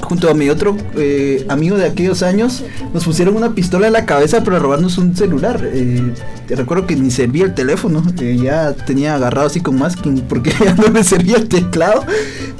junto 0.00 0.30
a 0.30 0.34
mi 0.34 0.48
otro 0.48 0.76
eh, 0.96 1.44
amigo 1.48 1.76
de 1.76 1.84
aquellos 1.84 2.22
años 2.22 2.64
nos 2.94 3.04
pusieron 3.04 3.36
una 3.36 3.54
pistola 3.54 3.88
en 3.88 3.92
la 3.92 4.06
cabeza 4.06 4.42
para 4.42 4.58
robarnos 4.58 4.98
un 4.98 5.14
celular. 5.16 5.60
Eh, 5.64 6.12
te 6.46 6.56
recuerdo 6.56 6.86
que 6.86 6.96
ni 6.96 7.10
servía 7.10 7.44
el 7.44 7.54
teléfono, 7.54 8.02
ya 8.16 8.72
tenía 8.72 9.14
agarrado 9.14 9.48
así 9.48 9.60
con 9.60 9.78
masking 9.78 10.22
porque 10.28 10.50
ya 10.64 10.74
no 10.74 10.88
me 10.88 11.04
servía 11.04 11.36
el 11.36 11.48
teclado. 11.48 12.04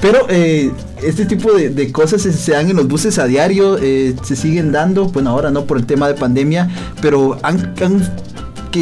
Pero 0.01 0.29
este 0.29 1.27
tipo 1.27 1.53
de, 1.53 1.93
cosas 1.93 2.23
se, 2.23 2.53
dan 2.53 2.71
en 2.71 2.77
los 2.77 2.87
buses 2.87 3.19
a 3.19 3.27
diario, 3.27 3.79
se 3.79 4.37
siguen 4.37 4.71
dando, 4.71 5.07
bueno 5.07 5.31
ahora 5.31 5.51
no 5.51 5.65
por 5.65 5.77
el 5.77 5.87
tema 5.87 6.07
de 6.07 6.15
pandemia, 6.15 6.71
pero 7.01 7.39
han 7.43 7.75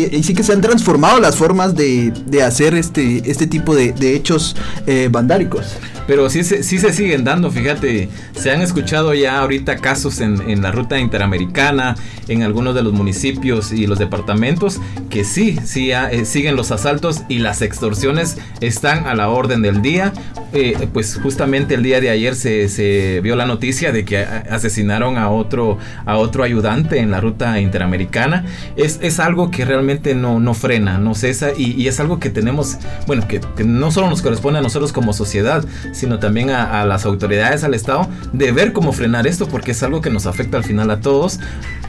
y 0.05 0.22
sí 0.22 0.34
que 0.34 0.42
se 0.42 0.53
han 0.53 0.61
transformado 0.61 1.20
las 1.20 1.36
formas 1.36 1.74
de, 1.74 2.12
de 2.26 2.42
hacer 2.42 2.74
este, 2.74 3.22
este 3.30 3.47
tipo 3.47 3.74
de, 3.74 3.92
hechos 4.14 4.57
eh. 4.86 5.09
Pero 6.07 6.30
sí, 6.30 6.44
se- 6.44 6.62
sí 6.62 6.78
se 6.78 6.92
siguen 6.92 7.24
dando, 7.24 7.51
fíjate, 7.51 8.09
se 8.36 8.53
han 8.53 8.62
escuchado 8.62 9.12
ya 9.14 9.40
ahorita 9.40 9.78
casos 9.78 10.20
en, 10.20 10.40
en 10.49 10.62
la 10.62 10.70
ruta 10.70 11.01
interamericana, 11.01 11.97
en 12.28 12.42
algunos 12.42 12.74
de 12.76 12.82
los 12.82 12.92
municipios 12.92 13.72
y 13.72 13.86
los 13.88 13.99
departamentos, 13.99 14.80
que 15.11 15.24
sí, 15.24 15.59
sí 15.64 15.90
ah, 15.92 16.09
eh, 16.12 16.24
siguen 16.24 16.55
los 16.55 16.70
asaltos 16.70 17.22
y 17.28 17.38
las 17.38 17.61
extorsiones 17.61 18.36
están 18.61 19.07
a 19.07 19.14
la 19.16 19.28
orden 19.30 19.62
del 19.62 19.82
día. 19.82 20.12
Eh, 20.53 20.88
pues 20.92 21.18
justamente 21.20 21.74
el 21.74 21.82
día 21.82 22.01
de 22.01 22.09
ayer 22.09 22.34
se, 22.36 22.68
se 22.68 23.20
vio 23.20 23.34
la 23.36 23.44
noticia 23.47 23.90
de 23.90 24.05
que 24.05 24.18
a- 24.18 24.44
asesinaron 24.51 25.18
a 25.18 25.28
otro, 25.30 25.76
a 26.07 26.16
otro 26.18 26.44
ayudante 26.44 27.01
en 27.01 27.11
la 27.11 27.20
ruta 27.20 27.61
interamericana. 27.61 28.44
Es, 28.76 29.01
es 29.03 29.18
algo 29.18 29.51
que 29.51 29.64
realmente 29.64 29.86
no, 30.14 30.41
no 30.41 30.55
frena, 30.55 30.99
no 30.99 31.14
cesa 31.14 31.51
y, 31.57 31.72
y 31.80 31.89
es 31.89 32.01
algo 32.01 32.18
que 32.18 32.30
tenemos, 32.30 32.76
bueno, 33.07 33.26
que, 33.28 33.41
que 33.57 33.64
no 33.64 33.91
solo 33.91 34.11
nos 34.11 34.22
corresponde 34.22 34.59
a 34.59 34.62
nosotros 34.62 34.93
como 34.93 35.12
sociedad, 35.12 35.64
sino 35.93 36.18
también 36.18 36.51
a, 36.51 36.82
a 36.82 36.84
las 36.84 37.05
autoridades, 37.05 37.64
al 37.64 37.74
Estado, 37.74 38.09
de 38.32 38.53
ver 38.53 38.72
cómo 38.72 38.93
frenar 38.93 39.26
esto, 39.26 39.47
porque 39.47 39.72
es 39.72 39.82
algo 39.82 40.01
que 40.01 40.11
nos 40.11 40.26
afecta 40.26 40.57
al 40.57 40.64
final 40.64 40.91
a 40.91 41.01
todos, 41.01 41.39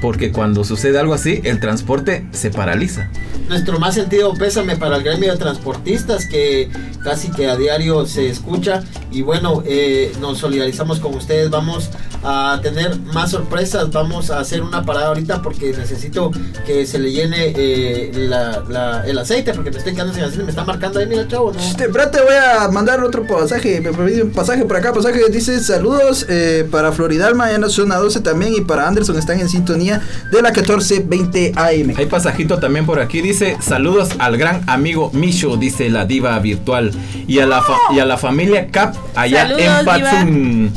porque 0.01 0.31
cuando 0.31 0.63
sucede 0.63 0.99
algo 0.99 1.13
así, 1.13 1.41
el 1.43 1.59
transporte 1.59 2.25
se 2.31 2.51
paraliza. 2.51 3.09
Nuestro 3.49 3.79
más 3.79 3.95
sentido 3.95 4.33
pésame 4.33 4.75
para 4.75 4.97
el 4.97 5.03
gremio 5.03 5.31
de 5.31 5.37
transportistas 5.37 6.25
que 6.27 6.69
casi 7.03 7.31
que 7.31 7.47
a 7.47 7.55
diario 7.55 8.05
se 8.05 8.29
escucha 8.29 8.83
y 9.11 9.21
bueno, 9.21 9.63
eh, 9.65 10.11
nos 10.19 10.39
solidarizamos 10.39 10.99
con 10.99 11.15
ustedes, 11.15 11.49
vamos 11.49 11.89
a 12.23 12.59
tener 12.61 12.99
más 13.13 13.31
sorpresas, 13.31 13.89
vamos 13.91 14.31
a 14.31 14.39
hacer 14.39 14.61
una 14.61 14.83
parada 14.83 15.07
ahorita 15.07 15.41
porque 15.41 15.71
necesito 15.71 16.31
que 16.65 16.85
se 16.85 16.99
le 16.99 17.11
llene 17.11 17.53
eh, 17.55 17.76
la- 18.13 18.63
la- 18.67 19.03
el 19.05 19.17
aceite 19.17 19.53
porque 19.53 19.71
me 19.71 19.77
estoy 19.77 19.93
quedando 19.93 20.13
sin 20.13 20.23
aceite, 20.23 20.43
me 20.43 20.49
está 20.49 20.63
marcando 20.63 20.99
ahí, 20.99 21.07
mira 21.07 21.27
chavo, 21.27 21.51
¿no? 21.53 21.59
Este, 21.59 21.85
espérate, 21.85 22.19
voy 22.21 22.33
a 22.35 22.67
mandar 22.69 23.03
otro 23.03 23.25
pasaje. 23.25 23.79
Me 23.81 23.91
pedí 23.93 24.21
un 24.21 24.31
pasaje 24.31 24.65
por 24.65 24.77
acá. 24.77 24.93
Pasaje 24.93 25.19
dice: 25.29 25.59
Saludos 25.61 26.25
eh, 26.29 26.67
para 26.71 26.91
Floridalma, 26.91 27.51
en 27.51 27.61
la 27.61 27.69
zona 27.69 27.95
12 27.97 28.21
también. 28.21 28.53
Y 28.55 28.61
para 28.61 28.87
Anderson 28.87 29.17
están 29.17 29.39
en 29.39 29.49
sintonía 29.49 30.01
de 30.31 30.41
la 30.41 30.49
1420 30.49 31.53
AM. 31.55 31.93
Hay 31.97 32.05
pasajito 32.07 32.59
también 32.59 32.85
por 32.85 32.99
aquí, 32.99 33.21
dice 33.21 33.57
saludos 33.59 34.09
al 34.19 34.37
gran 34.37 34.61
amigo 34.67 35.11
Misho, 35.13 35.57
dice 35.57 35.89
la 35.89 36.05
diva 36.05 36.37
virtual, 36.39 36.91
y 37.27 37.39
a 37.39 37.45
la, 37.45 37.61
fa- 37.61 37.77
y 37.93 37.99
a 37.99 38.05
la 38.05 38.17
familia 38.17 38.67
Cap 38.71 38.95
allá 39.15 39.43
Saludos, 39.47 39.61
en 39.61 39.67
diva. 39.67 39.83
Patzum. 39.85 40.69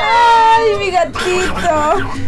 Ay, 0.00 0.76
mi 0.78 0.90
gatito. 0.90 2.27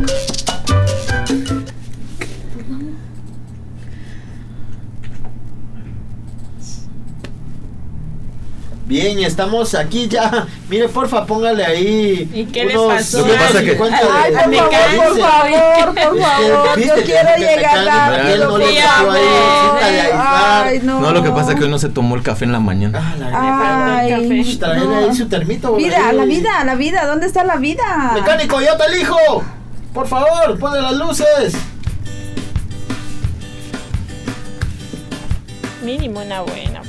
Bien, 8.91 9.19
estamos 9.19 9.73
aquí 9.73 10.09
ya. 10.09 10.45
Mire, 10.69 10.89
porfa, 10.89 11.25
póngale 11.25 11.63
ahí. 11.65 12.29
¿Y 12.33 12.43
qué 12.51 12.65
le 12.65 12.77
unos 12.77 12.93
pasó? 12.93 13.19
Lo 13.19 13.25
que 13.27 13.33
pasa 13.35 13.59
que- 13.61 13.71
50 13.71 13.97
de- 13.97 14.03
Ay, 14.11 14.33
por 14.33 14.47
Me 14.49 14.57
favor, 14.57 14.71
por 14.97 15.17
favor, 15.17 15.95
por 15.95 16.19
favor. 16.21 16.79
Yo 16.81 16.93
quiero 17.05 17.29
llegar 17.37 17.85
rápido. 17.85 18.57
No 20.83 20.99
no. 20.99 21.11
Lo 21.13 21.23
que 21.23 21.29
pasa 21.31 21.51
es 21.53 21.57
que 21.57 21.63
hoy 21.63 21.69
no 21.71 21.79
se 21.79 21.87
tomó 21.87 22.15
el 22.17 22.21
café 22.21 22.43
en 22.43 22.51
la 22.51 22.59
mañana. 22.59 22.99
Ah, 23.01 23.15
la 23.17 23.97
Ay, 23.99 24.11
no. 24.11 24.97
ahí 24.97 25.15
su 25.15 25.29
termito. 25.29 25.73
Vida, 25.77 26.11
la 26.11 26.25
vida, 26.25 26.61
la 26.65 26.75
vida. 26.75 27.05
¿Dónde 27.05 27.27
está 27.27 27.45
la 27.45 27.55
vida? 27.55 28.11
Mecánico, 28.13 28.59
yo 28.59 28.75
te 28.75 28.85
elijo. 28.93 29.15
Por 29.93 30.05
favor, 30.05 30.59
ponle 30.59 30.81
las 30.81 30.95
luces. 30.97 31.53
Mínimo 35.81 36.19
una 36.19 36.41
buena. 36.41 36.80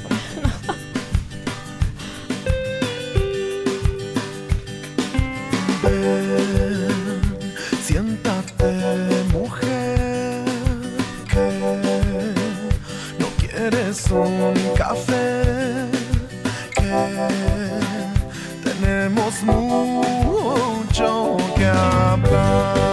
Siéntate, 7.85 8.73
mujer, 9.33 10.45
que 11.29 11.45
no 13.19 13.27
quieres 13.39 14.11
un 14.11 14.55
café, 14.77 15.89
que 16.75 16.91
tenemos 18.65 19.43
mucho 19.45 21.37
que 21.57 21.67
hablar. 21.67 22.92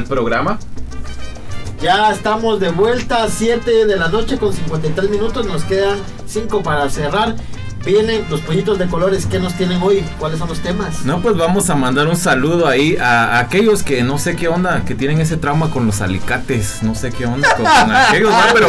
Al 0.00 0.06
programa. 0.06 0.58
Ya 1.80 2.10
estamos 2.10 2.60
de 2.60 2.70
vuelta 2.70 3.24
a 3.24 3.28
7 3.28 3.86
de 3.86 3.96
la 3.96 4.08
noche 4.08 4.38
con 4.38 4.52
53 4.52 5.10
minutos. 5.10 5.46
Nos 5.46 5.64
quedan 5.64 5.98
5 6.26 6.62
para 6.62 6.88
cerrar. 6.90 7.36
Vienen 7.84 8.26
los 8.28 8.40
pollitos 8.42 8.78
de 8.78 8.86
colores. 8.86 9.24
¿Qué 9.24 9.38
nos 9.38 9.54
tienen 9.54 9.80
hoy? 9.82 10.04
¿Cuáles 10.18 10.38
son 10.38 10.48
los 10.48 10.60
temas? 10.60 11.04
No, 11.06 11.22
pues 11.22 11.36
vamos 11.36 11.70
a 11.70 11.76
mandar 11.76 12.08
un 12.08 12.16
saludo 12.16 12.68
ahí 12.68 12.96
a, 12.98 13.38
aquellos 13.38 13.82
que 13.82 14.02
no 14.02 14.18
sé 14.18 14.36
qué 14.36 14.48
onda, 14.48 14.84
que 14.84 14.94
tienen 14.94 15.20
ese 15.20 15.38
trauma 15.38 15.70
con 15.70 15.86
los 15.86 16.02
alicates. 16.02 16.82
No 16.82 16.94
sé 16.94 17.10
qué 17.10 17.24
onda 17.24 17.48
con, 17.56 17.66
aquellos, 17.66 18.34
Pero 18.52 18.68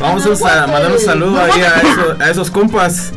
vamos 0.00 0.42
a 0.42 0.66
mandar 0.66 0.92
un 0.92 1.00
saludo 1.00 1.38
ahí 1.40 1.60
a, 1.60 2.24
a 2.24 2.30
esos 2.30 2.50
compas 2.50 3.12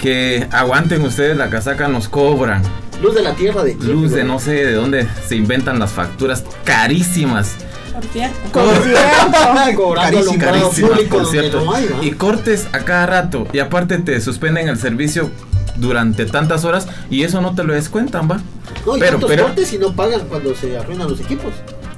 que 0.00 0.48
aguanten 0.50 1.02
ustedes 1.02 1.36
la 1.36 1.48
casaca, 1.50 1.86
nos 1.86 2.08
cobran. 2.08 2.62
Luz 3.02 3.14
de 3.14 3.22
la 3.22 3.34
tierra 3.34 3.64
de 3.64 3.74
Luz 3.74 4.12
de 4.12 4.24
no 4.24 4.38
sé 4.38 4.52
de 4.52 4.74
dónde 4.74 5.08
se 5.26 5.36
inventan 5.36 5.78
las 5.78 5.92
facturas 5.92 6.44
carísimas. 6.64 7.56
Por 7.94 8.04
cierto. 8.04 8.38
Carísimas, 9.94 11.00
por 11.10 11.26
cierto. 11.26 11.64
Y 12.02 12.12
cortes 12.12 12.68
a 12.72 12.80
cada 12.80 13.06
rato. 13.06 13.46
Y 13.52 13.58
aparte 13.58 13.98
te 13.98 14.20
suspenden 14.20 14.68
el 14.68 14.78
servicio 14.78 15.30
durante 15.76 16.26
tantas 16.26 16.64
horas 16.64 16.88
y 17.10 17.22
eso 17.22 17.40
no 17.40 17.54
te 17.54 17.64
lo 17.64 17.74
descuentan, 17.74 18.30
va. 18.30 18.40
No, 18.86 18.96
y 18.96 19.00
pero, 19.00 19.18
pero, 19.20 19.44
cortes 19.44 19.72
y 19.72 19.78
no 19.78 19.92
pagan 19.94 20.22
cuando 20.28 20.54
se 20.54 20.76
arruinan 20.76 21.08
los 21.08 21.20
equipos. 21.20 21.52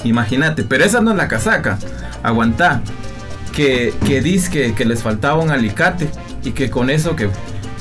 Imagínate, 0.04 0.64
pero 0.64 0.84
esa 0.84 1.00
no 1.00 1.12
es 1.12 1.16
la 1.16 1.28
casaca. 1.28 1.78
Aguantá. 2.22 2.82
Que, 3.52 3.92
que 4.06 4.22
dice 4.22 4.50
que, 4.50 4.74
que 4.74 4.86
les 4.86 5.02
faltaba 5.02 5.38
un 5.38 5.50
alicate 5.50 6.08
y 6.42 6.52
que 6.52 6.70
con 6.70 6.88
eso 6.88 7.16
que, 7.16 7.28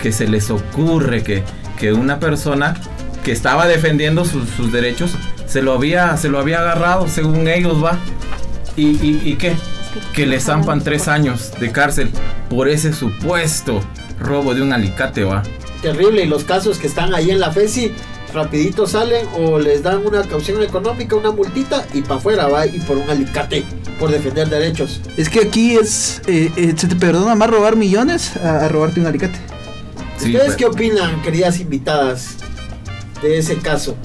que 0.01 0.11
se 0.11 0.28
les 0.28 0.51
ocurre 0.51 1.24
que, 1.24 1.43
que 1.80 1.93
una 1.93 2.19
persona 2.19 2.76
que 3.24 3.32
estaba 3.32 3.67
defendiendo 3.67 4.26
sus, 4.26 4.72
derechos 4.72 5.15
se 5.45 5.61
lo 5.61 5.74
había 5.74 6.17
se 6.17 6.30
lo 6.30 6.39
había 6.39 6.59
agarrado 6.59 7.07
según 7.07 7.47
ellos 7.47 7.84
va 7.84 7.97
y, 8.76 8.89
y, 9.01 9.36
qué 9.36 9.55
que 10.13 10.26
le 10.26 10.39
zampan 10.39 10.82
tres 10.82 11.07
años 11.07 11.51
de 11.59 11.72
cárcel 11.72 12.09
por 12.49 12.69
ese 12.69 12.93
supuesto 12.93 13.82
robo 14.19 14.53
de 14.53 14.61
un 14.61 14.72
alicate 14.72 15.24
va 15.24 15.43
terrible 15.82 16.24
y 16.24 16.28
los 16.28 16.43
casos 16.43 16.78
que 16.78 16.88
están 16.88 17.13
ahí 17.13 17.32
en 17.32 17.39
la 17.39 17.51
FESI 17.51 17.91
rapidito 18.34 18.88
salen 18.88 19.28
o 19.38 19.59
les 19.59 19.84
dan 19.84 20.05
una 20.05 20.24
caución 20.24 20.63
económica, 20.63 21.15
una 21.15 21.32
multita 21.32 21.86
y 21.93 22.01
para 22.01 22.15
afuera 22.15 22.47
va 22.47 22.65
y 22.65 22.80
por 22.80 22.97
un 22.97 23.09
alicate 23.09 23.63
por 23.99 24.11
defender 24.11 24.49
derechos. 24.49 25.01
Es 25.17 25.30
que 25.30 25.41
aquí 25.41 25.76
es, 25.76 26.22
eh, 26.28 26.51
eh, 26.55 26.74
se 26.76 26.88
te 26.88 26.95
perdona 26.95 27.36
más 27.36 27.49
robar 27.49 27.76
millones 27.76 28.36
a, 28.38 28.67
robarte 28.67 28.99
un 28.99 29.07
alicate. 29.07 29.39
¿Ustedes 30.17 30.55
qué 30.55 30.65
opinan, 30.65 31.22
queridas 31.24 31.59
invitadas? 31.59 32.38
De 33.22 33.38
ese 33.38 33.57
caso? 33.57 33.95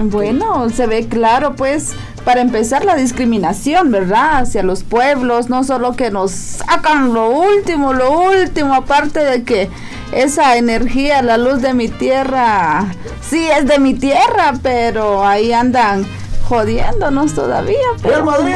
Bueno, 0.00 0.70
se 0.70 0.86
ve 0.86 1.08
claro, 1.08 1.56
pues, 1.56 1.94
para 2.24 2.40
empezar 2.40 2.84
la 2.84 2.94
discriminación, 2.94 3.90
¿verdad? 3.90 4.42
Hacia 4.42 4.62
los 4.62 4.84
pueblos, 4.84 5.48
no 5.48 5.64
solo 5.64 5.96
que 5.96 6.10
nos 6.10 6.30
sacan 6.30 7.12
lo 7.12 7.30
último, 7.30 7.92
lo 7.92 8.20
último, 8.20 8.74
aparte 8.74 9.20
de 9.24 9.42
que 9.42 9.68
esa 10.12 10.56
energía, 10.56 11.20
la 11.22 11.36
luz 11.36 11.60
de 11.62 11.74
mi 11.74 11.88
tierra, 11.88 12.86
sí 13.28 13.48
es 13.48 13.66
de 13.66 13.78
mi 13.78 13.94
tierra, 13.94 14.54
pero 14.62 15.26
ahí 15.26 15.52
andan 15.52 16.06
jodiéndonos 16.48 17.34
todavía. 17.34 17.76
Pero 18.02 18.24
Madrid, 18.24 18.54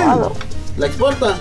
la 0.78 0.86
exporta. 0.86 1.36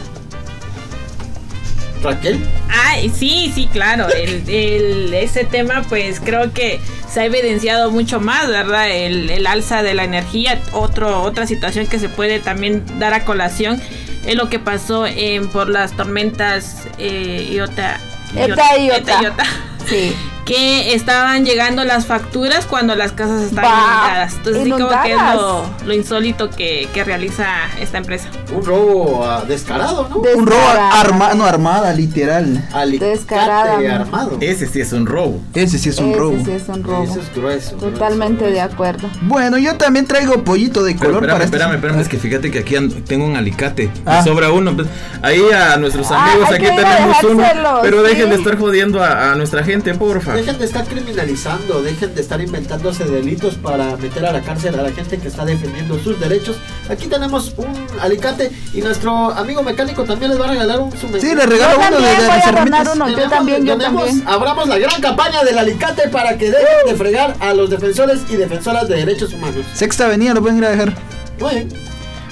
Raquel. 2.03 2.43
Ay, 2.69 3.09
sí, 3.09 3.51
sí, 3.53 3.67
claro. 3.71 4.07
El, 4.09 5.13
ese 5.13 5.43
tema, 5.43 5.83
pues 5.87 6.19
creo 6.19 6.51
que 6.51 6.79
se 7.11 7.19
ha 7.19 7.25
evidenciado 7.25 7.91
mucho 7.91 8.19
más, 8.21 8.47
¿verdad? 8.47 8.89
El, 8.89 9.45
alza 9.45 9.83
de 9.83 9.93
la 9.93 10.03
energía. 10.03 10.61
Otro, 10.71 11.21
otra 11.21 11.45
situación 11.45 11.87
que 11.87 11.99
se 11.99 12.09
puede 12.09 12.39
también 12.39 12.83
dar 12.99 13.13
a 13.13 13.25
colación 13.25 13.81
es 14.25 14.35
lo 14.35 14.49
que 14.49 14.59
pasó 14.59 15.05
en, 15.05 15.49
por 15.49 15.67
las 15.69 15.95
tormentas 15.95 16.87
eh, 16.97 17.49
Iota. 17.51 17.99
Iota, 18.33 18.77
Iota. 18.77 19.45
Sí 19.85 20.15
que 20.51 20.93
estaban 20.93 21.45
llegando 21.45 21.85
las 21.85 22.05
facturas 22.05 22.65
cuando 22.65 22.93
las 22.95 23.13
casas 23.13 23.43
estaban 23.43 23.71
inundadas. 23.71 24.33
Entonces, 24.35 24.63
sí, 24.65 24.69
como 24.71 24.89
que 24.89 25.13
es 25.13 25.85
lo, 25.85 25.93
insólito 25.93 26.49
que, 26.49 26.89
realiza 27.05 27.47
esta 27.79 27.97
empresa. 27.97 28.29
Un 28.53 28.63
robo 28.63 29.25
ah, 29.25 29.43
descarado, 29.47 30.07
¿no? 30.09 30.17
Un 30.17 30.45
robo 30.45 30.67
armado, 30.93 31.35
no 31.35 31.45
armada, 31.45 31.93
literal. 31.93 32.67
Descarado. 32.99 33.79
armado. 33.89 34.37
Ese 34.41 34.67
sí 34.67 34.81
es 34.81 34.91
un 34.91 35.05
robo. 35.05 35.39
Ese 35.53 35.79
sí 35.79 35.89
es 35.89 35.97
un 35.97 36.13
robo. 36.13 36.35
Ese 36.35 36.45
sí 36.45 36.51
es 36.51 36.67
un 36.67 36.83
robo. 36.83 37.03
Eso 37.03 37.21
es 37.21 37.33
grueso. 37.33 37.75
Totalmente 37.77 38.51
de 38.51 38.59
acuerdo. 38.59 39.09
Bueno, 39.21 39.57
yo 39.57 39.77
también 39.77 40.05
traigo 40.05 40.43
pollito 40.43 40.83
de 40.83 40.95
color 40.97 41.23
espérame, 41.23 41.31
para 41.33 41.45
espérame, 41.45 41.75
espérame, 41.75 41.99
es 42.01 42.09
que 42.09 42.17
fíjate 42.17 42.51
que 42.51 42.59
aquí 42.59 42.75
tengo 43.07 43.25
un 43.25 43.37
alicate. 43.37 43.89
Ah. 44.05 44.21
sobra 44.23 44.51
uno. 44.51 44.75
Pues, 44.75 44.87
ahí 45.21 45.41
a 45.51 45.77
nuestros 45.77 46.11
ah, 46.11 46.25
amigos, 46.25 46.49
aquí 46.51 46.65
tenemos 46.65 47.23
uno. 47.23 47.43
Pero 47.81 48.03
dejen 48.03 48.29
de 48.29 48.35
estar 48.35 48.57
jodiendo 48.57 49.01
a, 49.01 49.31
a 49.31 49.35
nuestra 49.35 49.63
gente, 49.63 49.93
porfa 49.93 50.40
dejen 50.41 50.57
de 50.57 50.65
estar 50.65 50.85
criminalizando, 50.85 51.83
dejen 51.83 52.15
de 52.15 52.21
estar 52.21 52.41
inventándose 52.41 53.05
delitos 53.05 53.55
para 53.55 53.95
meter 53.97 54.25
a 54.25 54.31
la 54.31 54.41
cárcel 54.41 54.77
a 54.79 54.81
la 54.81 54.91
gente 54.91 55.19
que 55.19 55.27
está 55.27 55.45
defendiendo 55.45 55.99
sus 55.99 56.19
derechos. 56.19 56.57
Aquí 56.89 57.07
tenemos 57.07 57.53
un 57.57 57.71
alicate 58.01 58.51
y 58.73 58.81
nuestro 58.81 59.31
amigo 59.31 59.61
mecánico 59.61 60.03
también 60.03 60.31
les 60.31 60.41
va 60.41 60.45
a 60.45 60.49
regalar 60.49 60.79
un 60.79 60.91
su 60.91 61.07
Sí, 61.19 61.35
le 61.35 61.45
regalo 61.45 61.77
uno 61.77 61.97
de, 61.97 62.81
de 62.81 62.91
uno, 62.91 63.09
yo 63.09 63.29
también, 63.29 63.65
yo 63.65 63.77
también. 63.77 64.23
Abramos 64.25 64.67
la 64.67 64.79
gran 64.79 64.99
campaña 64.99 65.43
del 65.43 65.59
alicate 65.59 66.09
para 66.09 66.35
que 66.37 66.49
dejen 66.49 66.87
de 66.87 66.95
fregar 66.95 67.35
a 67.39 67.53
los 67.53 67.69
defensores 67.69 68.21
y 68.29 68.35
defensoras 68.35 68.87
de 68.87 68.95
derechos 68.95 69.33
humanos. 69.33 69.63
Sexta 69.75 70.05
Avenida 70.05 70.33
lo 70.33 70.41
pueden 70.41 70.57
ir 70.57 70.65
a 70.65 70.71
dejar. 70.71 70.93
Muy 71.39 71.53
bien. 71.53 71.69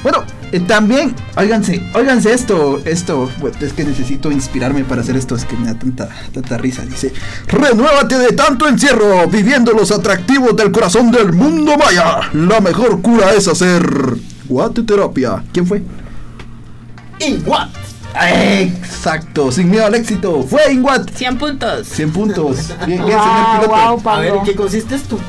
Bueno, 0.02 0.24
eh, 0.52 0.60
también, 0.62 1.16
óiganse, 1.36 1.84
óiganse 1.94 2.34
esto, 2.34 2.82
esto, 2.86 3.30
es 3.62 3.74
que 3.74 3.84
necesito 3.84 4.32
inspirarme 4.32 4.84
para 4.84 5.02
hacer 5.02 5.16
esto, 5.16 5.36
es 5.36 5.46
que 5.46 5.56
me 5.56 5.68
da 5.68 5.76
tanta, 5.78 6.10
tanta 6.34 6.58
risa. 6.58 6.84
Dice, 6.86 7.14
renuévate 7.48 8.18
de 8.18 8.30
tanto 8.30 8.68
encierro, 8.68 9.28
viviendo 9.28 9.72
los 9.74 9.92
atractivos 9.92 10.56
del 10.56 10.72
corazón 10.72 11.12
del 11.12 11.34
mundo 11.34 11.78
maya. 11.78 12.30
La 12.34 12.62
mejor 12.62 13.02
cura 13.02 13.34
es 13.34 13.48
hacer 13.48 13.84
guateterapia. 14.48 15.44
¿Quién 15.54 15.68
fue? 15.68 15.84
Inguat. 17.20 17.70
Exacto, 18.16 19.52
sin 19.52 19.70
miedo 19.70 19.86
al 19.86 19.96
éxito. 19.96 20.44
Fue 20.44 20.74
Inguat. 20.74 21.10
100 21.14 21.38
puntos. 21.38 21.88
100 21.88 22.12
puntos. 22.12 22.58
Bien, 22.88 23.06
bien, 23.06 23.20
señor 23.20 23.62
piloto. 23.62 24.10
a 24.10 24.20
ver, 24.20 24.36
¿en 24.36 24.44
qué 24.44 24.56
consiste 24.56 24.96
esto? 24.96 25.20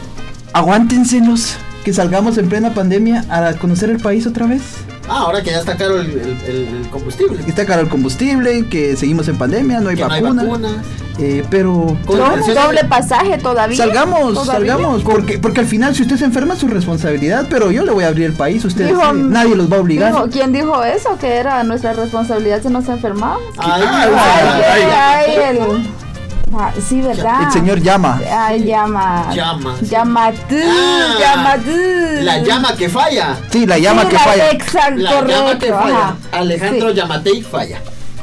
Aguántenselos 0.52 1.56
que 1.84 1.92
salgamos 1.92 2.38
en 2.38 2.48
plena 2.48 2.74
pandemia 2.74 3.24
a 3.28 3.54
conocer 3.54 3.90
el 3.90 3.98
país 3.98 4.26
otra 4.26 4.46
vez. 4.46 4.62
Ah, 5.10 5.22
ahora 5.24 5.42
que 5.42 5.50
ya 5.50 5.58
está 5.58 5.76
caro 5.76 6.00
el, 6.00 6.86
combustible. 6.90 7.40
Está 7.46 7.66
caro 7.66 7.82
el 7.82 7.88
combustible, 7.88 8.68
que 8.68 8.96
seguimos 8.96 9.26
en 9.26 9.36
pandemia, 9.38 9.80
no 9.80 9.88
hay 9.88 9.96
vacuna. 9.96 10.44
eh, 11.18 11.44
pero 11.50 11.96
doble 12.06 12.84
pasaje 12.88 13.36
todavía. 13.36 13.76
Salgamos, 13.76 14.46
salgamos, 14.46 15.02
porque 15.02 15.40
porque 15.40 15.60
al 15.60 15.66
final 15.66 15.96
si 15.96 16.02
usted 16.02 16.16
se 16.16 16.24
enferma 16.26 16.54
es 16.54 16.60
su 16.60 16.68
responsabilidad, 16.68 17.46
pero 17.50 17.72
yo 17.72 17.84
le 17.84 17.90
voy 17.90 18.04
a 18.04 18.08
abrir 18.08 18.26
el 18.26 18.34
país, 18.34 18.64
ustedes 18.64 18.96
nadie 19.14 19.56
los 19.56 19.70
va 19.70 19.78
a 19.78 19.80
obligar. 19.80 20.30
¿Quién 20.30 20.52
dijo 20.52 20.84
eso? 20.84 21.18
Que 21.18 21.36
era 21.38 21.64
nuestra 21.64 21.92
responsabilidad 21.92 22.62
si 22.62 22.68
nos 22.68 22.88
enfermamos. 22.88 23.42
Ay, 23.58 23.82
ay, 23.84 24.10
ay, 24.14 25.36
ay, 25.42 25.90
Ah, 26.52 26.72
sí, 26.80 27.00
¿verdad? 27.00 27.44
El 27.44 27.52
señor 27.52 27.80
llama. 27.80 28.20
Ay, 28.30 28.64
llama. 28.64 29.32
Llama. 29.32 29.76
Llama 29.80 30.32
tú. 30.32 30.56
Ah, 30.56 31.16
llama 31.20 31.54
tú. 31.56 32.22
La 32.22 32.38
llama 32.38 32.76
que 32.76 32.88
falla. 32.88 33.36
Sí, 33.50 33.66
la 33.66 33.78
llama 33.78 34.08
que 34.08 34.18
falla. 34.18 34.50
Exacto, 34.50 35.00
la 35.00 35.22
llama 35.22 35.58
que 35.58 35.72
falla. 35.72 36.16
Alejandro 36.32 36.92
sí. 37.22 37.42
falla. 37.42 37.80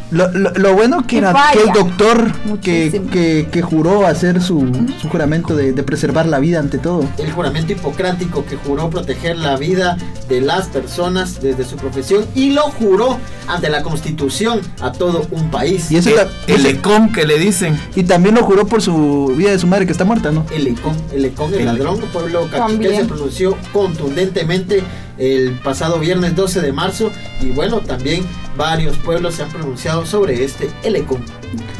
Lo, 0.09 0.29
lo, 0.31 0.73
bueno 0.73 1.05
que, 1.05 1.17
era, 1.17 1.33
que 1.51 1.63
el 1.63 1.73
doctor 1.73 2.31
que, 2.61 3.47
que, 3.51 3.61
juró 3.61 4.07
hacer 4.07 4.41
su, 4.41 4.65
su 5.01 5.09
juramento 5.09 5.53
de, 5.53 5.73
de, 5.73 5.83
preservar 5.83 6.27
la 6.27 6.39
vida 6.39 6.59
ante 6.59 6.77
todo. 6.77 7.03
El 7.17 7.31
juramento 7.31 7.73
hipocrático 7.73 8.45
que 8.45 8.55
juró 8.55 8.89
proteger 8.89 9.37
la 9.37 9.57
vida 9.57 9.97
de 10.29 10.39
las 10.39 10.67
personas 10.67 11.41
desde 11.41 11.65
su 11.65 11.75
profesión 11.75 12.25
y 12.35 12.51
lo 12.51 12.63
juró 12.63 13.17
ante 13.47 13.69
la 13.69 13.83
constitución 13.83 14.61
a 14.81 14.93
todo 14.93 15.27
un 15.31 15.51
país. 15.51 15.91
Y 15.91 15.97
eso 15.97 16.09
el, 16.09 16.55
el 16.55 16.65
econ 16.65 17.11
que 17.11 17.25
le 17.25 17.37
dicen. 17.37 17.77
Y 17.95 18.03
también 18.03 18.35
lo 18.35 18.43
juró 18.43 18.65
por 18.65 18.81
su 18.81 19.33
vida 19.35 19.51
de 19.51 19.59
su 19.59 19.67
madre 19.67 19.85
que 19.85 19.91
está 19.91 20.05
muerta, 20.05 20.31
¿no? 20.31 20.45
El 20.53 20.67
econ, 20.67 20.95
el 21.11 21.25
econ, 21.25 21.53
el, 21.53 21.65
ladrón, 21.65 21.99
pueblo 22.13 22.47
cachiquel 22.49 22.95
se 22.95 23.05
pronunció 23.05 23.57
contundentemente 23.73 24.83
el 25.17 25.53
pasado 25.63 25.99
viernes 25.99 26.35
12 26.35 26.61
de 26.61 26.71
marzo 26.71 27.11
y 27.41 27.51
bueno, 27.51 27.81
también 27.81 28.25
varios 28.55 28.97
pueblos 28.97 29.35
se 29.35 29.43
han 29.43 29.49
pronunciado 29.49 30.05
sobre 30.05 30.43
este 30.43 30.69
Elecom. 30.83 31.21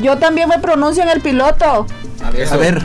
Yo 0.02 0.18
también 0.18 0.50
me 0.50 0.60
pronuncio 0.60 1.04
en 1.04 1.10
el 1.10 1.22
piloto. 1.22 1.88
A 2.24 2.32
ver, 2.32 2.48
a 2.48 2.58
ver. 2.58 2.84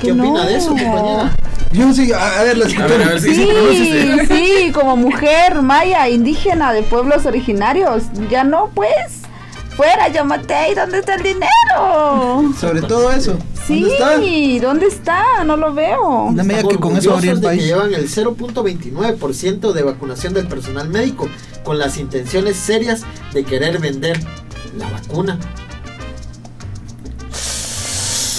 ¿qué 0.00 0.12
opina 0.12 0.46
de 0.46 0.56
eso, 0.56 0.68
compañera? 0.68 1.34
Yo 1.72 1.92
sí, 1.92 2.12
a, 2.12 2.40
a 2.40 2.44
ver, 2.44 2.58
las 2.58 2.74
A 2.76 2.86
ver, 2.86 3.02
a 3.02 3.08
ver, 3.08 3.20
sí, 3.20 3.34
sí, 3.34 3.48
Sí, 3.70 4.18
sí, 4.28 4.72
como 4.72 4.96
mujer 4.96 5.62
maya, 5.62 6.08
indígena 6.08 6.72
de 6.72 6.82
pueblos 6.82 7.26
originarios. 7.26 8.04
Ya 8.30 8.44
no, 8.44 8.70
pues. 8.74 9.25
Fuera, 9.76 10.08
Yamatei, 10.08 10.74
¿dónde 10.74 11.00
está 11.00 11.16
el 11.16 11.22
dinero? 11.22 12.54
Sobre 12.58 12.80
todo 12.80 13.12
eso. 13.12 13.36
Sí, 13.66 13.82
¿Dónde 13.82 13.94
está? 13.94 14.66
¿dónde 14.66 14.86
está? 14.86 15.44
No 15.44 15.56
lo 15.58 15.74
veo. 15.74 16.30
No 16.32 16.44
me 16.44 16.66
que 16.66 16.78
con 16.78 16.96
eso 16.96 17.12
abrir 17.12 17.32
el 17.32 17.40
país. 17.42 17.60
que 17.60 17.66
llevan 17.66 17.92
el 17.92 18.08
0.29% 18.08 19.72
de 19.72 19.82
vacunación 19.82 20.32
del 20.32 20.48
personal 20.48 20.88
médico 20.88 21.28
con 21.62 21.78
las 21.78 21.98
intenciones 21.98 22.56
serias 22.56 23.02
de 23.34 23.44
querer 23.44 23.78
vender 23.78 24.18
la 24.78 24.88
vacuna. 24.88 25.38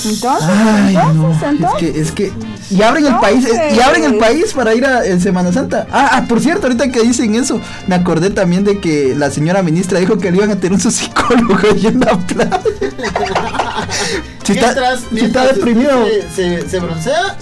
Entonces, 0.10 0.50
Ay, 0.50 0.96
no. 0.96 1.32
entonces, 1.32 1.60
Es 1.62 1.80
que, 1.80 2.02
es 2.02 2.12
que. 2.12 2.34
Y 2.70 2.82
abren 2.82 3.06
el 3.06 3.16
país, 3.18 3.46
eh, 3.46 3.76
y 3.76 3.80
abren 3.80 4.04
el 4.04 4.18
país 4.18 4.54
para 4.54 4.74
ir 4.76 4.86
a 4.86 5.06
en 5.06 5.22
Semana 5.22 5.52
Santa. 5.54 5.88
Ah, 5.92 6.10
ah, 6.14 6.26
por 6.28 6.40
cierto, 6.42 6.68
ahorita 6.68 6.92
que 6.92 7.02
dicen 7.02 7.36
eso, 7.36 7.60
me 7.88 7.96
acordé 7.96 8.30
también 8.30 8.64
de 8.64 8.80
que 8.80 9.16
la 9.16 9.32
señora 9.32 9.62
ministra 9.64 10.00
dijo 10.00 10.18
que 10.18 10.32
le 10.32 10.38
iban 10.38 10.52
a 10.52 10.56
tener 10.56 10.74
un 10.74 10.92
psicólogo 10.92 11.58
ahí 11.74 11.88
en 11.88 12.00
la 12.00 12.18
playa. 12.18 12.60
si, 14.44 14.54
está, 14.54 14.66
mientras, 14.66 15.00
si 15.00 15.06
mientras 15.16 15.46
está 15.46 15.54
deprimido, 15.56 16.06
se, 16.36 16.68
se 16.70 16.80
broncea, 16.80 17.38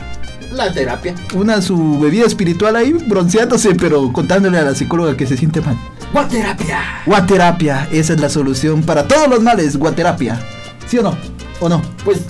la 0.51 0.72
terapia. 0.72 1.16
una 1.34 1.61
su 1.61 1.99
bebida 1.99 2.26
espiritual 2.26 2.76
ahí, 2.76 2.93
bronceándose, 2.93 3.76
pero 3.76 4.11
contándole 4.13 4.57
a 4.57 4.63
la 4.63 4.76
psicóloga 4.76 5.18
que 5.18 5.26
se 5.28 5.38
siente 5.38 5.61
mal. 5.61 5.78
Guaterapia. 6.13 6.80
Guaterapia, 7.05 7.88
esa 7.91 8.13
es 8.13 8.20
la 8.20 8.30
solución 8.30 8.84
para 8.84 9.07
todos 9.07 9.28
los 9.28 9.41
males, 9.41 9.76
guaterapia. 9.78 10.39
¿Sí 10.88 10.97
o 10.99 11.03
no? 11.03 11.18
¿O 11.59 11.68
no? 11.70 11.82
Pues, 12.03 12.22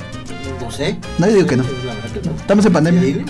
no 0.62 0.72
sé. 0.72 0.98
No, 1.18 1.28
yo 1.28 1.34
digo 1.36 1.48
que 1.48 1.58
no. 1.58 1.64
La 1.64 1.94
verdad 1.94 2.10
que 2.12 2.30
no. 2.30 2.36
Estamos 2.36 2.66
en 2.66 2.74
pandemia. 2.74 3.26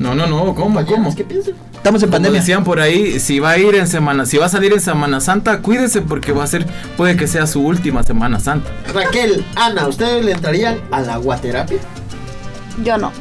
No, 0.00 0.14
no, 0.14 0.26
no, 0.26 0.54
¿cómo, 0.54 0.84
cómo? 0.84 1.14
¿Qué 1.14 1.24
piensan? 1.24 1.54
Estamos 1.74 2.02
en 2.02 2.08
Como 2.08 2.16
pandemia. 2.16 2.40
decían 2.40 2.64
por 2.64 2.80
ahí, 2.80 3.20
si 3.20 3.38
va 3.40 3.50
a 3.50 3.58
ir 3.58 3.74
en 3.74 3.86
semana, 3.86 4.24
si 4.26 4.38
va 4.38 4.46
a 4.46 4.48
salir 4.48 4.72
en 4.72 4.80
Semana 4.80 5.20
Santa, 5.20 5.60
cuídese 5.60 6.00
porque 6.00 6.32
va 6.32 6.44
a 6.44 6.46
ser, 6.46 6.66
puede 6.96 7.16
que 7.16 7.26
sea 7.26 7.46
su 7.46 7.60
última 7.60 8.02
Semana 8.02 8.40
Santa. 8.40 8.70
Raquel, 8.92 9.44
Ana, 9.54 9.86
¿ustedes 9.86 10.24
le 10.24 10.32
entrarían 10.32 10.78
a 10.90 11.02
la 11.02 11.16
guaterapia? 11.18 11.78
Yo 12.82 12.98
no. 12.98 13.12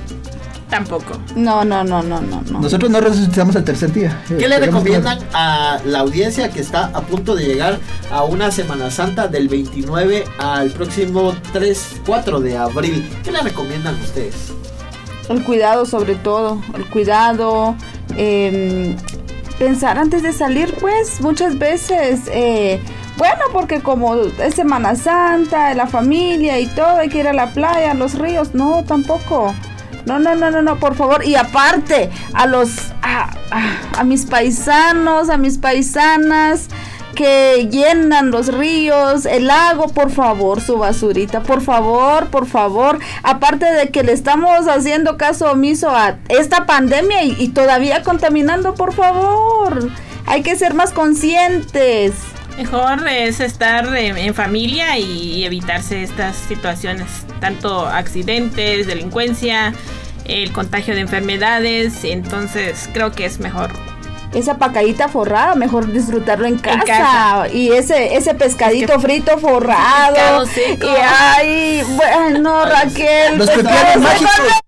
Tampoco. 0.74 1.19
No, 1.36 1.63
no, 1.63 1.84
no, 1.84 2.01
no, 2.01 2.19
no, 2.19 2.41
no. 2.49 2.59
Nosotros 2.59 2.89
no 2.89 2.99
resucitamos 2.99 3.55
al 3.55 3.63
tercer 3.63 3.93
día. 3.93 4.24
¿Qué 4.28 4.47
le 4.47 4.57
recomiendan 4.57 5.19
a 5.32 5.80
la 5.86 5.99
audiencia 5.99 6.49
que 6.49 6.61
está 6.61 6.86
a 6.86 7.01
punto 7.01 7.36
de 7.36 7.45
llegar 7.45 7.78
a 8.11 8.24
una 8.24 8.49
Semana 8.49 8.89
Santa 8.89 9.28
del 9.28 9.49
29 9.49 10.24
al 10.39 10.71
próximo 10.71 11.36
3, 11.51 12.01
4 12.07 12.39
de 12.39 12.57
abril? 12.57 13.07
¿Qué 13.24 13.32
le 13.32 13.41
recomiendan 13.41 13.93
ustedes? 14.01 14.51
El 15.30 15.43
cuidado 15.43 15.86
sobre 15.86 16.15
todo, 16.15 16.59
el 16.74 16.89
cuidado, 16.89 17.76
eh, 18.17 18.95
pensar 19.59 19.99
antes 19.99 20.24
de 20.24 20.34
salir, 20.34 20.74
pues 20.82 21.21
muchas 21.21 21.59
veces, 21.59 22.21
eh, 22.32 22.82
bueno, 23.19 23.43
porque 23.53 23.80
como 23.82 24.15
es 24.15 24.55
Semana 24.55 24.95
Santa, 24.95 25.76
la 25.76 25.86
familia 25.86 26.59
y 26.59 26.65
todo, 26.65 26.97
hay 26.97 27.09
que 27.09 27.19
ir 27.19 27.28
a 27.28 27.34
la 27.34 27.53
playa, 27.53 27.91
a 27.91 27.93
los 27.93 28.15
ríos, 28.15 28.55
no, 28.55 28.84
tampoco. 28.86 29.53
No, 30.06 30.20
no, 30.20 30.36
no, 30.36 30.51
no, 30.51 30.62
no, 30.62 30.80
por 30.80 30.95
favor. 30.95 31.26
Y 31.26 31.36
aparte, 31.36 32.10
a 32.34 32.45
los, 32.47 32.70
a, 33.01 33.30
a- 33.97 34.04
mis 34.04 34.26
paisanos, 34.26 35.30
a 35.30 35.38
mis 35.38 35.58
paisanas 35.58 36.68
que 37.16 37.68
llenan 37.72 38.32
los 38.32 38.47
ríos, 38.54 39.26
el 39.28 39.45
lago, 39.47 39.88
por 39.88 40.10
favor, 40.10 40.62
su 40.62 40.78
basurita, 40.80 41.41
por 41.43 41.62
favor, 41.62 42.28
por 42.28 42.47
favor. 42.47 42.97
Aparte 43.22 43.72
de 43.72 43.89
que 43.89 44.04
le 44.04 44.12
estamos 44.14 44.68
haciendo 44.68 45.16
caso 45.16 45.51
omiso 45.51 45.89
a 45.91 46.18
esta 46.28 46.66
pandemia 46.66 47.24
y 47.24 47.49
todavía 47.49 48.01
contaminando, 48.04 48.74
por 48.74 48.93
favor. 48.93 49.89
Hay 50.26 50.41
que 50.41 50.56
ser 50.56 50.74
más 50.74 50.91
conscientes. 50.91 52.14
Mejor 52.58 53.08
es 53.08 53.39
estar 53.39 53.86
en, 53.95 54.18
en 54.18 54.34
familia 54.34 54.97
y 54.97 55.43
evitarse 55.43 56.04
estas 56.04 56.36
situaciones, 56.36 57.26
tanto 57.39 57.88
accidentes, 57.88 58.86
delincuencia, 58.86 59.74
el 60.26 60.51
contagio 60.51 60.93
de 60.93 61.01
enfermedades, 61.01 62.04
entonces 62.04 62.89
creo 62.93 63.12
que 63.12 63.26
es 63.26 63.39
mejor. 63.39 63.72
Esa 64.34 64.58
pacadita 64.58 65.10
forrada, 65.10 65.56
mejor 65.56 65.91
disfrutarlo 65.91 66.47
en 66.47 66.58
casa. 66.58 66.84
casa. 66.86 67.47
Y 67.54 67.72
ese 67.72 68.16
ese 68.16 68.34
pescadito 68.34 68.99
frito 68.99 69.38
forrado. 69.38 70.45
Y 70.45 70.88
ay, 70.88 71.84
bueno, 71.95 72.66
Raquel. 72.66 73.38
Los 73.38 73.49
mágicos. 73.56 74.64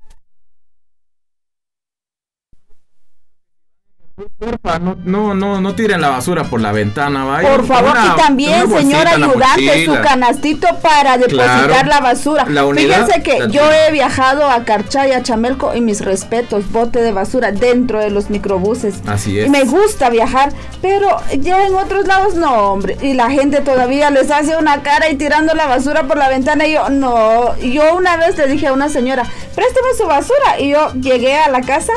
Porfa, 4.16 4.55
no, 4.80 4.96
no, 5.04 5.34
no, 5.34 5.62
no 5.62 5.76
tiren 5.76 6.02
la 6.02 6.10
basura 6.10 6.44
por 6.44 6.62
la 6.62 6.72
ventana, 6.72 7.24
vaya. 7.26 7.50
Por 7.50 7.66
favor, 7.66 7.92
Una- 7.92 8.14
y 8.18 8.22
también, 8.22 8.70
señor 8.72 9.08
ayudante, 9.08 9.86
su 9.86 9.94
canastito 10.02 10.68
para 10.82 11.18
depositar 11.18 11.68
Claro. 11.70 11.88
la 11.90 12.00
basura. 12.00 12.46
La 12.50 12.66
unidad- 12.66 13.06
Fíjense 13.06 13.24
que 13.24 13.48
yo 13.52 13.62
he 13.72 13.92
viajado 13.92 14.50
a 14.50 14.64
Carchay, 14.64 15.12
a 15.14 15.22
Chamelco 15.24 15.74
y 15.76 15.82
mis 15.82 16.02
respetos, 16.02 16.72
bote 16.72 17.02
de 17.02 17.12
basura 17.12 17.52
dentro 17.52 18.00
de 18.00 18.10
los 18.10 18.30
microbuses. 18.30 18.96
Así 19.08 19.40
es. 19.40 19.48
Y 19.48 19.50
me 19.50 19.64
gusta 19.64 20.10
viajar, 20.10 20.52
pero 20.82 21.18
ya 21.40 21.66
en 21.68 21.76
otros 21.76 22.08
lados 22.08 22.36
no, 22.36 22.52
hombre. 22.72 22.98
Y 23.02 23.14
la 23.14 23.30
gente 23.30 23.62
todavía 23.62 24.10
les 24.10 24.32
hace 24.32 24.58
una 24.58 24.82
cara 24.82 25.10
y 25.10 25.16
tirando 25.16 25.54
la 25.54 25.68
basura 25.68 26.04
por 26.04 26.18
la 26.18 26.30
ventana. 26.30 26.66
Y 26.68 26.74
yo, 26.74 26.90
no. 26.90 27.56
Yo 27.60 27.96
una 27.96 28.18
vez 28.18 28.38
le 28.38 28.48
dije 28.48 28.68
a 28.68 28.74
una 28.74 28.90
señora, 28.90 29.24
présteme 29.56 29.88
su 29.98 30.06
basura. 30.08 30.60
Y 30.60 30.70
yo 30.70 30.92
llegué 30.94 31.36
a 31.38 31.50
la 31.50 31.62
casa 31.62 31.94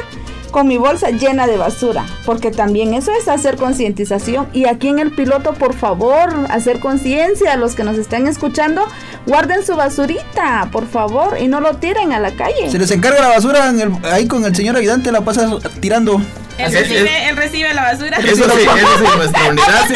con 0.51 0.67
mi 0.69 0.77
bolsa 0.79 1.11
llena 1.11 1.47
de 1.47 1.57
basura. 1.57 2.05
Porque 2.25 2.51
también 2.51 2.95
eso 2.95 3.11
es 3.13 3.29
hacer 3.29 3.57
concientización. 3.57 4.49
Y 4.53 4.67
aquí 4.67 4.89
en 4.89 4.99
el 4.99 5.11
piloto, 5.13 5.55
por 5.55 5.75
favor, 5.75 6.35
hacer 6.51 6.81
conciencia 6.81 7.53
a 7.53 7.57
los 7.57 7.75
que 7.75 7.85
nos 7.85 7.99
están 7.99 8.27
escuchando. 8.27 8.87
Guarden 9.27 9.65
su 9.65 9.77
basurita, 9.77 10.69
por 10.73 10.87
favor, 10.89 11.37
y 11.41 11.49
no 11.49 11.61
lo 11.61 11.75
tiren 11.77 12.13
a 12.13 12.21
la 12.21 12.33
calle. 12.33 12.71
Se 12.71 12.79
les 12.79 12.91
encarga 12.91 13.21
la 13.21 13.29
basura 13.29 13.69
en 13.69 13.81
el- 13.81 14.05
ahí 14.07 14.27
con 14.27 14.45
el 14.45 14.55
señor 14.57 14.77
ayudante, 14.77 15.13
la 15.13 15.21
pasa 15.23 15.49
tirando. 15.81 16.17
Él 16.59 16.67
es, 16.67 16.73
recibe, 16.75 17.29
él 17.29 17.37
recibe 17.37 17.75
la 17.75 17.83
basura. 17.83 18.17
Eso 18.19 18.27
sí, 18.35 18.43
eso 18.43 18.99
sí, 18.99 19.17
nuestra 19.17 19.49
unidad 19.49 19.85
sí 19.89 19.95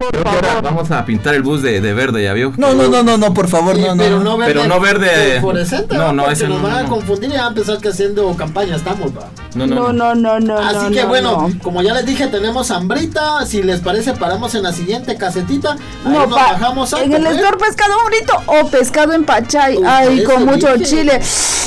que... 0.00 0.06
Creo 0.10 0.22
que 0.22 0.28
ahora 0.30 0.60
vamos 0.60 0.88
a 0.92 1.04
pintar 1.04 1.34
el 1.34 1.42
bus 1.42 1.60
de, 1.60 1.80
de 1.80 1.92
verde, 1.92 2.22
¿ya 2.22 2.32
vio? 2.32 2.52
No, 2.56 2.72
no, 2.72 2.86
no, 2.86 3.02
no, 3.02 3.16
no, 3.18 3.34
por 3.34 3.48
favor, 3.48 3.76
Eh, 3.76 3.80
no, 3.80 3.96
no. 3.96 4.02
pero 4.04 4.20
no 4.20 4.36
verde, 4.38 4.52
Pero 4.54 4.68
no 4.68 4.80
verde- 4.80 5.40
fluorescente, 5.40 5.96
no, 5.96 6.12
no, 6.12 6.30
ese 6.30 6.46
nos 6.46 6.62
no, 6.62 6.68
van 6.68 6.86
a 6.86 6.88
confundir 6.88 7.30
y 7.30 7.36
van 7.36 7.46
a 7.46 7.54
pensar 7.54 7.78
que 7.78 7.88
haciendo 7.88 8.32
campaña 8.36 8.76
estamos, 8.76 9.10
va. 9.10 9.28
No, 9.56 9.66
no, 9.66 9.92
No, 9.92 10.14
no. 10.14 10.38
no. 10.38 10.56
Así 10.56 10.84
no, 10.84 10.90
que 10.92 11.02
no, 11.02 11.08
bueno, 11.08 11.48
no. 11.52 11.62
como 11.64 11.82
ya 11.82 11.94
les 11.94 12.06
dije, 12.06 12.28
tenemos 12.28 12.70
hambrita. 12.70 13.44
Si 13.44 13.60
les 13.64 13.80
parece, 13.80 14.12
paramos 14.12 14.54
en 14.54 14.62
la 14.62 14.72
siguiente 14.72 15.16
casetita. 15.16 15.72
Ahí 15.72 16.12
No, 16.12 16.26
nos 16.28 16.38
pa- 16.38 16.52
bajamos 16.52 16.92
en 16.92 17.12
el 17.14 17.26
store 17.26 17.56
pescado 17.56 17.94
frito 18.06 18.40
o 18.46 18.68
pescado 18.68 19.12
en 19.14 19.24
pachay. 19.24 19.78
Uy, 19.78 19.84
Ay, 19.84 20.22
con 20.22 20.44
mucho 20.46 20.74
dije. 20.74 20.84
chile 20.90 21.20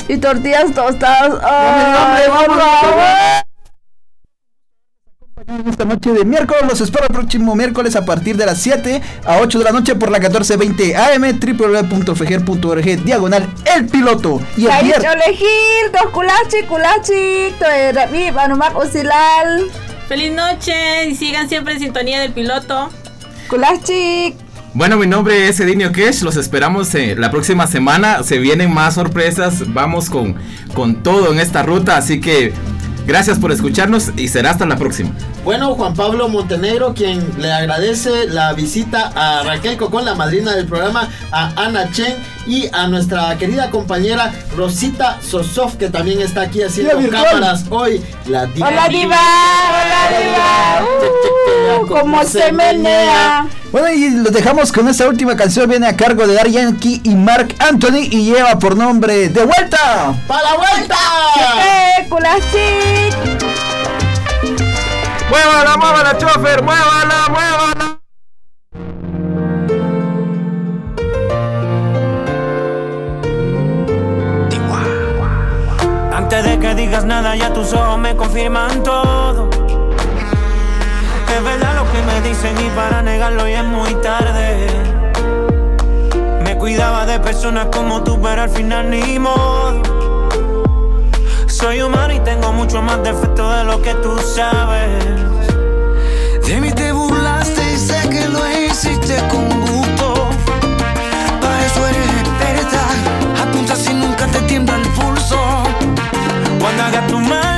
y 0.08 0.16
tortillas 0.20 0.74
tostadas. 0.74 1.34
Ay, 1.44 2.24
por 2.30 2.58
Esta 5.48 5.86
noche 5.86 6.12
de 6.14 6.24
miércoles 6.24 6.64
los 6.70 6.82
espero 6.82 7.06
el 7.08 7.14
próximo 7.16 7.56
miércoles 7.56 7.96
a 7.96 8.06
partir 8.06 8.38
de 8.38 8.46
las 8.46 8.60
7 8.60 9.02
a 9.26 9.40
8 9.40 9.58
de 9.58 9.64
la 9.66 9.72
noche 9.72 9.96
por 9.96 10.12
la 10.12 10.20
1420 10.20 10.96
AM 10.96 11.40
www.fejer.org 11.40 13.04
diagonal 13.04 13.52
el 13.76 13.88
piloto 13.88 14.40
y 14.56 14.66
el 14.66 14.72
Ahí 14.72 14.86
viernes 14.86 15.12
elegir 15.26 15.92
dos 15.94 16.12
culachi, 16.12 16.64
culachi, 16.68 17.56
to 17.58 17.66
era 17.66 18.06
mi 18.08 18.30
banumak 18.30 18.78
usilal, 18.78 19.72
Feliz 20.08 20.32
noche 20.32 21.08
y 21.10 21.16
sigan 21.16 21.50
siempre 21.50 21.74
en 21.74 21.80
sintonía 21.80 22.20
del 22.20 22.34
piloto. 22.34 22.90
culachi. 23.50 24.36
Bueno, 24.74 24.96
mi 24.98 25.08
nombre 25.08 25.50
es 25.50 25.60
Edinio 25.60 25.92
Kesh, 25.92 26.22
los 26.22 26.38
esperamos 26.38 26.94
eh, 26.96 27.16
la 27.18 27.32
próxima 27.32 27.66
semana, 27.68 28.22
se 28.24 28.38
vienen 28.38 28.72
más 28.74 28.94
sorpresas, 28.94 29.74
vamos 29.74 30.10
con, 30.10 30.36
con 30.74 31.02
todo 31.04 31.34
en 31.34 31.40
esta 31.40 31.64
ruta, 31.64 31.98
así 31.98 32.22
que 32.22 32.54
gracias 33.06 33.40
por 33.40 33.52
escucharnos 33.52 34.12
y 34.18 34.28
será 34.28 34.52
hasta 34.52 34.66
la 34.66 34.78
próxima. 34.78 35.12
Bueno, 35.44 35.74
Juan 35.76 35.94
Pablo 35.96 36.30
Montenegro, 36.30 36.94
quien 36.94 37.26
le 37.40 37.52
agradece 37.52 38.28
la 38.28 38.54
visita 38.54 39.12
a 39.16 39.44
Raquel 39.44 39.78
Cocón, 39.78 40.06
la 40.06 40.16
madrina 40.16 40.56
del 40.56 40.68
programa, 40.68 41.10
a 41.32 41.52
Ana 41.56 41.92
Chen 41.92 42.16
y 42.46 42.68
a 42.74 42.88
nuestra 42.88 43.38
querida 43.38 43.70
compañera 43.72 44.32
Rosita 44.56 45.20
Sosov, 45.22 45.78
que 45.78 45.90
también 45.90 46.22
está 46.22 46.42
aquí 46.42 46.62
haciendo 46.62 46.98
cámaras 47.10 47.66
hoy. 47.70 48.04
La 48.28 48.46
diva. 48.46 48.68
Hola 48.68 48.88
diva, 48.88 49.20
hola 49.70 50.20
diva. 50.20 51.82
Uh, 51.82 51.88
como 51.88 52.24
se 52.24 52.52
menea. 52.52 53.48
Bueno, 53.72 53.90
y 53.90 54.10
los 54.10 54.34
dejamos 54.34 54.72
con 54.72 54.90
esta 54.90 55.08
última 55.08 55.38
canción. 55.38 55.70
Viene 55.70 55.88
a 55.88 55.96
cargo 55.96 56.28
de 56.28 56.34
Dar 56.34 56.48
Yankee 56.50 57.00
y 57.04 57.16
Mark 57.16 57.56
Anthony 57.60 58.08
y 58.12 58.26
lleva 58.26 58.60
por 58.60 58.76
nombre 58.76 59.30
De 59.30 59.46
Vuelta. 59.46 60.14
¡Para 60.28 60.42
la 60.44 60.58
vuelta! 60.58 60.98
¡Muévala, 65.30 65.78
muévala, 65.78 66.18
chofer! 66.18 66.62
¡Muévala, 66.62 67.30
muévala! 67.30 67.98
Antes 76.14 76.44
de 76.44 76.60
que 76.60 76.76
digas 76.76 77.06
nada, 77.06 77.36
ya 77.38 77.54
tus 77.54 77.72
ojos 77.72 77.98
me 77.98 78.16
confirman 78.18 78.84
todo 78.84 79.51
es 81.42 81.46
verdad 81.46 81.76
lo 81.76 81.92
que 81.92 82.02
me 82.04 82.22
dicen 82.22 82.56
y 82.60 82.70
para 82.76 83.02
negarlo 83.02 83.48
ya 83.48 83.62
es 83.62 83.66
muy 83.66 83.96
tarde. 83.96 84.68
Me 86.44 86.56
cuidaba 86.56 87.06
de 87.06 87.20
personas 87.20 87.68
como 87.72 88.04
tú, 88.04 88.22
pero 88.22 88.44
al 88.44 88.50
final 88.50 88.90
ni 88.90 89.18
modo. 89.18 89.82
Soy 91.48 91.82
humano 91.82 92.14
y 92.14 92.20
tengo 92.20 92.54
mucho 92.54 92.82
más 92.82 93.02
defecto 93.04 93.50
de 93.50 93.64
lo 93.64 93.82
que 93.82 93.94
tú 93.96 94.18
sabes. 94.20 95.04
De 96.46 96.62
mí 96.62 96.72
te 96.74 96.92
burlaste 96.92 97.74
y 97.74 97.78
sé 97.78 98.10
que 98.10 98.28
lo 98.28 98.42
hiciste 98.48 99.16
con 99.30 99.48
gusto. 99.62 100.30
Para 101.42 101.66
eso 101.66 101.88
eres 101.88 102.08
experta. 102.22 102.82
Apunta 103.44 103.76
si 103.76 103.94
nunca 103.94 104.28
te 104.28 104.42
tiembla 104.42 104.76
el 104.76 104.88
pulso. 104.90 105.40
Cuando 106.60 106.84
hagas 106.84 107.08
tu 107.08 107.20
mano 107.20 107.51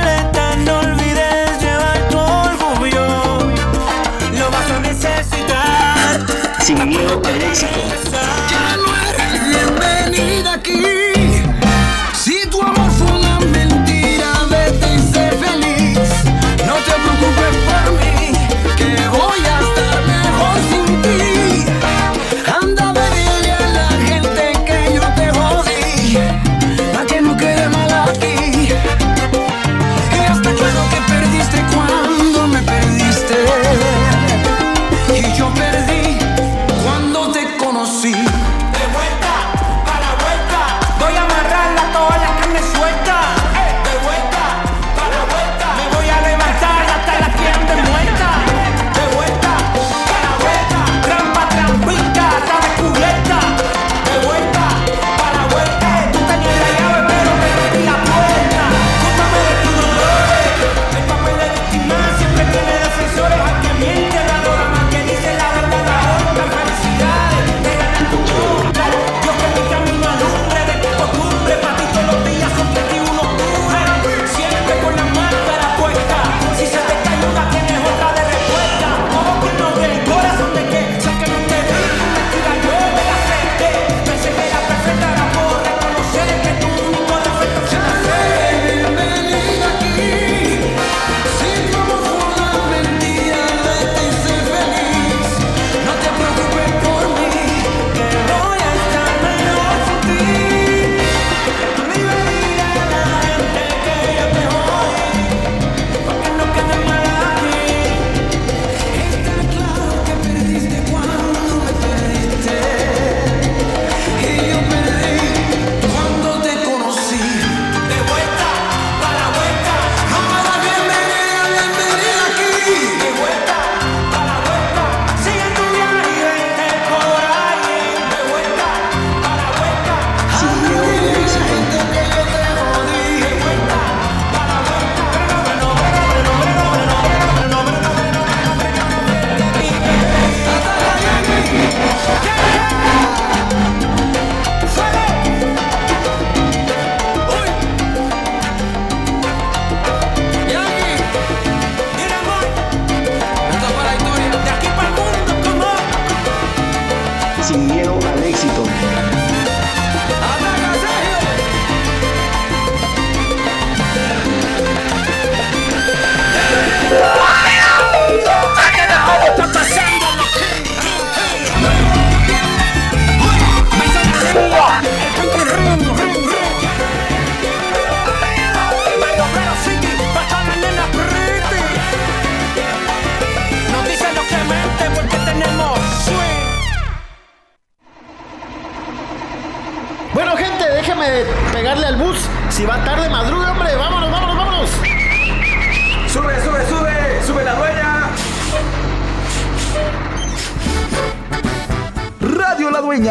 Ya 7.54 8.76
no 8.76 8.96
eres 9.10 9.46
bienvenida 9.46 10.54
aquí. 10.54 11.03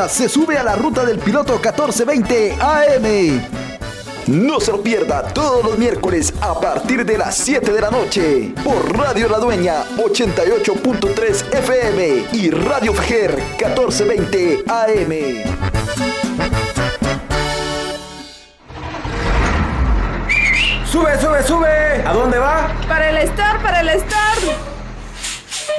Se 0.10 0.28
sube 0.28 0.58
a 0.58 0.64
la 0.64 0.76
ruta 0.76 1.06
del 1.06 1.18
piloto 1.18 1.54
1420 1.54 2.58
AM. 2.60 3.41
No 4.28 4.60
se 4.60 4.72
lo 4.72 4.82
pierda 4.82 5.24
todos 5.24 5.64
los 5.64 5.78
miércoles 5.78 6.34
a 6.41 6.60
partir 6.60 7.06
de 7.06 7.18
las 7.18 7.36
7 7.38 7.72
de 7.72 7.82
la 7.82 7.89
noche 7.89 8.54
por 8.64 8.97
Radio 8.97 9.30
La 9.30 9.39
Dueña 9.39 9.84
88.3 9.97 11.54
FM 11.54 12.26
y 12.34 12.49
Radio 12.49 12.93
Fajer 12.93 13.36
1420 13.36 14.64
AM. 14.68 15.14
¡Sube, 20.86 21.20
sube, 21.20 21.43
sube! 21.43 22.04
¿A 22.06 22.14
dónde 22.14 22.38
va? 22.38 22.72
Para 22.88 23.10
el 23.10 23.18
Star, 23.30 23.62
para 23.62 23.82
el 23.82 23.89
Star. 23.89 24.38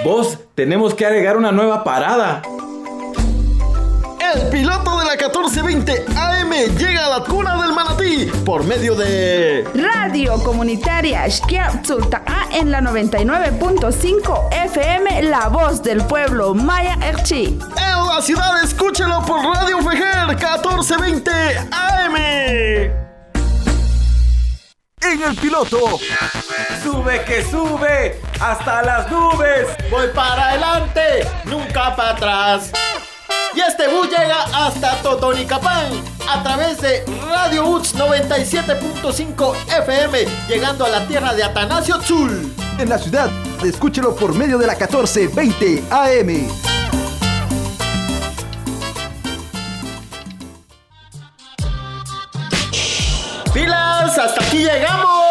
Vos, 0.03 0.39
tenemos 0.55 0.95
que 0.95 1.07
agregar 1.07 1.37
una 1.37 1.53
nueva 1.53 1.85
parada. 1.85 2.43
El 4.35 4.49
piloto 4.49 4.99
de 4.99 5.05
la 5.05 5.13
1420 5.13 6.07
AM 6.17 6.51
llega 6.77 7.07
a 7.07 7.19
la 7.19 7.25
cuna 7.25 7.63
del 7.63 7.73
manatí 7.73 8.27
por 8.45 8.65
medio 8.65 8.97
de 8.97 9.65
Radio 9.75 10.43
Comunitaria 10.43 11.25
Sulta'a 11.31 12.49
en 12.53 12.73
la 12.73 12.81
99.5 12.81 14.49
FM, 14.53 15.23
la 15.25 15.49
voz 15.49 15.83
del 15.85 16.05
pueblo 16.07 16.53
Maya 16.53 16.99
Erchi. 17.01 17.59
En 17.77 18.07
la 18.09 18.21
ciudad, 18.21 18.61
escúchelo 18.65 19.25
por 19.25 19.41
Radio 19.45 19.79
Fejer 19.79 20.27
1420 20.27 21.31
AM. 21.71 22.17
En 25.03 25.23
el 25.29 25.37
piloto. 25.37 25.79
Sube 26.83 27.23
que 27.25 27.45
sube 27.45 28.21
hasta 28.41 28.83
las 28.83 29.11
nubes. 29.13 29.69
Voy 29.91 30.09
para 30.15 30.51
adelante, 30.51 31.29
nunca 31.45 31.95
para 31.95 32.11
atrás. 32.11 32.73
Y 33.55 33.61
este 33.61 33.89
bus 33.89 34.09
llega 34.09 34.45
hasta 34.53 34.97
Totonicapán 35.03 35.87
a 36.29 36.43
través 36.43 36.81
de 36.81 37.05
Radio 37.29 37.69
UTS 37.69 37.95
97.5 37.95 39.55
FM, 39.79 40.19
llegando 40.49 40.85
a 40.85 40.89
la 40.89 41.07
tierra 41.07 41.35
de 41.35 41.45
Atanasio 41.45 41.99
Tzul. 41.99 42.53
En 42.79 42.89
la 42.89 42.99
ciudad, 42.99 43.31
escúchelo 43.63 44.17
por 44.17 44.35
medio 44.35 44.59
de 44.59 44.67
la 44.67 44.73
1420 44.73 45.85
AM. 45.91 46.75
¡Hasta 54.17 54.45
aquí 54.45 54.59
llegamos! 54.59 55.24